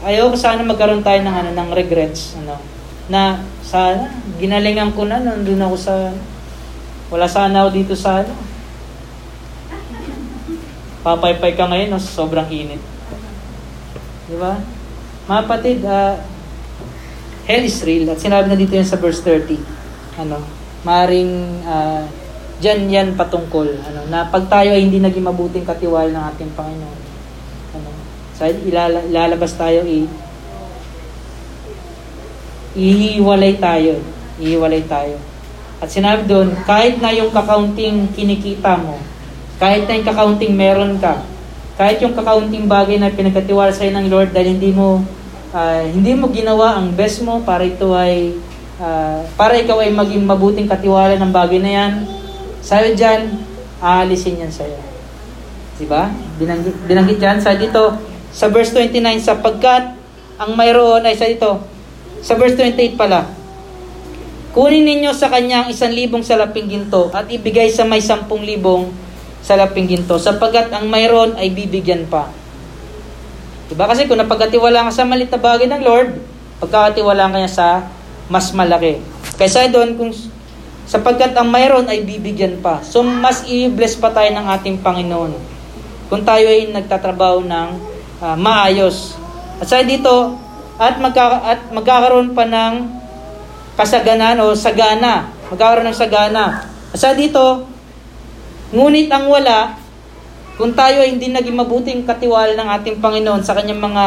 ayaw 0.03 0.31
ko 0.31 0.37
sana 0.37 0.67
magkaroon 0.67 1.07
tayo 1.07 1.23
ng, 1.23 1.35
ano, 1.35 1.51
ng 1.55 1.71
regrets. 1.75 2.35
Ano, 2.43 2.59
na 3.07 3.43
sana, 3.63 4.11
ginalingan 4.41 4.91
ko 4.97 5.07
na, 5.07 5.23
nandun 5.23 5.63
ako 5.63 5.77
sa, 5.79 5.95
wala 7.15 7.27
sana 7.31 7.65
ako 7.65 7.71
dito 7.75 7.95
sa, 7.95 8.27
ano, 8.27 8.35
papaypay 11.05 11.53
ka 11.55 11.69
ngayon, 11.69 11.95
no, 11.95 12.01
sobrang 12.01 12.49
init. 12.49 12.81
Di 14.25 14.37
ba? 14.41 14.57
Mga 15.29 15.43
patid, 15.45 15.81
uh, 15.85 16.17
hell 17.45 17.65
is 17.65 17.79
real. 17.85 18.09
At 18.09 18.21
sinabi 18.21 18.49
na 18.49 18.57
dito 18.57 18.73
yan 18.73 18.89
sa 18.89 18.97
verse 18.97 19.21
30. 19.21 19.61
Ano, 20.25 20.41
maring 20.85 21.61
uh, 21.65 22.05
dyan 22.65 22.89
yan 22.89 23.09
patungkol. 23.13 23.69
Ano, 23.69 24.09
na 24.09 24.25
pag 24.33 24.49
tayo 24.49 24.73
ay 24.73 24.89
hindi 24.89 24.97
naging 24.97 25.29
mabuting 25.29 25.69
katiwala 25.69 26.09
ng 26.09 26.25
ating 26.33 26.51
Panginoon. 26.57 27.01
Ano, 27.77 27.89
sa 28.33 28.49
ilala, 28.49 29.05
ilalabas 29.05 29.53
tayo, 29.61 29.85
i, 29.85 30.09
ihiwalay 32.73 33.61
tayo. 33.61 34.01
Ihiwalay 34.41 34.81
tayo. 34.89 35.21
At 35.85 35.93
sinabi 35.93 36.25
doon, 36.25 36.57
kahit 36.65 37.05
na 37.05 37.13
yung 37.13 37.29
kakaunting 37.29 38.09
kinikita 38.17 38.81
mo, 38.81 38.97
kahit 39.61 39.85
na 39.85 40.01
yung 40.01 40.09
kakaunting 40.09 40.57
meron 40.57 40.97
ka, 40.97 41.21
kahit 41.77 42.01
yung 42.01 42.17
kakaunting 42.17 42.65
bagay 42.65 42.97
na 42.97 43.13
pinagkatiwala 43.13 43.75
sa'yo 43.75 43.93
ng 43.93 44.09
Lord 44.09 44.33
dahil 44.33 44.57
hindi 44.57 44.71
mo 44.73 45.05
uh, 45.53 45.83
hindi 45.85 46.15
mo 46.15 46.31
ginawa 46.31 46.79
ang 46.79 46.95
best 46.95 47.23
mo 47.27 47.43
para 47.43 47.67
ito 47.67 47.95
ay 47.95 48.35
uh, 48.79 49.27
para 49.35 49.59
ikaw 49.59 49.83
ay 49.83 49.91
maging 49.91 50.23
mabuting 50.23 50.71
katiwala 50.71 51.19
ng 51.19 51.31
bagay 51.35 51.59
na 51.59 51.71
yan, 51.71 51.93
sa'yo 52.65 52.97
dyan, 52.97 53.29
aalisin 53.85 54.41
yan 54.41 54.49
sa'yo. 54.49 54.81
Diba? 55.77 56.09
Binanggit, 56.41 56.75
binanggit 56.89 57.21
dyan 57.21 57.37
sa 57.37 57.53
dito, 57.53 58.01
sa 58.33 58.49
verse 58.49 58.73
29, 58.73 59.21
sapagkat 59.21 59.93
ang 60.41 60.51
mayroon 60.57 61.05
ay 61.05 61.13
sa 61.15 61.29
dito, 61.29 61.61
sa 62.25 62.41
verse 62.41 62.57
28 62.57 62.97
pala, 62.97 63.29
kunin 64.57 64.89
ninyo 64.89 65.13
sa 65.13 65.29
kanya 65.29 65.67
ang 65.67 65.69
isang 65.69 65.93
libong 65.93 66.25
salaping 66.25 66.71
ginto 66.71 67.13
at 67.13 67.29
ibigay 67.29 67.69
sa 67.69 67.85
may 67.85 68.01
sampung 68.01 68.41
libong 68.41 68.89
sa 69.45 69.61
laping 69.61 69.85
ginto 69.85 70.17
sapagkat 70.17 70.73
ang 70.73 70.89
mayroon 70.89 71.37
ay 71.37 71.53
bibigyan 71.53 72.09
pa. 72.09 72.33
Diba? 73.69 73.85
Kasi 73.85 74.09
kung 74.09 74.17
napagkatiwala 74.17 74.89
ka 74.89 74.93
sa 74.93 75.05
malit 75.05 75.29
na 75.29 75.41
bagay 75.41 75.69
ng 75.69 75.83
Lord, 75.85 76.17
pagkakatiwala 76.65 77.29
ka 77.29 77.37
niya 77.37 77.53
sa 77.53 77.69
mas 78.33 78.49
malaki. 78.57 79.05
Kaysa 79.37 79.69
doon, 79.69 80.01
kung 80.01 80.13
sapagkat 80.85 81.33
ang 81.35 81.49
mayroon 81.49 81.89
ay 81.89 82.05
bibigyan 82.05 82.61
pa. 82.61 82.85
So, 82.85 83.01
mas 83.05 83.45
i-bless 83.49 83.97
pa 83.97 84.13
tayo 84.13 84.31
ng 84.33 84.47
ating 84.59 84.85
Panginoon. 84.85 85.33
Kung 86.13 86.23
tayo 86.23 86.45
ay 86.45 86.69
nagtatrabaho 86.71 87.45
ng 87.45 87.69
uh, 88.21 88.37
maayos. 88.37 89.17
At 89.59 89.71
sa 89.71 89.81
dito, 89.81 90.37
at, 90.77 90.99
magka, 90.99 91.25
at 91.41 91.61
magkakaroon 91.71 92.35
pa 92.35 92.45
ng 92.45 92.75
kasaganan 93.79 94.43
o 94.45 94.53
sagana. 94.53 95.33
Magkakaroon 95.49 95.89
ng 95.89 95.97
sagana. 95.97 96.69
At 96.93 96.99
sa 96.99 97.17
dito, 97.17 97.75
Ngunit 98.75 99.07
ang 99.07 99.31
wala, 99.31 99.79
kung 100.59 100.75
tayo 100.75 100.99
ay 100.99 101.15
hindi 101.15 101.31
naging 101.31 101.55
mabuting 101.55 102.03
katiwala 102.03 102.59
ng 102.59 102.69
ating 102.75 102.99
Panginoon 102.99 103.47
sa 103.47 103.55
kanyang 103.55 103.79
mga 103.79 104.05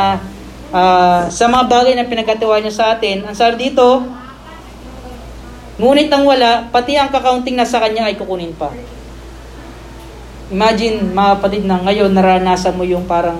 uh, 0.75 1.23
sa 1.31 1.47
mga 1.47 1.71
bagay 1.71 1.93
na 1.95 2.03
pinagkatiwala 2.03 2.59
niya 2.59 2.75
sa 2.75 2.85
atin, 2.91 3.23
ang 3.23 3.31
sabi 3.31 3.71
dito, 3.71 4.03
ngunit 5.77 6.09
ang 6.09 6.25
wala, 6.25 6.65
pati 6.73 6.97
ang 6.97 7.13
kakaunting 7.13 7.57
na 7.57 7.65
sa 7.65 7.77
kanya 7.81 8.09
ay 8.09 8.17
kukunin 8.17 8.53
pa. 8.57 8.73
Imagine, 10.49 11.13
mga 11.13 11.31
kapatid 11.37 11.63
na 11.69 11.81
ngayon, 11.83 12.11
naranasan 12.13 12.77
mo 12.77 12.83
yung 12.87 13.05
parang 13.05 13.37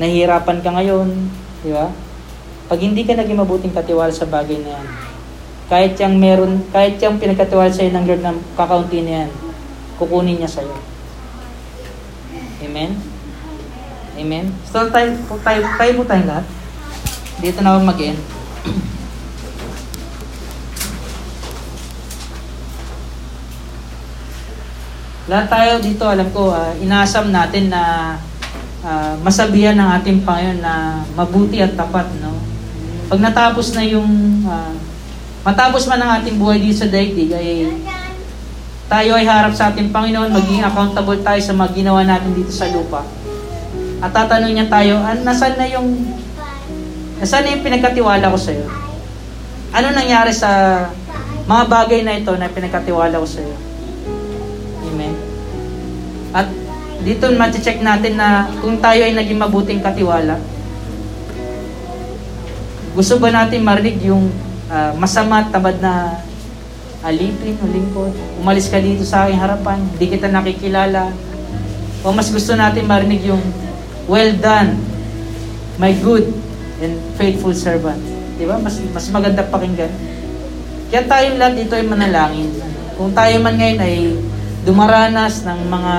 nahihirapan 0.00 0.58
ka 0.64 0.70
ngayon, 0.74 1.08
di 1.62 1.70
ba? 1.70 1.92
Pag 2.66 2.80
hindi 2.80 3.02
ka 3.04 3.14
naging 3.14 3.38
mabuting 3.38 3.74
katiwala 3.74 4.10
sa 4.10 4.26
bagay 4.26 4.58
na 4.64 4.80
yan, 4.80 4.86
kahit 5.70 5.94
yung 6.02 6.18
meron, 6.18 6.66
kahit 6.74 6.98
yung 6.98 7.22
pinagkatiwala 7.22 7.70
sa 7.70 7.86
iyo 7.86 7.94
ng 7.94 8.06
Lord 8.10 8.22
ng 8.26 8.38
kakaunti 8.58 9.06
na 9.06 9.12
yan, 9.22 9.30
kukunin 10.02 10.42
niya 10.42 10.50
sa'yo. 10.50 10.74
Amen? 12.66 12.98
Amen? 14.18 14.50
So, 14.66 14.90
tayo, 14.90 15.14
tayo, 15.46 15.60
tayo 15.78 15.90
po 15.94 16.02
tayong 16.02 16.26
lahat. 16.26 16.46
Dito 17.38 17.62
na 17.62 17.78
ako 17.78 17.86
mag-end. 17.86 18.20
lahat 25.30 25.46
tayo 25.46 25.72
dito, 25.78 26.02
alam 26.02 26.26
ko, 26.34 26.50
uh, 26.50 26.74
inasam 26.82 27.30
natin 27.30 27.70
na 27.70 28.14
uh, 28.82 29.14
masabihan 29.22 29.78
ng 29.78 29.88
ating 30.02 30.26
Panginoon 30.26 30.58
na 30.58 31.06
mabuti 31.14 31.62
at 31.62 31.78
tapat, 31.78 32.10
no? 32.18 32.34
Pag 33.06 33.22
natapos 33.22 33.70
na 33.78 33.86
yung 33.86 34.10
uh, 34.42 34.74
matapos 35.46 35.86
man 35.86 36.02
ang 36.02 36.18
ating 36.18 36.34
buhay 36.34 36.58
dito 36.58 36.82
sa 36.82 36.90
daigdig 36.90 37.30
ay 37.30 37.70
tayo 38.90 39.14
ay 39.14 39.22
harap 39.22 39.54
sa 39.54 39.70
ating 39.70 39.94
Panginoon, 39.94 40.34
maging 40.34 40.66
accountable 40.66 41.22
tayo 41.22 41.38
sa 41.38 41.54
mga 41.54 41.78
ginawa 41.78 42.02
natin 42.02 42.34
dito 42.34 42.50
sa 42.50 42.66
lupa. 42.66 43.06
At 44.02 44.10
tatanong 44.10 44.50
niya 44.50 44.66
tayo, 44.66 44.98
an, 44.98 45.22
nasan 45.22 45.54
na 45.54 45.70
yung 45.70 45.88
nasaan 47.22 47.46
na 47.46 47.54
yung 47.54 47.62
pinagkatiwala 47.62 48.34
ko 48.34 48.38
sa 48.40 48.50
iyo? 48.50 48.66
Ano 49.70 49.94
nangyari 49.94 50.34
sa 50.34 50.50
mga 51.46 51.64
bagay 51.70 52.00
na 52.02 52.18
ito 52.18 52.34
na 52.34 52.50
pinagkatiwala 52.50 53.14
ko 53.14 53.28
sa 53.30 53.46
iyo? 53.46 53.54
Amen. 53.54 53.69
At 56.30 56.46
dito 57.00 57.26
ma-check 57.34 57.80
natin 57.80 58.20
na 58.20 58.46
kung 58.60 58.78
tayo 58.78 59.02
ay 59.02 59.16
naging 59.16 59.40
mabuting 59.40 59.80
katiwala, 59.80 60.36
gusto 62.90 63.22
ba 63.22 63.30
natin 63.30 63.62
marinig 63.62 64.02
yung 64.02 64.28
uh, 64.66 64.92
masama 64.98 65.46
at 65.46 65.54
tabad 65.54 65.78
na 65.78 66.18
alipin 67.06 67.54
o 67.62 67.70
lingkod? 67.70 68.12
Umalis 68.42 68.66
ka 68.66 68.82
dito 68.82 69.06
sa 69.06 69.26
aking 69.26 69.40
harapan, 69.40 69.78
hindi 69.78 70.06
kita 70.10 70.26
nakikilala. 70.26 71.14
O 72.02 72.10
mas 72.10 72.28
gusto 72.28 72.52
natin 72.58 72.90
marinig 72.90 73.22
yung 73.24 73.40
well 74.10 74.34
done, 74.42 74.74
my 75.78 75.94
good 76.02 76.26
and 76.82 76.98
faithful 77.14 77.54
servant. 77.54 78.00
Di 78.36 78.44
ba? 78.48 78.58
Mas, 78.58 78.82
mas 78.90 79.06
maganda 79.12 79.46
pakinggan. 79.46 79.92
Kaya 80.90 81.06
tayong 81.06 81.38
lahat 81.38 81.54
dito 81.62 81.78
ay 81.78 81.86
manalangin. 81.86 82.50
Kung 82.98 83.14
tayo 83.14 83.38
man 83.38 83.54
ngayon 83.54 83.78
ay 83.78 83.94
dumaranas 84.64 85.44
ng 85.46 85.60
mga 85.68 85.94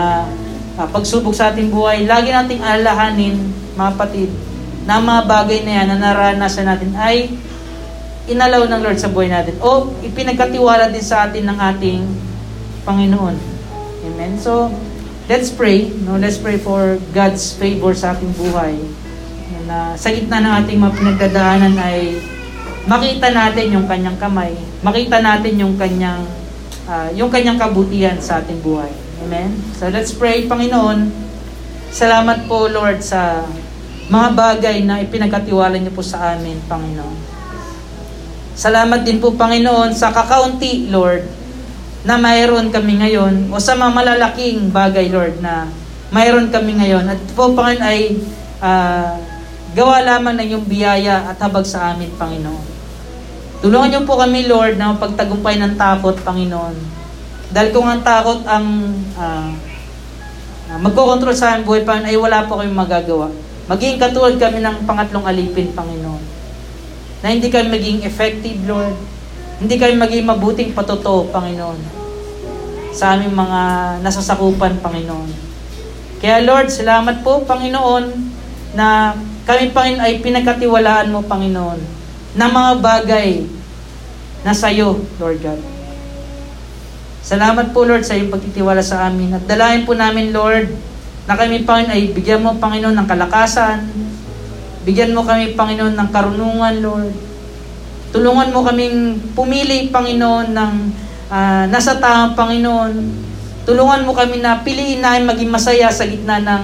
uh, 0.77 0.87
pagsubok 0.89 1.33
sa 1.33 1.49
ating 1.49 1.73
buhay, 1.73 2.05
lagi 2.05 2.29
nating 2.29 2.61
alalahanin, 2.61 3.35
mga 3.73 3.91
patid, 3.97 4.29
na 4.85 4.97
mga 4.97 5.21
bagay 5.29 5.59
na 5.61 5.71
yan 5.81 5.87
na 5.93 5.97
naranasan 6.01 6.65
natin 6.65 6.91
ay 6.97 7.29
inalaw 8.29 8.65
ng 8.69 8.81
Lord 8.81 8.97
sa 8.97 9.09
buhay 9.09 9.29
natin 9.29 9.57
o 9.61 9.93
ipinagkatiwala 10.01 10.89
din 10.93 11.05
sa 11.05 11.29
atin 11.29 11.45
ng 11.49 11.57
ating 11.57 12.01
Panginoon. 12.85 13.35
Amen? 14.09 14.33
So, 14.41 14.73
let's 15.29 15.53
pray. 15.53 15.89
No? 16.05 16.17
Let's 16.17 16.41
pray 16.41 16.57
for 16.57 16.97
God's 17.13 17.53
favor 17.53 17.93
sa 17.93 18.17
ating 18.17 18.33
buhay. 18.33 18.77
Na 19.69 19.93
sa 19.93 20.09
gitna 20.09 20.41
ng 20.41 20.53
ating 20.65 20.79
mga 20.81 21.29
ay 21.77 22.17
makita 22.89 23.29
natin 23.29 23.65
yung 23.77 23.85
kanyang 23.85 24.17
kamay. 24.17 24.57
Makita 24.81 25.21
natin 25.21 25.53
yung 25.61 25.77
kanyang 25.77 26.25
uh, 26.91 27.09
yung 27.15 27.31
kanyang 27.31 27.55
kabutihan 27.55 28.19
sa 28.19 28.43
ating 28.43 28.59
buhay. 28.59 28.91
Amen? 29.23 29.55
So 29.79 29.87
let's 29.87 30.11
pray, 30.11 30.43
Panginoon. 30.51 31.07
Salamat 31.91 32.51
po, 32.51 32.67
Lord, 32.67 32.99
sa 32.99 33.47
mga 34.11 34.29
bagay 34.35 34.83
na 34.83 34.99
ipinagkatiwala 34.99 35.79
niyo 35.79 35.95
po 35.95 36.03
sa 36.03 36.35
amin, 36.35 36.59
Panginoon. 36.67 37.31
Salamat 38.51 39.07
din 39.07 39.23
po, 39.23 39.31
Panginoon, 39.31 39.95
sa 39.95 40.11
kakaunti, 40.11 40.91
Lord, 40.91 41.23
na 42.03 42.19
mayroon 42.19 42.73
kami 42.73 42.99
ngayon, 42.99 43.53
o 43.53 43.61
sa 43.61 43.77
mga 43.77 43.91
malalaking 43.93 44.73
bagay, 44.73 45.07
Lord, 45.07 45.39
na 45.39 45.71
mayroon 46.11 46.51
kami 46.51 46.75
ngayon. 46.75 47.07
At 47.07 47.21
po, 47.31 47.55
Panginoon, 47.55 47.83
ay 47.87 48.19
uh, 48.59 49.15
gawa 49.71 50.03
lamang 50.03 50.35
ng 50.43 50.47
iyong 50.51 50.65
biyaya 50.67 51.31
at 51.31 51.39
habag 51.39 51.63
sa 51.63 51.95
amin, 51.95 52.11
Panginoon. 52.19 52.70
Tulungan 53.61 53.89
niyo 53.93 54.01
po 54.09 54.17
kami, 54.17 54.49
Lord, 54.49 54.81
na 54.81 54.97
pagtagumpay 54.97 55.61
ng 55.61 55.77
takot, 55.77 56.17
Panginoon 56.25 57.01
dahil 57.51 57.69
kung 57.75 57.83
ang 57.83 57.99
takot 57.99 58.47
ang 58.47 58.95
uh, 59.19 59.51
magkocontrol 60.79 61.35
sa 61.35 61.55
aming 61.59 61.67
buhay, 61.67 61.83
Panginoon, 61.83 62.07
ay 62.07 62.15
wala 62.15 62.47
po 62.47 62.55
kayong 62.55 62.79
magagawa. 62.79 63.27
Maging 63.67 63.99
katulad 63.99 64.39
kami 64.39 64.63
ng 64.63 64.87
pangatlong 64.87 65.27
alipin, 65.27 65.75
Panginoon. 65.75 66.23
Na 67.19 67.27
hindi 67.35 67.51
kami 67.51 67.67
maging 67.67 68.07
effective, 68.07 68.55
Lord. 68.63 68.95
Hindi 69.59 69.75
kami 69.75 69.99
maging 69.99 70.25
mabuting 70.31 70.71
patotoo, 70.71 71.27
Panginoon. 71.27 71.79
Sa 72.95 73.19
aming 73.19 73.35
mga 73.35 73.61
nasasakupan, 73.99 74.79
Panginoon. 74.79 75.51
Kaya 76.23 76.47
Lord, 76.47 76.71
salamat 76.71 77.19
po, 77.19 77.43
Panginoon, 77.43 78.15
na 78.79 79.11
kami, 79.43 79.75
Panginoon, 79.75 80.07
ay 80.07 80.23
pinagkatiwalaan 80.23 81.11
mo, 81.11 81.19
Panginoon, 81.27 82.00
na 82.35 82.47
mga 82.47 82.71
bagay 82.79 83.29
na 84.41 84.55
sa 84.55 84.71
iyo, 84.71 84.97
Lord 85.19 85.39
God. 85.43 85.61
Salamat 87.21 87.69
po 87.69 87.85
Lord 87.85 88.01
sa 88.01 88.17
iyong 88.17 88.33
pagtitiwala 88.33 88.81
sa 88.81 89.05
amin. 89.05 89.37
At 89.37 89.45
dalayan 89.45 89.85
po 89.85 89.93
namin 89.93 90.33
Lord 90.33 90.73
na 91.29 91.37
kami 91.37 91.61
Panginoon 91.61 91.93
ay 91.93 92.01
bigyan 92.17 92.41
mo 92.41 92.57
Panginoon 92.57 92.97
ng 92.97 93.07
kalakasan. 93.07 93.85
Bigyan 94.81 95.13
mo 95.13 95.21
kami 95.21 95.53
Panginoon 95.53 95.93
ng 95.93 96.09
karunungan 96.09 96.75
Lord. 96.81 97.13
Tulungan 98.09 98.49
mo 98.49 98.65
kaming 98.65 99.21
pumili 99.37 99.93
Panginoon 99.93 100.49
ng 100.49 100.73
uh, 101.29 101.63
nasa 101.69 102.01
tamang 102.01 102.33
Panginoon. 102.33 102.93
Tulungan 103.69 104.01
mo 104.01 104.17
kami 104.17 104.41
na 104.41 104.65
piliin 104.65 105.05
namin 105.05 105.29
maging 105.29 105.53
masaya 105.53 105.93
sa 105.93 106.09
gitna 106.09 106.41
ng 106.41 106.63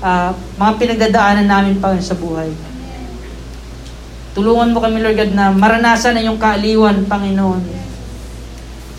uh, 0.00 0.32
mga 0.56 0.72
pinagdadaanan 0.80 1.44
namin 1.44 1.76
Panginoon 1.76 2.08
sa 2.08 2.16
buhay. 2.16 2.69
Tulungan 4.30 4.70
mo 4.70 4.78
kami 4.78 5.02
Lord 5.02 5.18
God 5.18 5.32
na 5.34 5.50
maranasan 5.50 6.14
na 6.14 6.26
yung 6.26 6.38
kaaliwan 6.38 7.06
Panginoon 7.10 7.80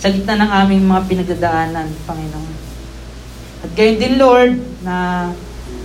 sa 0.02 0.10
gitna 0.10 0.34
ng 0.34 0.52
aming 0.66 0.84
mga 0.90 1.02
pinagdadaanan, 1.06 1.88
Panginoon. 2.10 2.54
At 3.62 3.70
gayon 3.78 4.02
din, 4.02 4.18
Lord, 4.18 4.58
na 4.82 5.30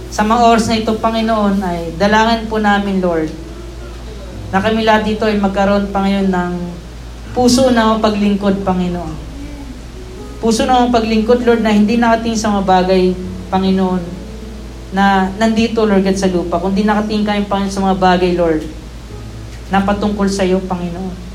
sa 0.08 0.24
mga 0.24 0.40
oras 0.40 0.64
na 0.72 0.80
ito, 0.80 0.96
Panginoon, 0.96 1.60
ay 1.60 1.92
dalangan 2.00 2.48
po 2.48 2.56
namin, 2.56 3.04
Lord, 3.04 3.28
na 4.48 4.64
kami 4.64 4.88
lahat 4.88 5.04
dito 5.04 5.28
ay 5.28 5.36
magkaroon, 5.36 5.92
Panginoon, 5.92 6.32
ng 6.32 6.54
puso 7.36 7.68
na 7.68 8.00
paglingkod, 8.00 8.64
Panginoon. 8.64 9.14
Puso 10.40 10.64
na 10.64 10.88
paglingkod, 10.88 11.44
Lord, 11.44 11.60
na 11.60 11.76
hindi 11.76 12.00
nakatingin 12.00 12.40
sa 12.40 12.56
mga 12.56 12.64
bagay, 12.64 13.12
Panginoon, 13.52 14.00
na 14.96 15.28
nandito, 15.36 15.84
Lord 15.84 16.08
God, 16.08 16.16
sa 16.16 16.32
lupa, 16.32 16.56
kundi 16.56 16.88
nakatingin 16.88 17.28
kami, 17.28 17.44
Panginoon, 17.44 17.76
sa 17.76 17.84
mga 17.84 18.00
bagay, 18.00 18.32
Lord, 18.32 18.64
na 19.70 19.82
patungkol 19.82 20.26
sa 20.30 20.46
iyo, 20.46 20.62
Panginoon 20.64 21.26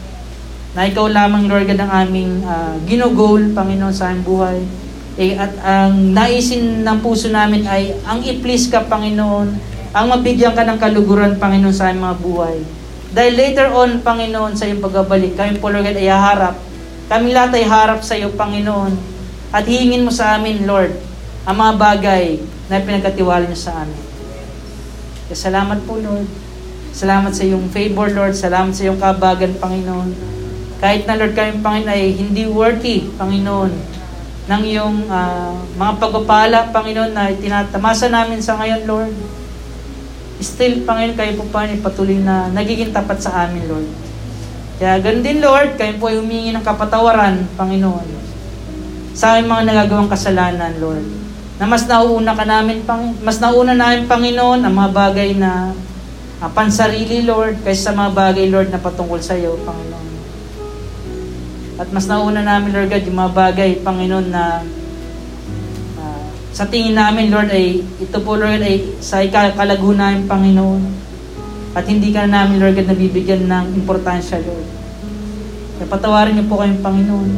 na 0.72 0.88
ikaw 0.88 1.12
lamang, 1.12 1.52
Lord 1.52 1.68
God, 1.68 1.84
ang 1.84 1.92
aming 2.08 2.48
uh, 2.48 2.80
ginugol, 2.88 3.44
Panginoon, 3.52 3.92
sa 3.92 4.12
aming 4.12 4.24
buhay. 4.24 4.60
Eh, 5.20 5.36
at 5.36 5.52
ang 5.60 6.16
naisin 6.16 6.88
ng 6.88 6.98
puso 7.04 7.28
namin 7.28 7.68
ay 7.68 7.92
ang 8.08 8.24
i-please 8.24 8.72
ka, 8.72 8.88
Panginoon, 8.88 9.52
ang 9.92 10.06
mabigyan 10.08 10.56
ka 10.56 10.64
ng 10.64 10.80
kaluguran, 10.80 11.36
Panginoon, 11.36 11.76
sa 11.76 11.92
aming 11.92 12.08
mga 12.08 12.20
buhay. 12.24 12.58
Dahil 13.12 13.34
later 13.36 13.68
on, 13.76 14.00
Panginoon, 14.00 14.56
sa 14.56 14.64
iyong 14.64 14.80
pagbabalik, 14.80 15.36
kami 15.36 15.60
po, 15.60 15.68
Lord 15.68 15.92
God, 15.92 16.00
ay 16.00 16.08
harap. 16.08 16.56
Kami 17.12 17.36
lahat 17.36 17.52
ay 17.60 17.68
harap 17.68 18.00
sa 18.08 18.16
iyo, 18.16 18.32
Panginoon. 18.32 18.96
At 19.52 19.68
hingin 19.68 20.08
mo 20.08 20.12
sa 20.16 20.40
amin, 20.40 20.64
Lord, 20.64 20.96
ang 21.44 21.60
mga 21.60 21.74
bagay 21.76 22.40
na 22.72 22.80
pinagkatiwala 22.80 23.44
niyo 23.44 23.60
sa 23.60 23.84
amin. 23.84 24.00
Salamat 25.36 25.84
po, 25.84 26.00
Lord. 26.00 26.28
Salamat 26.92 27.32
sa 27.32 27.48
iyong 27.48 27.72
favor, 27.72 28.12
Lord. 28.12 28.36
Salamat 28.36 28.76
sa 28.76 28.84
iyong 28.84 29.00
kabagan, 29.00 29.56
Panginoon. 29.56 30.12
Kahit 30.84 31.08
na 31.08 31.16
Lord 31.16 31.32
kami, 31.32 31.64
Panginoon, 31.64 31.88
ay 31.88 32.12
hindi 32.20 32.44
worthy, 32.52 33.08
Panginoon, 33.16 33.72
ng 34.52 34.64
iyong 34.68 35.08
uh, 35.08 35.56
mga 35.80 35.94
pagpapala, 36.04 36.60
Panginoon, 36.76 37.16
na 37.16 37.32
tinatamasa 37.32 38.12
namin 38.12 38.44
sa 38.44 38.60
ngayon, 38.60 38.84
Lord. 38.84 39.16
Still, 40.44 40.84
Panginoon, 40.84 41.16
kayo 41.16 41.32
po, 41.40 41.48
Panginoon, 41.48 41.80
patuloy 41.80 42.20
na 42.20 42.52
nagiging 42.52 42.92
tapat 42.92 43.24
sa 43.24 43.48
amin, 43.48 43.64
Lord. 43.72 43.88
Kaya 44.82 45.00
ganun 45.00 45.24
din, 45.24 45.40
Lord, 45.40 45.80
kayo 45.80 45.96
po 45.96 46.12
ay 46.12 46.20
humingi 46.20 46.52
ng 46.52 46.66
kapatawaran, 46.66 47.46
Panginoon, 47.56 48.08
sa 49.16 49.38
aming 49.38 49.48
mga 49.48 49.64
nagagawang 49.70 50.12
kasalanan, 50.12 50.76
Lord. 50.82 51.06
Na 51.56 51.70
mas 51.70 51.86
nauuna 51.88 52.34
ka 52.36 52.44
namin, 52.44 52.84
pang, 52.84 53.14
mas 53.22 53.38
nauna 53.38 53.78
namin, 53.78 54.10
Panginoon, 54.10 54.66
ang 54.66 54.74
mga 54.74 54.92
bagay 54.92 55.38
na 55.38 55.72
uh, 56.42 56.50
pansarili, 56.50 57.22
Lord, 57.24 57.62
kaysa 57.62 57.94
sa 57.94 57.98
mga 57.98 58.12
bagay, 58.18 58.46
Lord, 58.50 58.74
na 58.74 58.82
patungkol 58.82 59.22
sa 59.22 59.38
iyo, 59.38 59.62
Panginoon. 59.62 60.10
At 61.78 61.90
mas 61.94 62.10
nauna 62.10 62.42
namin, 62.42 62.74
Lord 62.74 62.90
God, 62.90 63.06
yung 63.06 63.20
mga 63.22 63.34
bagay, 63.34 63.70
Panginoon, 63.86 64.28
na 64.34 64.66
uh, 66.02 66.26
sa 66.52 66.66
tingin 66.66 66.98
namin, 66.98 67.30
Lord, 67.30 67.54
ay 67.54 67.86
ito 67.86 68.18
po, 68.26 68.38
Lord, 68.38 68.66
ay 68.66 68.98
sa 69.00 69.22
ikakalago 69.22 69.94
namin, 69.94 70.26
Panginoon. 70.26 70.82
At 71.72 71.88
hindi 71.88 72.12
ka 72.12 72.28
na 72.28 72.44
namin, 72.44 72.60
Lord 72.60 72.76
God, 72.76 72.90
nabibigyan 72.90 73.48
ng 73.48 73.78
importansya, 73.78 74.42
Lord. 74.44 74.68
Kaya 75.80 75.88
patawarin 75.88 76.38
niyo 76.38 76.46
po 76.46 76.62
kayong 76.62 76.84
Panginoon. 76.84 77.30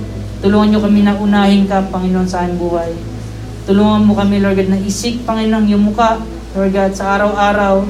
Tulungan 0.44 0.68
niyo 0.76 0.80
kami 0.84 1.00
na 1.08 1.16
unahin 1.16 1.64
ka, 1.64 1.88
Panginoon, 1.88 2.28
sa 2.28 2.44
aming 2.44 2.60
buhay. 2.60 2.92
Tulungan 3.64 4.04
mo 4.04 4.12
kami, 4.18 4.44
Lord 4.44 4.60
God, 4.60 4.76
na 4.76 4.80
isik, 4.84 5.24
Panginoon, 5.24 5.72
yung 5.72 5.88
muka, 5.88 6.20
Lord 6.52 6.76
God, 6.76 6.92
sa 6.92 7.16
araw-araw. 7.16 7.88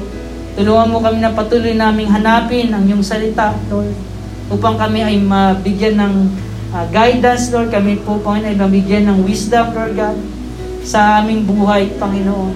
Tulungan 0.54 0.90
mo 0.90 0.98
kami 1.02 1.18
na 1.18 1.34
patuloy 1.34 1.74
naming 1.74 2.10
hanapin 2.10 2.70
ang 2.70 2.86
iyong 2.86 3.02
salita, 3.02 3.54
Lord 3.68 4.14
upang 4.52 4.76
kami 4.76 5.00
ay 5.00 5.16
mabigyan 5.16 5.96
ng 5.96 6.14
uh, 6.74 6.84
guidance, 6.92 7.48
Lord. 7.48 7.72
Kami 7.72 8.04
po, 8.04 8.20
Panginoon, 8.20 8.52
ay 8.52 8.56
mabigyan 8.58 9.08
ng 9.08 9.18
wisdom, 9.24 9.72
Lord 9.72 9.96
God, 9.96 10.18
sa 10.84 11.24
aming 11.24 11.48
buhay, 11.48 11.96
Panginoon. 11.96 12.52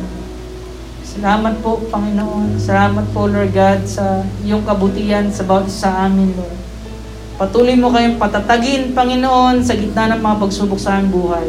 Salamat 1.01 1.55
po, 1.65 1.81
Panginoon. 1.89 2.61
Salamat 2.61 3.07
po, 3.17 3.25
Lord 3.25 3.53
God, 3.57 3.89
sa 3.89 4.21
iyong 4.45 4.63
kabutihan 4.69 5.33
sa 5.33 5.49
bawat 5.49 5.73
sa 5.73 6.05
amin, 6.05 6.37
Lord. 6.37 6.57
Patuloy 7.39 7.79
mo 7.79 7.89
kayong 7.95 8.19
patatagin, 8.21 8.93
Panginoon, 8.93 9.65
sa 9.65 9.73
gitna 9.79 10.13
ng 10.13 10.21
mga 10.21 10.37
pagsubok 10.43 10.77
sa 10.77 10.99
aming 10.99 11.15
buhay. 11.15 11.49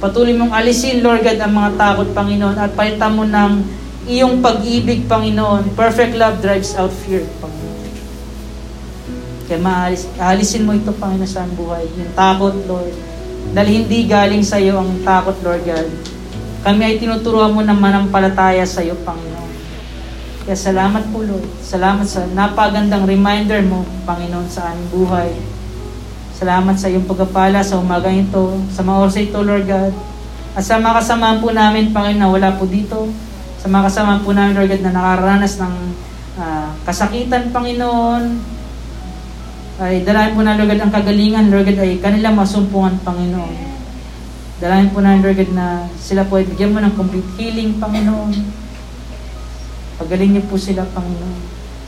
Patuloy 0.00 0.34
mong 0.34 0.54
alisin, 0.54 1.04
Lord 1.04 1.22
God, 1.22 1.38
ang 1.38 1.52
mga 1.54 1.70
takot, 1.76 2.08
Panginoon, 2.16 2.56
at 2.56 2.72
palitan 2.72 3.14
mo 3.14 3.22
ng 3.28 3.52
iyong 4.06 4.42
pag-ibig, 4.42 5.06
Panginoon. 5.06 5.74
Perfect 5.78 6.18
love 6.18 6.42
drives 6.42 6.74
out 6.74 6.90
fear, 6.90 7.22
Panginoon. 7.38 7.90
Kaya 9.46 9.58
maalis, 9.62 10.08
alisin 10.18 10.66
mo 10.66 10.74
ito, 10.74 10.90
Panginoon, 10.90 11.28
sa 11.28 11.46
buhay. 11.46 11.86
Yung 11.98 12.10
takot, 12.18 12.56
Lord. 12.66 12.94
Dahil 13.52 13.84
hindi 13.84 14.08
galing 14.08 14.42
sa 14.42 14.58
iyo 14.58 14.80
ang 14.80 15.02
takot, 15.04 15.36
Lord 15.44 15.62
God. 15.66 15.88
Kami 16.62 16.82
ay 16.82 16.96
tinuturuan 17.02 17.52
mo 17.52 17.60
ng 17.62 17.78
manampalataya 17.78 18.66
sa 18.66 18.82
iyo, 18.82 18.98
Panginoon. 19.02 19.50
Kaya 20.46 20.58
salamat 20.58 21.04
po, 21.14 21.22
Lord. 21.22 21.46
Salamat 21.62 22.06
sa 22.06 22.26
napagandang 22.26 23.06
reminder 23.06 23.62
mo, 23.62 23.86
Panginoon, 24.02 24.48
sa 24.50 24.74
aming 24.74 24.88
buhay. 24.90 25.30
Salamat 26.34 26.74
sa 26.74 26.90
iyong 26.90 27.06
pagkapala 27.06 27.62
sa 27.62 27.78
umagang 27.78 28.18
ito, 28.18 28.58
sa 28.74 28.82
mga 28.82 28.98
oras 28.98 29.14
ito, 29.14 29.38
Lord 29.38 29.66
God. 29.70 29.94
At 30.58 30.66
sa 30.66 30.82
mga 30.82 30.98
kasamahan 30.98 31.38
po 31.38 31.54
namin, 31.54 31.94
Panginoon, 31.94 32.18
na 32.18 32.30
wala 32.30 32.50
po 32.58 32.66
dito, 32.66 33.06
sa 33.62 33.70
mga 33.70 33.86
kasamahan 33.86 34.22
po 34.26 34.34
namin, 34.34 34.58
Lord 34.58 34.74
God, 34.74 34.82
na 34.82 34.90
nakaranas 34.90 35.54
ng 35.62 35.74
uh, 36.34 36.74
kasakitan, 36.82 37.54
Panginoon, 37.54 38.42
ay 39.78 40.02
dalahin 40.02 40.34
po 40.34 40.42
na, 40.42 40.58
Lord 40.58 40.66
God, 40.66 40.82
ang 40.82 40.90
kagalingan, 40.90 41.46
Lord 41.46 41.70
God, 41.70 41.78
ay 41.78 42.02
kanilang 42.02 42.34
masumpungan, 42.34 42.98
Panginoon. 43.06 43.54
Dalahin 44.58 44.90
po 44.90 44.98
na, 44.98 45.14
Lord 45.14 45.38
God, 45.38 45.54
na 45.54 45.86
sila 45.94 46.26
po 46.26 46.42
ay 46.42 46.50
bigyan 46.50 46.74
mo 46.74 46.82
ng 46.82 46.98
complete 46.98 47.30
healing, 47.38 47.78
Panginoon. 47.78 48.34
Pagaling 50.02 50.34
niyo 50.34 50.42
po 50.50 50.58
sila, 50.58 50.82
Panginoon. 50.82 51.38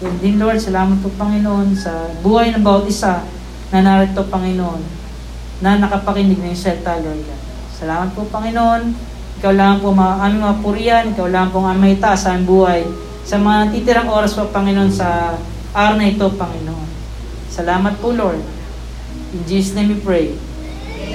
And 0.06 0.18
din, 0.22 0.38
Lord, 0.38 0.62
salamat 0.62 1.02
po, 1.02 1.10
Panginoon, 1.18 1.74
sa 1.74 2.06
buhay 2.22 2.54
ng 2.54 2.62
bawat 2.62 2.86
isa 2.86 3.26
na 3.74 3.82
narito, 3.82 4.22
Panginoon, 4.30 4.78
na 5.58 5.82
nakapakinig 5.82 6.38
ng 6.38 6.54
salita, 6.54 7.02
Lord 7.02 7.18
God. 7.18 7.42
Salamat 7.74 8.14
po, 8.14 8.30
Panginoon. 8.30 9.13
Ikaw 9.44 9.60
lang 9.60 9.84
po 9.84 9.92
mga 9.92 10.24
aming 10.24 10.40
mga 10.40 10.60
purian, 10.64 11.04
ikaw 11.12 11.28
lang 11.28 11.52
po 11.52 11.60
ang 11.60 11.76
aming 11.76 12.00
itaas 12.00 12.24
sa 12.24 12.32
aming 12.32 12.48
buhay. 12.48 12.80
Sa 13.28 13.36
mga 13.36 13.76
titirang 13.76 14.08
oras 14.08 14.32
po, 14.32 14.48
Panginoon, 14.48 14.88
sa 14.88 15.36
araw 15.76 16.00
na 16.00 16.08
ito, 16.08 16.24
Panginoon. 16.32 16.88
Salamat 17.52 17.92
po, 18.00 18.16
Lord. 18.16 18.40
In 19.36 19.44
Jesus' 19.44 19.76
name 19.76 19.92
we 19.92 20.00
pray. 20.00 20.32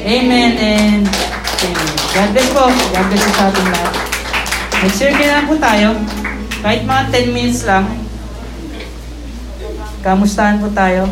Amen 0.05 0.61
and 0.61 1.09
Amen. 1.09 1.89
God 2.13 2.30
bless 2.30 2.49
po. 2.53 2.69
God 2.69 3.05
bless 3.09 3.25
sa 3.34 3.49
ating 3.49 3.65
lahat. 3.65 3.93
Mag-circle 4.77 5.25
na 5.25 5.49
po 5.49 5.53
tayo. 5.57 5.89
Kahit 6.61 6.82
mga 6.86 7.03
10 7.09 7.34
minutes 7.34 7.65
lang. 7.65 7.89
Kamustahan 10.05 10.61
po 10.61 10.69
tayo. 10.69 11.09